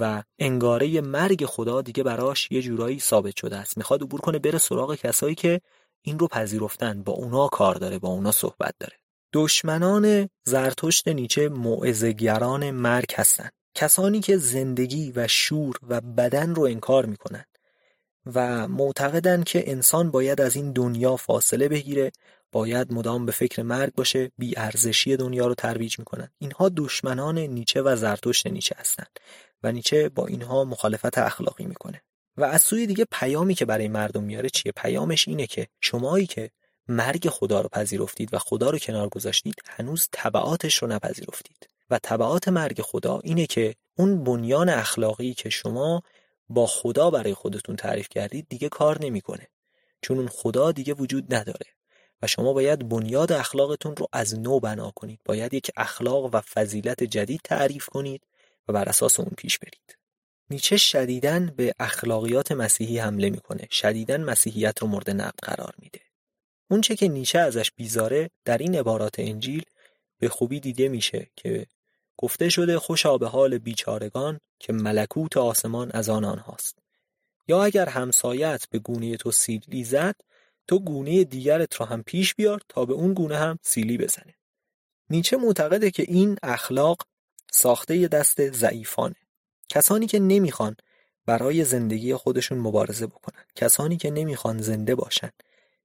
و 0.00 0.22
انگاره 0.38 1.00
مرگ 1.00 1.44
خدا 1.46 1.82
دیگه 1.82 2.02
براش 2.02 2.48
یه 2.50 2.62
جورایی 2.62 3.00
ثابت 3.00 3.36
شده 3.36 3.56
است. 3.56 3.76
می‌خواد 3.78 4.02
عبور 4.02 4.20
کنه 4.20 4.38
بره 4.38 4.58
سراغ 4.58 4.94
کسایی 4.94 5.34
که 5.34 5.60
این 6.02 6.18
رو 6.18 6.28
پذیرفتن 6.28 7.02
با 7.02 7.12
اونا 7.12 7.48
کار 7.48 7.74
داره 7.74 7.98
با 7.98 8.08
اونا 8.08 8.32
صحبت 8.32 8.74
داره. 8.80 8.96
دشمنان 9.32 10.28
زرتشت 10.44 11.08
نیچه 11.08 11.48
معزگران 11.48 12.70
مرگ 12.70 13.14
هستند 13.14 13.52
کسانی 13.74 14.20
که 14.20 14.36
زندگی 14.36 15.12
و 15.16 15.28
شور 15.28 15.76
و 15.88 16.00
بدن 16.00 16.54
رو 16.54 16.62
انکار 16.62 17.06
می‌کنن 17.06 17.44
و 18.34 18.68
معتقدن 18.68 19.42
که 19.42 19.70
انسان 19.70 20.10
باید 20.10 20.40
از 20.40 20.56
این 20.56 20.72
دنیا 20.72 21.16
فاصله 21.16 21.68
بگیره 21.68 22.12
باید 22.52 22.92
مدام 22.92 23.26
به 23.26 23.32
فکر 23.32 23.62
مرگ 23.62 23.94
باشه 23.94 24.30
بی 24.38 24.58
ارزشی 24.58 25.16
دنیا 25.16 25.46
رو 25.46 25.54
ترویج 25.54 25.98
می‌کنن. 25.98 26.30
اینها 26.38 26.68
دشمنان 26.68 27.38
نیچه 27.38 27.82
و 27.82 27.96
زرتشت 27.96 28.46
نیچه 28.46 28.74
هستند 28.78 29.20
و 29.62 29.72
نیچه 29.72 30.08
با 30.08 30.26
اینها 30.26 30.64
مخالفت 30.64 31.18
اخلاقی 31.18 31.66
می‌کنه. 31.66 32.02
و 32.36 32.44
از 32.44 32.62
سوی 32.62 32.86
دیگه 32.86 33.06
پیامی 33.10 33.54
که 33.54 33.64
برای 33.64 33.88
مردم 33.88 34.24
میاره 34.24 34.50
چیه؟ 34.50 34.72
پیامش 34.76 35.28
اینه 35.28 35.46
که 35.46 35.66
شمایی 35.80 36.26
که 36.26 36.50
مرگ 36.88 37.28
خدا 37.28 37.60
رو 37.60 37.68
پذیرفتید 37.68 38.34
و 38.34 38.38
خدا 38.38 38.70
رو 38.70 38.78
کنار 38.78 39.08
گذاشتید 39.08 39.62
هنوز 39.68 40.08
طبعاتش 40.12 40.76
رو 40.76 40.88
نپذیرفتید. 40.88 41.71
و 41.90 41.98
طبعات 42.02 42.48
مرگ 42.48 42.80
خدا 42.80 43.20
اینه 43.24 43.46
که 43.46 43.74
اون 43.98 44.24
بنیان 44.24 44.68
اخلاقی 44.68 45.34
که 45.34 45.50
شما 45.50 46.02
با 46.48 46.66
خدا 46.66 47.10
برای 47.10 47.34
خودتون 47.34 47.76
تعریف 47.76 48.08
کردید 48.08 48.46
دیگه 48.48 48.68
کار 48.68 49.04
نمی‌کنه. 49.04 49.48
چون 50.02 50.18
اون 50.18 50.28
خدا 50.28 50.72
دیگه 50.72 50.94
وجود 50.94 51.34
نداره 51.34 51.66
و 52.22 52.26
شما 52.26 52.52
باید 52.52 52.88
بنیاد 52.88 53.32
اخلاقتون 53.32 53.96
رو 53.96 54.06
از 54.12 54.38
نو 54.38 54.60
بنا 54.60 54.90
کنید. 54.90 55.20
باید 55.24 55.54
یک 55.54 55.70
اخلاق 55.76 56.34
و 56.34 56.40
فضیلت 56.40 57.04
جدید 57.04 57.40
تعریف 57.44 57.86
کنید 57.86 58.22
و 58.68 58.72
بر 58.72 58.88
اساس 58.88 59.20
اون 59.20 59.30
پیش 59.36 59.58
برید. 59.58 59.98
نیچه 60.50 60.76
شدیدن 60.76 61.46
به 61.56 61.72
اخلاقیات 61.78 62.52
مسیحی 62.52 62.98
حمله 62.98 63.30
می‌کنه. 63.30 63.68
شدیدن 63.70 64.24
مسیحیت 64.24 64.78
رو 64.78 64.88
مورد 64.88 65.10
نقد 65.10 65.38
قرار 65.42 65.74
میده. 65.78 66.00
اونچه 66.70 66.96
که 66.96 67.08
نیچه 67.08 67.38
ازش 67.38 67.70
بیزاره 67.76 68.30
در 68.44 68.58
این 68.58 68.74
عبارات 68.74 69.14
انجیل 69.18 69.64
به 70.22 70.28
خوبی 70.28 70.60
دیده 70.60 70.88
میشه 70.88 71.30
که 71.36 71.66
گفته 72.16 72.48
شده 72.48 72.78
خوشا 72.78 73.18
به 73.18 73.28
حال 73.28 73.58
بیچارگان 73.58 74.40
که 74.58 74.72
ملکوت 74.72 75.36
آسمان 75.36 75.90
از 75.90 76.08
آن 76.08 76.24
آنهاست. 76.24 76.78
یا 77.48 77.64
اگر 77.64 77.88
همسایت 77.88 78.66
به 78.70 78.78
گونه 78.78 79.16
تو 79.16 79.30
سیلی 79.30 79.84
زد 79.84 80.14
تو 80.66 80.78
گونه 80.78 81.24
دیگرت 81.24 81.80
را 81.80 81.86
هم 81.86 82.02
پیش 82.02 82.34
بیار 82.34 82.60
تا 82.68 82.84
به 82.84 82.92
اون 82.94 83.14
گونه 83.14 83.36
هم 83.36 83.58
سیلی 83.62 83.98
بزنه. 83.98 84.34
نیچه 85.10 85.36
معتقده 85.36 85.90
که 85.90 86.02
این 86.08 86.36
اخلاق 86.42 87.02
ساخته 87.52 88.08
دست 88.08 88.50
ضعیفانه. 88.50 89.16
کسانی 89.68 90.06
که 90.06 90.18
نمی‌خوان 90.18 90.76
برای 91.26 91.64
زندگی 91.64 92.14
خودشون 92.14 92.58
مبارزه 92.58 93.06
بکنن. 93.06 93.44
کسانی 93.54 93.96
که 93.96 94.10
نمی‌خوان 94.10 94.58
زنده 94.62 94.94
باشن. 94.94 95.30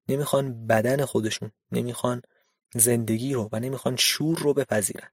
نمی‌خوان 0.09 0.67
بدن 0.67 1.05
خودشون. 1.05 1.51
نمی‌خوان 1.71 2.21
زندگی 2.77 3.33
رو 3.33 3.49
و 3.51 3.59
نمی‌خوان 3.59 3.95
شور 3.95 4.37
رو 4.37 4.53
بپذیرن. 4.53 5.09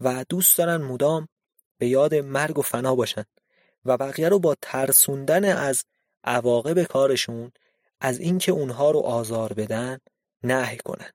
و 0.00 0.24
دوست 0.28 0.58
دارن 0.58 0.76
مدام 0.76 1.28
به 1.78 1.88
یاد 1.88 2.14
مرگ 2.14 2.58
و 2.58 2.62
فنا 2.62 2.94
باشن. 2.94 3.24
و 3.84 3.96
بقیه 3.96 4.28
رو 4.28 4.38
با 4.38 4.56
ترسوندن 4.62 5.44
از 5.44 5.84
عواقب 6.24 6.82
کارشون 6.82 7.52
از 8.00 8.18
اینکه 8.18 8.52
اونها 8.52 8.90
رو 8.90 9.00
آزار 9.00 9.52
بدن 9.52 9.98
نهی 10.42 10.76
کنن. 10.76 11.10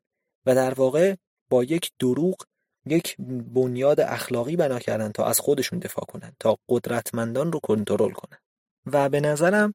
و 0.45 0.55
در 0.55 0.73
واقع 0.73 1.15
با 1.49 1.63
یک 1.63 1.91
دروغ 1.99 2.35
یک 2.85 3.15
بنیاد 3.53 3.99
اخلاقی 3.99 4.55
بنا 4.55 4.79
کردن 4.79 5.11
تا 5.11 5.25
از 5.25 5.39
خودشون 5.39 5.79
دفاع 5.79 6.05
کنن 6.05 6.31
تا 6.39 6.57
قدرتمندان 6.69 7.51
رو 7.51 7.59
کنترل 7.59 8.11
کنن. 8.11 8.37
و 8.85 9.09
به 9.09 9.19
نظرم 9.19 9.73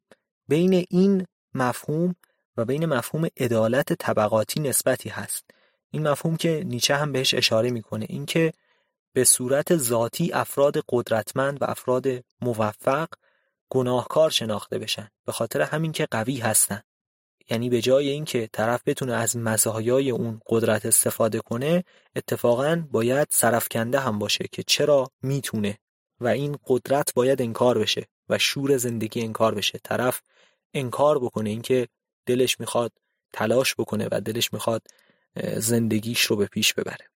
بین 0.49 0.87
این 0.91 1.27
مفهوم 1.55 2.15
و 2.57 2.65
بین 2.65 2.87
مفهوم 2.87 3.29
عدالت 3.37 3.93
طبقاتی 3.93 4.61
نسبتی 4.61 5.09
هست. 5.09 5.45
این 5.93 6.09
مفهوم 6.09 6.37
که 6.37 6.63
نیچه 6.67 6.97
هم 6.97 7.13
بهش 7.13 7.35
اشاره 7.35 7.71
می‌کنه 7.71 8.07
اینکه 8.09 8.53
به 9.13 9.25
صورت 9.25 9.77
ذاتی 9.77 10.33
افراد 10.33 10.85
قدرتمند 10.89 11.63
و 11.63 11.65
افراد 11.65 12.07
موفق 12.41 13.09
گناهکار 13.71 14.31
شناخته 14.31 14.79
بشن 14.79 15.09
به 15.27 15.33
خاطر 15.33 15.61
همین 15.61 15.93
که 15.93 16.07
قوی 16.11 16.39
هستن. 16.39 16.83
یعنی 17.51 17.71
به 17.71 17.81
جای 17.81 18.09
اینکه 18.09 18.49
طرف 18.53 18.83
بتونه 18.87 19.15
از 19.15 19.37
مزایای 19.37 20.11
اون 20.11 20.41
قدرت 20.47 20.87
استفاده 20.87 21.41
کنه 21.41 21.85
اتفاقا 22.17 22.85
باید 22.91 23.29
سرفکنده 23.31 23.99
هم 23.99 24.19
باشه 24.19 24.45
که 24.53 24.63
چرا 24.63 25.11
می‌تونه. 25.23 25.79
و 26.21 26.29
این 26.29 26.59
قدرت 26.67 27.15
باید 27.15 27.43
انکار 27.43 27.79
بشه 27.79 28.07
و 28.29 28.39
شور 28.39 28.77
زندگی 28.77 29.23
انکار 29.23 29.55
بشه. 29.55 29.81
طرف 29.85 30.21
انکار 30.75 31.19
بکنه 31.19 31.51
اینکه 31.51 31.89
دلش 32.27 32.61
می‌خواد 32.61 32.93
تلاش 33.33 33.75
بکنه 33.75 34.09
و 34.11 34.21
دلش 34.21 34.53
می‌خواد 34.53 34.83
زندگیش 35.57 36.21
رو 36.23 36.37
به 36.37 36.47
پیش 36.47 36.75
ببره. 36.75 37.09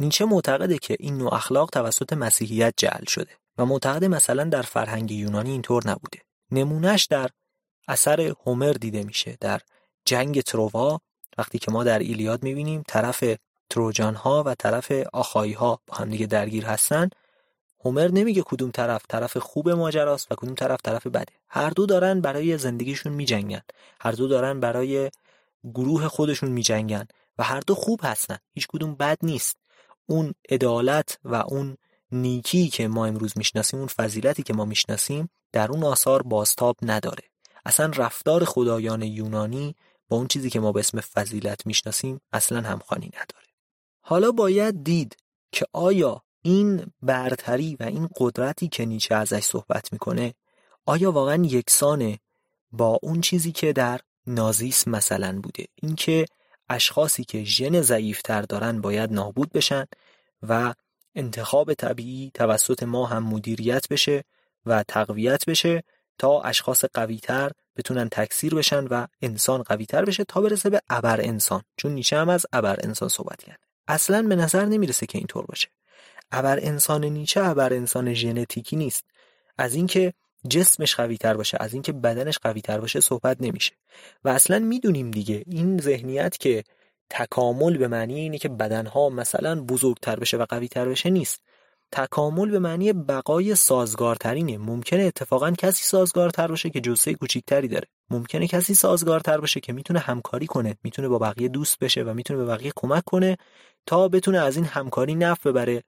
نیچه 0.00 0.24
معتقده 0.24 0.78
که 0.78 0.96
این 1.00 1.18
نوع 1.18 1.34
اخلاق 1.34 1.70
توسط 1.70 2.12
مسیحیت 2.12 2.74
جعل 2.76 3.04
شده 3.04 3.30
و 3.58 3.66
معتقد 3.66 4.04
مثلا 4.04 4.44
در 4.44 4.62
فرهنگ 4.62 5.10
یونانی 5.10 5.50
اینطور 5.50 5.88
نبوده. 5.88 6.18
نمونهش 6.50 7.04
در 7.04 7.30
اثر 7.88 8.20
هومر 8.20 8.72
دیده 8.72 9.04
میشه 9.04 9.36
در 9.40 9.60
جنگ 10.04 10.40
تروا 10.40 11.00
وقتی 11.38 11.58
که 11.58 11.70
ما 11.70 11.84
در 11.84 11.98
ایلیاد 11.98 12.42
می‌بینیم 12.42 12.82
طرف 12.88 13.24
تروجان 13.70 14.14
ها 14.14 14.42
و 14.46 14.54
طرف 14.54 14.92
آخایی 15.12 15.52
ها 15.52 15.80
با 15.86 15.96
هم 15.96 16.10
دیگه 16.10 16.26
درگیر 16.26 16.66
هستن. 16.66 17.08
هومر 17.84 18.08
نمیگه 18.08 18.42
کدوم 18.42 18.70
طرف 18.70 19.02
طرف 19.08 19.36
خوب 19.36 19.70
ماجراست 19.70 20.32
و 20.32 20.34
کدوم 20.34 20.54
طرف 20.54 20.80
طرف 20.84 21.06
بده. 21.06 21.32
هر 21.48 21.70
دو 21.70 21.86
دارن 21.86 22.20
برای 22.20 22.58
زندگیشون 22.58 23.12
میجنگن. 23.12 23.62
هر 24.00 24.12
دو 24.12 24.28
دارن 24.28 24.60
برای 24.60 25.10
گروه 25.64 26.08
خودشون 26.08 26.50
میجنگن 26.50 27.06
و 27.38 27.42
هر 27.42 27.60
دو 27.60 27.74
خوب 27.74 28.00
هستن. 28.02 28.38
هیچ 28.52 28.66
کدوم 28.66 28.94
بد 28.94 29.18
نیست. 29.22 29.56
اون 30.06 30.34
عدالت 30.50 31.18
و 31.24 31.34
اون 31.34 31.76
نیکی 32.12 32.68
که 32.68 32.88
ما 32.88 33.06
امروز 33.06 33.32
می‌شناسیم 33.36 33.78
اون 33.78 33.88
فضیلتی 33.88 34.42
که 34.42 34.54
ما 34.54 34.64
می‌شناسیم 34.64 35.30
در 35.52 35.72
اون 35.72 35.84
آثار 35.84 36.22
بازتاب 36.22 36.76
نداره. 36.82 37.24
اصلا 37.64 37.92
رفتار 37.96 38.44
خدایان 38.44 39.02
یونانی 39.02 39.74
با 40.08 40.16
اون 40.16 40.28
چیزی 40.28 40.50
که 40.50 40.60
ما 40.60 40.72
به 40.72 40.80
اسم 40.80 41.00
فضیلت 41.00 41.66
می‌شناسیم 41.66 42.20
اصلا 42.32 42.60
همخوانی 42.60 43.06
نداره. 43.06 43.46
حالا 44.00 44.32
باید 44.32 44.84
دید 44.84 45.16
که 45.52 45.66
آیا 45.72 46.22
این 46.42 46.92
برتری 47.02 47.76
و 47.80 47.82
این 47.82 48.08
قدرتی 48.16 48.68
که 48.68 48.84
نیچه 48.84 49.14
ازش 49.14 49.44
صحبت 49.44 49.92
می‌کنه 49.92 50.34
آیا 50.86 51.12
واقعا 51.12 51.44
یکسانه 51.44 52.18
با 52.72 52.98
اون 53.02 53.20
چیزی 53.20 53.52
که 53.52 53.72
در 53.72 54.00
نازیسم 54.26 54.90
مثلا 54.90 55.40
بوده. 55.40 55.64
اینکه 55.74 56.26
اشخاصی 56.68 57.24
که 57.24 57.44
ژن 57.44 57.80
ضعیفتر 57.80 58.42
دارن 58.42 58.80
باید 58.80 59.12
نابود 59.12 59.52
بشن 59.52 59.84
و 60.42 60.74
انتخاب 61.14 61.74
طبیعی 61.74 62.30
توسط 62.34 62.82
ما 62.82 63.06
هم 63.06 63.22
مدیریت 63.22 63.88
بشه 63.88 64.24
و 64.66 64.82
تقویت 64.88 65.46
بشه 65.46 65.82
تا 66.18 66.40
اشخاص 66.40 66.84
قویتر 66.84 67.50
بتونن 67.76 68.08
تکثیر 68.08 68.54
بشن 68.54 68.84
و 68.84 69.06
انسان 69.22 69.62
قویتر 69.62 70.04
بشه 70.04 70.24
تا 70.24 70.40
برسه 70.40 70.70
به 70.70 70.80
ابر 70.90 71.20
انسان. 71.20 71.62
چون 71.76 71.92
نیچه 71.92 72.18
هم 72.18 72.28
از 72.28 72.46
ابر 72.52 72.76
انسان 72.82 73.08
صحبت 73.08 73.42
کرد. 73.42 73.60
اصلا 73.88 74.22
به 74.22 74.36
نظر 74.36 74.64
نمی‌رسه 74.64 75.06
که 75.06 75.18
اینطور 75.18 75.46
باشه. 75.46 75.68
ابر 76.32 76.58
انسان 76.62 77.04
نیچه 77.04 77.44
ابر 77.44 77.72
انسان 77.72 78.14
ژنتیکی 78.14 78.76
نیست. 78.76 79.04
از 79.58 79.74
اینکه 79.74 80.12
جسمش 80.48 80.94
قوی 80.94 81.16
تر 81.16 81.36
باشه 81.36 81.56
از 81.60 81.72
اینکه 81.72 81.92
بدنش 81.92 82.38
قوی 82.38 82.60
تر 82.60 82.80
باشه 82.80 83.00
صحبت 83.00 83.36
نمیشه. 83.40 83.72
و 84.24 84.28
اصلا 84.28 84.58
می‌دونیم 84.58 85.10
دیگه 85.10 85.44
این 85.46 85.78
ذهنیت 85.78 86.38
که 86.38 86.64
تکامل 87.10 87.76
به 87.76 87.88
معنی 87.88 88.14
اینه 88.20 88.38
که 88.38 88.48
بدنها 88.48 89.08
مثلا 89.08 89.60
بزرگتر 89.60 90.16
بشه 90.16 90.36
و 90.36 90.44
قوی 90.48 90.68
تر 90.68 90.88
بشه 90.88 91.10
نیست. 91.10 91.42
تکامل 91.92 92.50
به 92.50 92.58
معنی 92.58 92.92
بقای 92.92 93.54
سازگارترینه. 93.54 94.58
ممکنه 94.58 95.02
اتفاقا 95.02 95.50
کسی 95.50 95.84
سازگارتر 95.84 96.46
باشه 96.48 96.70
که 96.70 96.80
جسه 96.80 97.14
کوچیکتری 97.14 97.68
داره. 97.68 97.88
ممکنه 98.10 98.48
کسی 98.48 98.74
سازگارتر 98.74 99.38
باشه 99.38 99.60
که 99.60 99.72
می‌تونه 99.72 99.98
همکاری 99.98 100.46
کنه 100.46 100.76
می‌تونه 100.82 101.08
با 101.08 101.18
بقیه 101.18 101.48
دوست 101.48 101.78
بشه 101.78 102.02
و 102.02 102.14
می‌تونه 102.14 102.38
به 102.38 102.46
بقیه 102.46 102.72
کمک 102.76 103.04
کنه 103.04 103.36
تا 103.86 104.08
بتونه 104.08 104.38
از 104.38 104.56
این 104.56 104.64
همکاری 104.64 105.14
نفع 105.14 105.50
ببره 105.50 105.82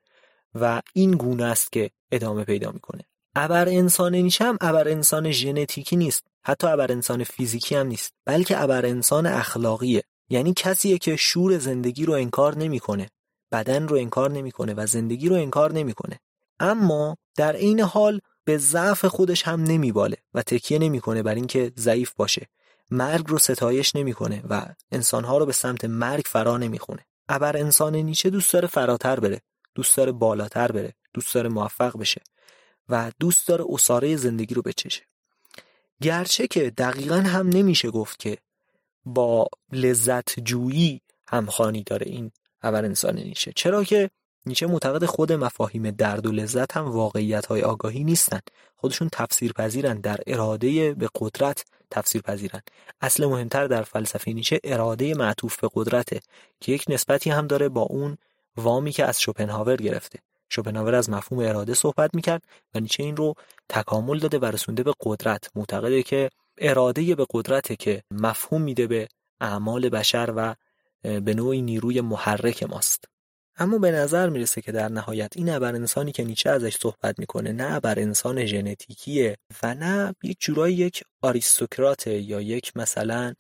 و 0.54 0.82
این 0.94 1.11
گونه 1.11 1.44
است 1.44 1.72
که 1.72 1.90
ادامه 2.12 2.44
پیدا 2.44 2.70
می‌کنه. 2.70 3.04
ابر 3.39 3.68
انسان 3.68 4.14
نیچه 4.14 4.45
هم 4.45 4.59
ابر 4.61 4.89
انسان 4.89 5.30
ژنتیکی 5.30 5.97
نیست. 5.97 6.24
حتی 6.45 6.66
ابر 6.66 6.93
انسان 6.93 7.24
فیزیکی 7.24 7.74
هم 7.74 7.87
نیست. 7.87 8.14
بلکه 8.24 8.62
ابر 8.62 8.87
انسان 8.87 9.26
اخلاقیه. 9.26 10.03
یعنی 10.28 10.53
کسیه 10.57 10.99
که 10.99 11.16
شور 11.16 11.59
زندگی 11.59 12.07
رو 12.07 12.12
انکار 12.12 12.57
نمی‌کنه. 12.57 13.11
بدن 13.53 13.89
رو 13.89 13.97
انکار 13.97 14.30
نمی‌کنه 14.30 14.74
و 14.74 14.87
زندگی 14.87 15.28
رو 15.28 15.37
انکار 15.37 15.72
نمی‌کنه. 15.72 16.20
اما 16.61 17.16
در 17.37 17.57
عین 17.57 17.80
حال 17.80 18.20
به 18.45 18.59
ضعف 18.59 19.05
خودش 19.05 19.43
هم 19.43 19.62
نمیباله 19.62 20.16
و 20.34 20.43
تکیه 20.43 20.78
نمی‌کنه 20.78 21.22
بر 21.22 21.34
اینکه 21.34 21.72
ضعیف 21.78 22.14
باشه. 22.14 22.47
مرگ 22.91 23.24
رو 23.28 23.39
ستایش 23.39 23.97
نمی‌کنه 23.97 24.43
و 24.49 24.66
انسانها 24.93 25.39
رو 25.39 25.47
به 25.47 25.53
سمت 25.53 25.84
مرگ 25.84 26.24
فرا 26.26 26.57
نمی‌خونه. 26.57 27.07
ابر 27.28 27.57
انسان 27.57 27.97
نیچه 27.97 28.30
دوست 28.30 28.53
داره 28.53 28.68
فراتر 28.68 29.20
بره 29.20 29.41
دوست 29.74 29.97
داره 29.97 30.12
بالاتر 30.12 30.72
بره 30.72 30.95
دوست 31.14 31.34
داره 31.34 31.49
موفق 31.49 31.99
بشه. 31.99 32.20
و 32.89 33.12
دوست 33.20 33.49
داره 33.49 33.64
اساره 33.68 34.16
زندگی 34.16 34.55
رو 34.55 34.62
بچشه. 34.62 35.03
گرچه 36.03 36.47
که 36.47 36.70
دقیقا 36.70 37.16
هم 37.16 37.49
نمیشه 37.49 37.91
گفت 37.91 38.18
که 38.18 38.39
با 39.05 39.49
لذت 39.72 40.41
جویی 40.41 41.01
همخانی 41.28 41.82
داره 41.82 42.07
این 42.07 42.30
ابر 42.62 42.84
انسان 42.84 43.14
نیچه 43.18 43.53
چرا 43.57 43.84
که 43.84 44.11
نیچه 44.47 44.66
معتقد 44.66 45.05
خود 45.05 45.32
مفاهیم 45.32 45.91
درد 45.91 46.26
و 46.26 46.32
لذت 46.32 46.76
هم 46.76 46.84
واقعیت 46.84 47.47
های 47.47 47.62
آگاهی 47.62 48.05
نیستن. 48.05 48.41
خودشون 48.76 49.09
تفسیر 49.12 49.53
پذیرن 49.53 50.01
در 50.01 50.20
اراده 50.26 50.95
به 50.95 51.09
قدرت 51.14 51.64
تفسیر 51.91 52.22
پذیرن 52.22 52.61
اصل 53.01 53.26
مهمتر 53.26 53.66
در 53.66 53.82
فلسفه 53.82 54.32
نیچه 54.32 54.61
اراده 54.64 55.14
معطوف 55.14 55.61
به 55.61 55.68
قدرته 55.74 56.20
که 56.61 56.72
یک 56.72 56.84
نسبتی 56.89 57.30
هم 57.30 57.47
داره 57.47 57.68
با 57.68 57.80
اون 57.80 58.18
وامی 58.57 58.93
که 58.93 59.05
از 59.05 59.20
شوپنهاور 59.20 59.76
گرفته. 59.76 60.18
شوپنهاور 60.51 60.94
از 60.94 61.11
مفهوم 61.11 61.47
اراده 61.47 61.74
صحبت 61.74 62.14
می‌کرد 62.14 62.42
و 62.74 62.80
نیچه 62.80 63.03
این 63.03 63.16
رو 63.16 63.34
تکامل 63.68 64.18
داده 64.18 64.38
و 64.38 64.44
رسونده 64.44 64.82
به 64.82 64.92
قدرت. 65.01 65.51
معتقده 65.55 66.03
که 66.03 66.30
اراده 66.59 67.14
به 67.14 67.26
قدرته 67.30 67.76
که 67.76 68.03
مفهوم 68.11 68.62
میده 68.62 68.86
به 68.86 69.09
اعمال 69.40 69.88
بشر 69.88 70.32
و 70.36 70.55
به 71.03 71.34
نوعی 71.34 71.62
نیروی 71.62 72.01
محرک 72.01 72.62
ماست. 72.62 73.05
اما 73.59 73.78
به 73.78 73.90
نظر 73.90 74.28
می‌رسه 74.28 74.61
که 74.61 74.72
در 74.72 74.88
نهایت 74.88 75.32
این 75.36 75.49
ابر 75.49 75.74
انسانی 75.74 76.12
که 76.12 76.24
نیچه 76.24 76.51
ازش 76.51 76.76
صحبت 76.76 77.18
می‌کنه 77.18 77.53
نه 77.53 77.74
ابر 77.74 77.99
انسان 77.99 78.47
ژنتیکیه 78.47 79.36
و 79.62 79.74
نه 79.74 80.14
یک 80.22 80.36
جورایی 80.40 80.74
یک 80.74 81.03
آریستوکراته 81.22 82.18
یا 82.20 82.40
یک 82.40 82.76
مثلا 82.76 83.34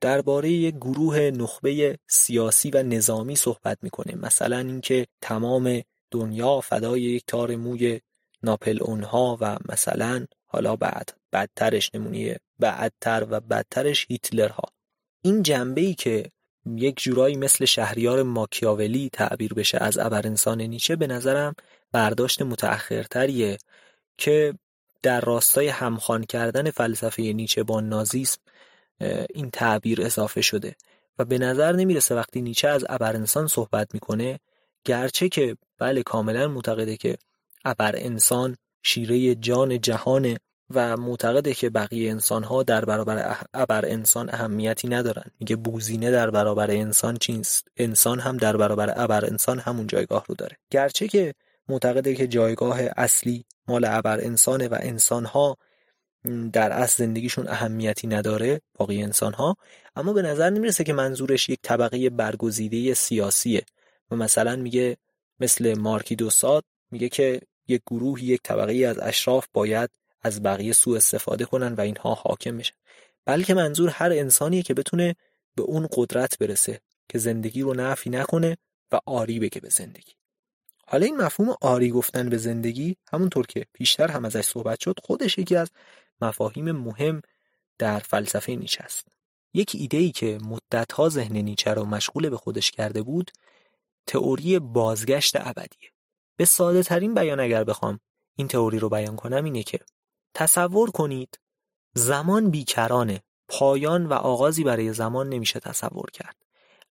درباره 0.00 0.50
یک 0.50 0.74
گروه 0.74 1.18
نخبه 1.18 1.98
سیاسی 2.08 2.70
و 2.70 2.82
نظامی 2.82 3.36
صحبت 3.36 3.78
می‌کنه. 3.82 4.14
مثلا 4.14 4.58
اینکه 4.58 5.06
تمام 5.20 5.82
دنیا 6.10 6.60
فدای 6.60 7.02
یک 7.02 7.24
تار 7.26 7.56
موی 7.56 8.00
ناپل 8.42 8.82
اونها 8.82 9.38
و 9.40 9.58
مثلا 9.68 10.26
حالا 10.46 10.76
بعد 10.76 11.18
بدترش 11.32 11.90
نمونیه 11.94 12.40
بعدتر 12.58 13.26
و 13.30 13.40
بدترش 13.40 14.06
هیتلرها. 14.08 14.64
این 15.22 15.42
جنبه 15.42 15.80
ای 15.80 15.94
که 15.94 16.30
یک 16.76 17.02
جورایی 17.02 17.36
مثل 17.36 17.64
شهریار 17.64 18.22
ماکیاولی 18.22 19.10
تعبیر 19.12 19.54
بشه 19.54 19.78
از 19.78 19.98
ابر 19.98 20.26
انسان 20.26 20.60
نیچه 20.60 20.96
به 20.96 21.06
نظرم 21.06 21.54
برداشت 21.92 22.42
متأخرتریه 22.42 23.58
که 24.18 24.54
در 25.02 25.20
راستای 25.20 25.68
همخوان 25.68 26.24
کردن 26.24 26.70
فلسفه 26.70 27.22
نیچه 27.22 27.62
با 27.62 27.80
نازیسم 27.80 28.40
این 29.34 29.50
تعبیر 29.50 30.02
اضافه 30.02 30.40
شده. 30.40 30.76
و 31.18 31.24
به 31.24 31.38
نظر 31.38 31.72
نمی‌رسه 31.72 32.14
وقتی 32.14 32.42
نیچه 32.42 32.68
از 32.68 32.84
ابر 32.88 33.16
انسان 33.16 33.46
صحبت 33.46 33.94
می‌کنه 33.94 34.40
گرچه 34.84 35.28
که 35.28 35.56
بله 35.80 36.02
کاملا 36.02 36.48
معتقده 36.48 36.96
که 36.96 37.16
ابر 37.64 37.94
انسان 37.96 38.56
شیره 38.82 39.34
جان 39.34 39.80
جهانه 39.80 40.38
و 40.70 40.96
معتقده 40.96 41.54
که 41.54 41.70
بقیه 41.70 42.10
انسان 42.10 42.44
ها 42.44 42.62
در 42.62 42.84
برابر 42.84 43.36
ابر 43.54 43.86
انسان 43.86 44.30
اهمیتی 44.32 44.88
ندارن. 44.88 45.24
میگه 45.40 45.56
بوزینه 45.56 46.10
در 46.10 46.30
برابر 46.30 46.70
انسان 46.70 47.16
چیست؟ 47.16 47.68
انسان 47.76 48.20
هم 48.20 48.36
در 48.36 48.56
برابر 48.56 48.92
ابر 48.96 49.24
انسان 49.24 49.58
همون 49.58 49.86
جایگاه 49.86 50.24
رو 50.28 50.34
داره. 50.34 50.56
گرچه 50.70 51.08
که 51.08 51.34
معتقده 51.68 52.14
که 52.14 52.26
جایگاه 52.26 52.80
اصلی 52.96 53.44
مال 53.68 53.84
ابر 53.84 54.20
انسانه 54.20 54.68
و 54.68 54.78
انسان 54.80 55.24
ها 55.24 55.56
در 56.52 56.72
اصل 56.72 57.04
زندگیشون 57.04 57.48
اهمیتی 57.48 58.06
نداره 58.06 58.60
باقی 58.74 59.02
انسان 59.02 59.32
ها 59.32 59.56
اما 59.96 60.12
به 60.12 60.22
نظر 60.22 60.50
نمی‌رسه 60.50 60.84
که 60.84 60.92
منظورش 60.92 61.48
یک 61.48 61.58
طبقه 61.62 62.10
برگزیده 62.10 62.94
سیاسیه. 62.94 63.62
و 64.10 64.16
مثلا 64.16 64.56
میگه 64.56 64.96
مثل 65.40 65.78
مارکی 65.78 66.16
دوساد 66.16 66.64
میگه 66.90 67.08
که 67.08 67.40
یک 67.68 67.82
گروه 67.90 68.24
یک 68.24 68.40
طبقه 68.42 68.86
از 68.86 68.98
اشراف 68.98 69.46
باید 69.52 69.90
از 70.22 70.42
بقیه 70.42 70.72
سوء 70.72 70.96
استفاده 70.96 71.44
کنن 71.44 71.72
و 71.72 71.80
اینها 71.80 72.14
حاکم 72.14 72.58
بشن. 72.58 72.74
بلکه 73.24 73.54
منظور 73.54 73.88
هر 73.88 74.12
انسانیه 74.12 74.62
که 74.62 74.74
بتونه 74.74 75.16
به 75.56 75.62
اون 75.62 75.88
قدرت 75.92 76.38
برسه 76.38 76.80
که 77.08 77.18
زندگی 77.18 77.62
رو 77.62 77.74
نفی 77.74 78.10
نکنه 78.10 78.56
و 78.92 79.00
آری 79.06 79.40
بگه 79.40 79.60
به 79.60 79.68
زندگی. 79.68 80.12
حالا 80.86 81.06
این 81.06 81.16
مفهوم 81.16 81.56
آری 81.60 81.90
گفتن 81.90 82.28
به 82.28 82.36
زندگی 82.36 82.96
همونطور 83.12 83.46
که 83.46 83.66
پیشتر 83.72 84.10
هم 84.10 84.24
ازش 84.24 84.44
صحبت 84.44 84.80
شد 84.80 84.98
خودش 85.02 85.38
یکی 85.38 85.56
از 85.56 85.70
مفاهیم 86.20 86.72
مهم 86.72 87.22
در 87.78 87.98
فلسفه 87.98 88.56
نیچه 88.56 88.84
است. 88.84 89.08
یک 89.54 89.72
ایده 89.74 89.96
ای 89.98 90.10
که 90.10 90.38
مدتها 90.42 91.08
ذهن 91.08 91.36
نیچه 91.36 91.74
رو 91.74 91.84
مشغول 91.84 92.28
به 92.28 92.36
خودش 92.36 92.70
کرده 92.70 93.02
بود 93.02 93.30
تئوری 94.10 94.58
بازگشت 94.58 95.36
ابدیه. 95.36 95.90
به 96.36 96.44
ساده 96.44 96.82
ترین 96.82 97.14
بیان 97.14 97.40
اگر 97.40 97.64
بخوام 97.64 98.00
این 98.36 98.48
تئوری 98.48 98.78
رو 98.78 98.88
بیان 98.88 99.16
کنم 99.16 99.44
اینه 99.44 99.62
که 99.62 99.80
تصور 100.34 100.90
کنید 100.90 101.40
زمان 101.94 102.50
بیکرانه 102.50 103.22
پایان 103.48 104.06
و 104.06 104.12
آغازی 104.12 104.64
برای 104.64 104.92
زمان 104.92 105.28
نمیشه 105.28 105.60
تصور 105.60 106.10
کرد. 106.12 106.36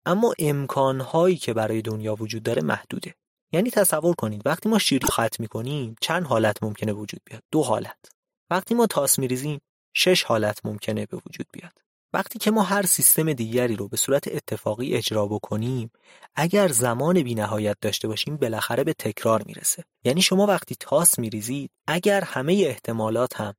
اما 0.07 0.35
امکانهایی 0.39 1.37
که 1.37 1.55
برای 1.55 1.83
دنیا 1.83 2.15
وجود 2.15 2.43
داره 2.43 2.63
محدوده. 2.63 3.15
یعنی 3.53 3.71
تصور 3.71 4.15
کنید 4.15 4.43
وقتی 4.47 4.69
ما 4.69 4.79
شیر 4.79 5.07
خط 5.07 5.41
می‌کنیم 5.41 5.97
چند 6.01 6.27
حالت 6.27 6.63
ممکنه 6.63 6.93
وجود 6.93 7.21
بیاد؟ 7.25 7.43
دو 7.51 7.63
حالت. 7.63 8.13
وقتی 8.51 8.75
ما 8.75 8.87
تاس 8.87 9.19
میریزیم 9.19 9.61
شش 9.95 10.23
حالت 10.23 10.67
ممکنه 10.67 11.07
به 11.07 11.17
وجود 11.17 11.47
بیاد. 11.53 11.88
وقتی 12.13 12.39
که 12.39 12.51
ما 12.51 12.63
هر 12.63 12.87
سیستم 12.87 13.33
دیگری 13.33 13.77
رو 13.77 13.89
به 13.89 13.97
صورت 13.97 14.29
اتفاقی 14.29 14.95
اجرا 14.95 15.27
بکنیم 15.27 15.91
اگر 16.35 16.69
زمان 16.69 17.23
بی 17.23 17.35
نهایت 17.35 17.77
داشته 17.81 18.09
باشیم 18.09 18.37
بالاخره 18.37 18.85
به 18.85 18.93
تکرار 18.93 19.43
می‌رسه. 19.47 19.85
یعنی 20.05 20.23
شما 20.23 20.47
وقتی 20.47 20.77
تاس 20.81 21.19
میریزید 21.19 21.71
اگر 21.87 22.21
همه 22.21 22.53
احتمالات 22.67 23.41
هم 23.41 23.55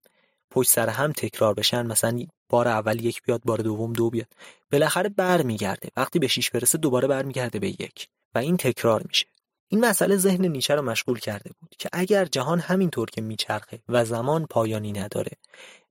پشت 0.52 0.70
سر 0.70 0.90
هم 0.90 1.12
تکرار 1.12 1.54
بشن 1.54 1.86
مثلا 1.86 2.20
بار 2.50 2.68
اول 2.68 3.06
یک 3.06 3.22
بیاد 3.22 3.42
بار 3.46 3.58
دوم 3.58 3.94
دو 3.94 4.10
بیاد 4.10 4.28
بالاخره 4.72 5.10
برمیگرده. 5.10 5.90
وقتی 5.98 6.20
به 6.20 6.28
شیش 6.28 6.50
برسه 6.50 6.78
دوباره 6.78 7.08
برمیگرده 7.08 7.60
به 7.60 7.70
یک. 7.70 8.08
و 8.36 8.38
این 8.38 8.58
تکرار 8.58 9.04
میشه. 9.08 9.28
این 9.68 9.86
مسئله 9.86 10.18
ذهن 10.18 10.46
نیچه 10.46 10.76
رو 10.76 10.82
مشغول 10.82 11.20
کرده 11.20 11.52
بود 11.60 11.76
که 11.80 11.90
اگر 11.94 12.26
جهان 12.26 12.60
همینطور 12.60 13.10
که 13.10 13.22
میچرخه 13.22 13.80
و 13.90 14.06
زمان 14.06 14.46
پایانی 14.46 14.92
نداره 14.92 15.32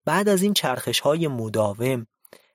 بعد 0.04 0.28
از 0.28 0.42
این 0.42 0.54
چرخش 0.54 1.00
های 1.00 1.28
مداوم 1.28 2.06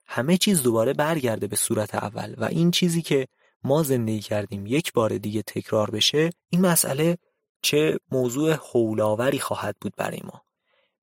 همه 0.06 0.38
چیز 0.38 0.64
دوباره 0.64 0.94
برگرده 0.94 1.48
به 1.48 1.56
صورت 1.56 1.96
اول 1.96 2.36
و 2.38 2.46
این 2.46 2.72
چیزی 2.72 3.02
که 3.02 3.28
ما 3.64 3.84
زندگی 3.84 4.20
کردیم 4.20 4.66
یک 4.68 4.94
بار 4.94 5.18
دیگه 5.18 5.42
تکرار 5.42 5.92
بشه 5.92 6.30
این 6.50 6.62
مسئله 6.62 7.18
چه 7.62 8.00
موضوع 8.12 8.54
حولاوری 8.54 9.40
خواهد 9.40 9.76
بود 9.82 9.94
برای 9.98 10.20
ما. 10.24 10.42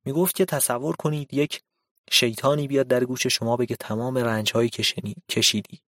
می‌گفت 0.05 0.35
که 0.35 0.45
تصور 0.45 0.97
کنید 0.97 1.35
یک 1.35 1.63
شیطانی 2.11 2.69
بیاد 2.69 2.87
در 2.87 3.05
گوش 3.05 3.27
شما 3.27 3.57
بگه 3.57 3.77
تمام 3.77 4.19
رنج 4.19 4.53
هایی 4.53 4.69
که 4.69 4.83
کشیدی 5.29 5.81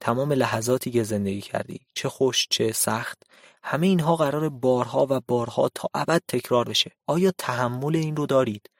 تمام 0.00 0.32
لحظاتی 0.32 0.90
که 0.90 1.02
زندگی 1.02 1.40
کردی 1.40 1.80
چه 1.94 2.08
خوش 2.08 2.46
چه 2.50 2.72
سخت 2.72 3.22
همه 3.62 3.86
اینها 3.86 4.16
قرار 4.16 4.48
بارها 4.48 5.06
و 5.10 5.20
بارها 5.28 5.68
تا 5.74 5.88
ابد 5.94 6.22
تکرار 6.28 6.68
بشه. 6.68 6.90
آیا 7.06 7.32
تحمل 7.38 7.96
این 7.96 8.16
رو 8.16 8.26
دارید؟ 8.26 8.70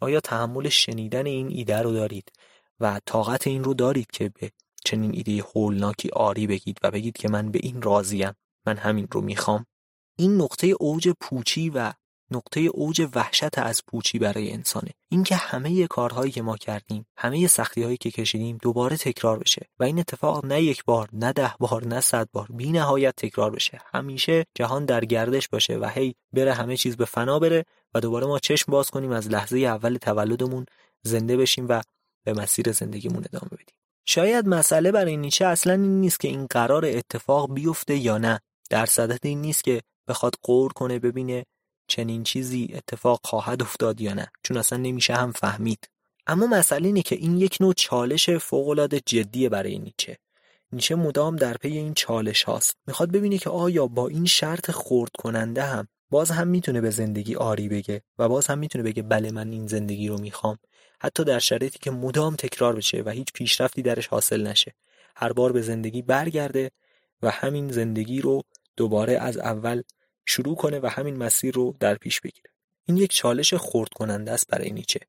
آیا 0.00 0.20
تحمل 0.20 0.68
شنیدن 0.68 1.26
این 1.26 1.48
ایده 1.50 1.78
رو 1.78 1.92
دارید؟ 1.92 2.32
و 2.80 3.00
طاقت 3.06 3.46
این 3.46 3.64
رو 3.64 3.74
دارید 3.74 4.10
که 4.10 4.28
به 4.28 4.50
چنین 4.84 5.10
ایده 5.14 5.42
هولناکی 5.54 6.08
آری 6.08 6.46
بگید 6.46 6.78
و 6.82 6.90
بگید 6.90 7.16
که 7.16 7.28
من 7.28 7.50
به 7.50 7.60
این 7.62 7.82
راضیم 7.82 8.32
من 8.66 8.76
همین 8.76 9.08
رو 9.10 9.20
می‌خوام. 9.20 9.66
این 10.18 10.36
نقطه 10.36 10.66
اوج 10.66 11.08
پوچی 11.20 11.70
و 11.70 11.92
نقطه 12.30 12.60
اوج 12.60 13.08
وحشت 13.14 13.58
از 13.58 13.82
پوچی 13.86 14.18
برای 14.18 14.52
انسانه. 14.52 14.90
اینکه 15.08 15.36
همه 15.36 15.86
کارهایی 15.86 16.32
که 16.32 16.42
ما 16.42 16.56
کردیم 16.56 17.06
همه 17.16 17.46
سختی 17.46 17.82
هایی 17.82 17.96
که 17.96 18.10
کشیدیم 18.10 18.58
دوباره 18.62 18.96
تکرار 18.96 19.38
بشه 19.38 19.66
و 19.80 19.84
این 19.84 19.98
اتفاق 19.98 20.44
نه 20.44 20.62
یک 20.62 20.84
بار 20.84 21.08
نه 21.12 21.32
ده 21.32 21.54
بار 21.58 21.86
نه 21.86 22.00
صد 22.00 22.28
بار 22.32 22.48
بی 22.50 22.72
نهایت 22.72 23.16
تکرار 23.16 23.50
بشه. 23.50 23.80
همیشه 23.86 24.46
جهان 24.54 24.84
در 24.84 25.04
گردش 25.04 25.48
باشه 25.48 25.78
و 25.78 25.90
هی 25.94 26.14
بره 26.32 26.54
همه 26.54 26.76
چیز 26.76 26.96
به 26.96 27.04
فنا 27.04 27.38
بره 27.38 27.64
و 27.94 28.00
دوباره 28.00 28.26
ما 28.26 28.38
چشم 28.38 28.72
باز 28.72 28.90
کنیم 28.90 29.10
از 29.10 29.28
لحظه 29.28 29.58
اول 29.58 29.96
تولدمون 29.96 30.66
زنده 31.02 31.36
بشیم 31.36 31.66
و 31.68 31.82
به 32.26 32.32
مسیر 32.32 32.72
زندگیمون 32.72 33.24
ادامه 33.24 33.50
بدیم. 33.52 33.74
شاید 34.04 34.48
مسئله 34.48 34.92
برای 34.92 35.16
نیچه 35.16 35.46
اصلا 35.46 35.72
این 35.72 36.00
نیست 36.00 36.20
که 36.20 36.28
این 36.28 36.46
قرار 36.46 36.84
اتفاق 36.84 37.54
بیفته 37.54 37.96
یا 37.96 38.18
نه. 38.18 38.40
در 38.70 38.86
صدت 38.86 39.26
این 39.26 39.40
نیست 39.40 39.64
که 39.64 39.82
بخواد 40.08 40.34
قور 40.42 40.72
کنه 40.72 40.98
ببینه 40.98 41.44
چنین 41.88 42.24
چیزی 42.24 42.70
اتفاق 42.74 43.20
خواهد 43.24 43.62
افتاد 43.62 44.00
یا 44.00 44.14
نه. 44.14 44.30
چون 44.42 44.56
اصلا 44.56 44.78
نمیشه 44.78 45.14
هم 45.14 45.32
فهمید. 45.32 45.88
اما 46.26 46.46
مسئله 46.46 46.86
اینه 46.86 47.02
که 47.02 47.16
این 47.16 47.36
یک 47.36 47.56
نوع 47.60 47.74
چالش 47.74 48.30
فوقالعاده 48.30 49.00
جدیه 49.06 49.48
برای 49.48 49.78
نیچه. 49.78 50.18
نیچه 50.72 50.94
مدام 50.94 51.36
در 51.36 51.54
پی 51.54 51.68
این 51.68 51.94
چالش 51.94 52.42
هاست. 52.42 52.76
می‌خواد 52.86 53.10
ببینه 53.10 53.38
که 53.38 53.50
آیا 53.50 53.86
با 53.86 54.08
این 54.08 54.24
شرط 54.24 54.70
خورد 54.70 55.10
کننده 55.18 55.62
هم 55.62 55.88
باز 56.10 56.30
هم 56.30 56.48
می‌تونه 56.48 56.80
به 56.80 56.90
زندگی 56.90 57.34
آری 57.34 57.68
بگه 57.68 58.02
و 58.18 58.28
باز 58.28 58.46
هم 58.46 58.58
می‌تونه 58.58 58.84
بگه 58.84 59.02
بله 59.02 59.30
من 59.30 59.52
این 59.52 59.66
زندگی 59.66 60.08
رو 60.08 60.20
می‌خوام. 60.20 60.58
حتی 60.98 61.24
در 61.24 61.38
شرایطی 61.38 61.78
که 61.78 61.90
مدام 61.90 62.36
تکرار 62.36 62.76
بشه 62.76 63.02
و 63.02 63.10
هیچ 63.10 63.28
پیشرفتی 63.34 63.82
درش 63.82 64.06
حاصل 64.06 64.46
نشه. 64.46 64.74
هر 65.16 65.32
بار 65.32 65.52
به 65.52 65.62
زندگی 65.62 66.02
برگرده 66.02 66.70
و 67.22 67.30
همین 67.30 67.72
زندگی 67.72 68.20
رو 68.20 68.42
دوباره 68.76 69.18
از 69.18 69.38
اول 69.38 69.82
شروع 70.26 70.56
کنه 70.56 70.80
و 70.80 70.86
همین 70.86 71.16
مسیر 71.16 71.54
رو 71.54 71.76
در 71.80 71.94
پیش 71.94 72.20
بگیره. 72.20 72.50
این 72.84 72.96
یک 72.96 73.12
چالش 73.12 73.54
خورد 73.54 73.88
کننده 73.88 74.32
است 74.32 74.46
برای 74.46 74.70
نیچه 74.70 75.00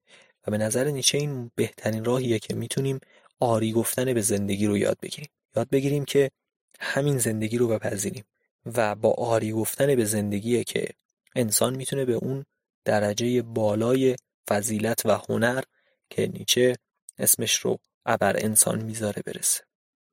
و 0.47 0.51
به 0.51 0.57
نظر 0.57 0.83
نیچه 0.83 1.17
این 1.17 1.51
بهترین 1.55 2.05
راهیه 2.05 2.39
که 2.39 2.55
می‌تونیم 2.55 2.99
آری 3.39 3.71
گفتن 3.71 4.13
به 4.13 4.21
زندگی 4.21 4.67
رو 4.67 4.77
یاد 4.77 4.97
بگیریم. 5.01 5.29
یاد 5.55 5.69
بگیریم 5.69 6.05
که 6.05 6.31
همین 6.79 7.17
زندگی 7.17 7.57
رو 7.57 7.67
بپذیریم 7.67 8.23
و 8.65 8.95
با 8.95 9.11
آری 9.13 9.51
گفتن 9.51 9.95
به 9.95 10.05
زندگیه 10.05 10.63
که 10.63 10.87
انسان 11.35 11.75
می‌تونه 11.75 12.05
به 12.05 12.13
اون 12.13 12.45
درجه 12.85 13.41
بالای 13.41 14.15
فضیلت 14.49 15.05
و 15.05 15.19
هنر 15.29 15.63
که 16.09 16.27
نیچه 16.27 16.75
اسمش 17.17 17.55
رو 17.55 17.77
ابر 18.05 18.35
انسان 18.37 18.81
می‌ذاره 18.81 19.21
برسه. 19.25 19.63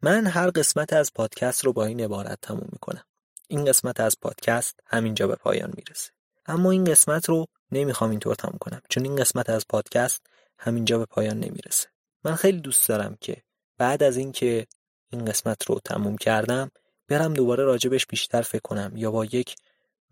من 0.03 0.27
هر 0.27 0.51
قسمت 0.51 0.93
از 0.93 1.13
پادکست 1.15 1.65
رو 1.65 1.73
با 1.73 1.85
این 1.85 2.01
عبارت 2.01 2.39
تموم 2.43 2.69
می‌کنم. 2.73 3.05
این 3.49 3.65
قسمت 3.65 4.01
از 4.01 4.21
پادکست 4.21 4.81
همینجا 4.87 5.27
به 5.27 5.35
پایان 5.35 5.73
می‌رسه. 5.77 6.11
اما 6.47 6.71
این 6.71 6.85
قسمت 6.85 7.29
رو 7.29 7.47
نمی‌خوام 7.73 8.11
اینطور 8.11 8.35
تموم 8.35 8.59
کنم. 8.61 8.81
چون 8.89 9.05
این 9.05 9.17
قسمت 9.17 9.51
از 9.51 9.65
پادکست 9.69 10.27
همینجا 10.59 10.99
به 10.99 11.07
پایان 11.07 11.41
نمی‌رسه. 11.41 11.89
من 12.25 12.35
خیلی 12.35 12.61
دوست 12.61 12.89
دارم 12.89 13.17
که 13.21 13.43
بعد 13.79 14.03
از 14.03 14.17
اینکه 14.17 14.67
این 15.11 15.25
قسمت 15.25 15.65
رو 15.65 15.81
تموم 15.85 16.17
کردم 16.17 16.71
برم 17.09 17.35
دوباره 17.35 17.65
راجبش 17.65 18.07
بیشتر 18.07 18.43
فکر 18.43 18.63
کنم 18.65 18.93
یا 18.97 19.11
با 19.11 19.25
یک 19.25 19.57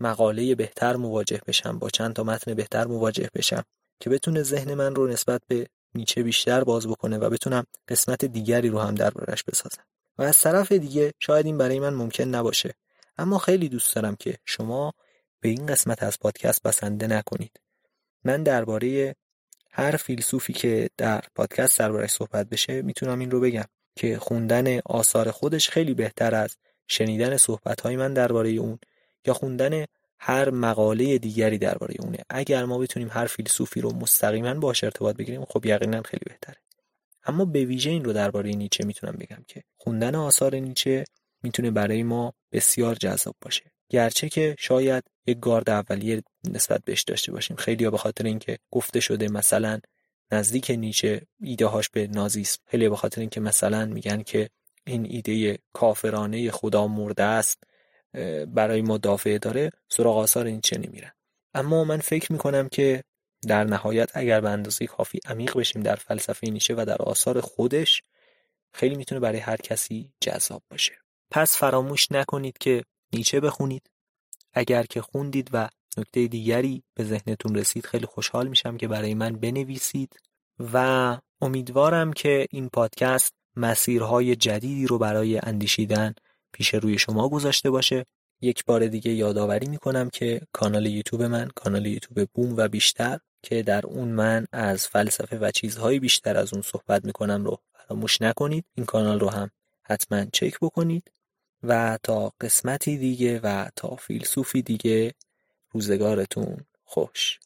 مقاله 0.00 0.54
بهتر 0.54 0.96
مواجه 0.96 1.40
بشم 1.46 1.78
با 1.78 1.90
چند 1.90 2.14
تا 2.14 2.24
متن 2.24 2.54
بهتر 2.54 2.86
مواجه 2.86 3.28
بشم. 3.34 3.64
که 4.00 4.10
بتونه 4.10 4.42
ذهن 4.42 4.74
من 4.74 4.94
رو 4.94 5.06
نسبت 5.06 5.42
به 5.48 5.66
نیچه 5.94 6.22
بیشتر 6.22 6.64
باز 6.64 6.86
بکنه 6.86 7.18
و 7.18 7.30
بتونم 7.30 7.64
قسمت 7.88 8.24
دیگری 8.24 8.68
رو 8.68 8.78
هم 8.78 8.94
دربارش 8.94 9.44
بسازم. 9.44 9.82
و 10.18 10.22
از 10.22 10.38
طرف 10.38 10.72
دیگه 10.72 11.12
شاید 11.20 11.46
این 11.46 11.58
برای 11.58 11.80
من 11.80 11.94
ممکن 11.94 12.24
نباشه. 12.24 12.74
اما 13.18 13.38
خیلی 13.38 13.68
دوست 13.68 13.94
دارم 13.94 14.16
که 14.16 14.38
شما 14.44 14.92
به 15.40 15.48
این 15.48 15.66
قسمت 15.66 16.02
از 16.02 16.18
پادکست 16.18 16.62
بسنده 16.62 17.06
نکنید. 17.06 17.60
من 18.24 18.42
درباره 18.42 19.14
هر 19.72 19.96
فیلسوفی 19.96 20.52
که 20.52 20.90
در 20.96 21.24
پادکست 21.34 21.78
دربارش 21.78 22.10
صحبت 22.10 22.48
بشه 22.48 22.82
می‌تونم 22.82 23.18
این 23.18 23.30
رو 23.30 23.40
بگم 23.40 23.64
که 23.96 24.18
خوندن 24.18 24.80
آثار 24.84 25.30
خودش 25.30 25.68
خیلی 25.68 25.94
بهتر 25.94 26.34
از 26.34 26.56
شنیدن 26.88 27.36
صحبتهای 27.36 27.96
من 27.96 28.14
درباره 28.14 28.50
اون 28.50 28.78
یا 29.26 29.34
خوندن 29.34 29.84
هر 30.24 30.50
مقاله 30.50 31.18
دیگری 31.18 31.58
درباره 31.58 31.94
اونه. 32.00 32.18
اگر 32.30 32.64
ما 32.64 32.78
بتونیم 32.78 33.08
هر 33.12 33.26
فیلسوفی 33.26 33.80
رو 33.80 33.92
مستقیما 33.92 34.54
باش 34.54 34.84
ارتباط 34.84 35.16
بگیریم 35.16 35.44
خب 35.44 35.66
یقینا 35.66 36.02
خیلی 36.02 36.22
بهتره. 36.26 36.56
اما 37.24 37.44
به 37.44 37.64
ویژه 37.64 37.90
این 37.90 38.04
رو 38.04 38.12
درباره 38.12 38.50
نیچه 38.50 38.84
می‌تونم 38.84 39.12
بگم 39.12 39.44
که 39.48 39.62
خوندن 39.76 40.14
آثار 40.14 40.56
نیچه 40.56 41.04
می‌تونه 41.42 41.70
برای 41.70 42.02
ما 42.02 42.32
بسیار 42.52 42.94
جذاب 42.94 43.34
باشه. 43.40 43.62
گرچه 43.88 44.28
که 44.28 44.56
شاید 44.58 45.04
یک 45.26 45.40
گارد 45.40 45.70
اولیه 45.70 46.22
نسبت 46.50 46.84
بهش 46.84 47.02
داشته 47.02 47.32
باشیم. 47.32 47.56
خیلی 47.56 47.90
به 47.90 47.98
خاطر 47.98 48.24
اینکه 48.24 48.58
گفته 48.70 49.00
شده 49.00 49.28
مثلا 49.28 49.80
نزدیک 50.32 50.70
نیچه 50.70 51.22
ایده 51.40 51.66
هاش 51.66 51.88
به 51.88 52.06
نازیسم 52.06 52.58
خیلی 52.66 52.88
به 52.88 52.96
خاطر 52.96 53.20
اینکه 53.20 53.40
مثلا 53.40 53.86
میگن 53.86 54.22
که 54.22 54.50
این 54.86 55.06
ایده 55.10 55.58
کافرانه 55.72 56.50
خدا 56.50 56.86
مرده 56.86 57.22
است. 57.22 57.62
برای 58.46 58.82
ما 58.82 58.98
دافعه 58.98 59.38
داره 59.38 59.70
سراغ 59.88 60.16
آثار 60.16 60.46
نیچه 60.46 60.78
نمیرن 60.78 61.12
اما 61.54 61.84
من 61.84 61.98
فکر 61.98 62.32
می‌کنم 62.32 62.68
که 62.68 63.04
در 63.48 63.64
نهایت 63.64 64.10
اگر 64.14 64.40
به 64.40 64.50
اندازه 64.50 64.86
کافی 64.86 65.20
عمیق 65.26 65.58
بشیم 65.58 65.82
در 65.82 65.96
فلسفه 65.96 66.50
نیچه 66.50 66.74
و 66.74 66.84
در 66.84 67.02
آثار 67.02 67.40
خودش 67.40 68.02
خیلی 68.74 68.96
می‌تونه 68.96 69.20
برای 69.20 69.38
هر 69.38 69.56
کسی 69.56 70.12
جذاب 70.20 70.62
باشه. 70.70 70.92
پس 71.30 71.56
فراموش 71.56 72.12
نکنید 72.12 72.58
که 72.58 72.82
نیچه 73.12 73.40
بخونید. 73.40 73.90
اگر 74.54 74.82
که 74.82 75.02
خوندید 75.02 75.50
و 75.52 75.68
نکته 75.96 76.26
دیگری 76.26 76.82
به 76.94 77.04
ذهنتون 77.04 77.54
رسید 77.54 77.86
خیلی 77.86 78.06
خوشحال 78.06 78.48
میشم 78.48 78.76
که 78.76 78.88
برای 78.88 79.14
من 79.14 79.32
بنویسید. 79.32 80.16
و 80.72 81.18
امیدوارم 81.40 82.12
که 82.12 82.46
این 82.50 82.68
پادکست 82.68 83.34
مسیرهای 83.56 84.36
جدیدی 84.36 84.86
رو 84.86 84.98
برای 84.98 85.38
اندیشیدن 85.42 86.14
پیش 86.52 86.74
روی 86.74 86.98
شما 86.98 87.28
گذاشته 87.28 87.70
باشه. 87.70 88.04
یک 88.40 88.64
بار 88.64 88.86
دیگه 88.86 89.12
یادآوری 89.12 89.68
می‌کنم 89.68 90.10
که 90.10 90.40
کانال 90.52 90.86
یوتیوب 90.86 91.22
من 91.22 91.48
کانال 91.54 91.86
یوتیوب 91.86 92.28
بوم 92.34 92.54
و 92.56 92.68
بیشتر 92.68 93.18
که 93.42 93.62
در 93.62 93.86
اون 93.86 94.08
من 94.08 94.46
از 94.52 94.88
فلسفه 94.88 95.38
و 95.38 95.50
چیزهای 95.50 95.98
بیشتر 95.98 96.36
از 96.36 96.52
اون 96.52 96.62
صحبت 96.62 97.04
می‌کنم 97.04 97.44
رو 97.44 97.58
فراموش 97.72 98.22
نکنید. 98.22 98.64
این 98.74 98.86
کانال 98.86 99.20
رو 99.20 99.28
هم 99.28 99.50
حتما 99.82 100.24
چک 100.24 100.54
بکنید 100.62 101.10
و 101.62 101.98
تا 102.02 102.32
قسمتی 102.40 102.96
دیگه 102.96 103.40
و 103.40 103.68
تا 103.76 103.96
فیلسوفی 103.96 104.62
دیگه 104.62 105.14
روزگارتون 105.72 106.56
خوش. 106.84 107.38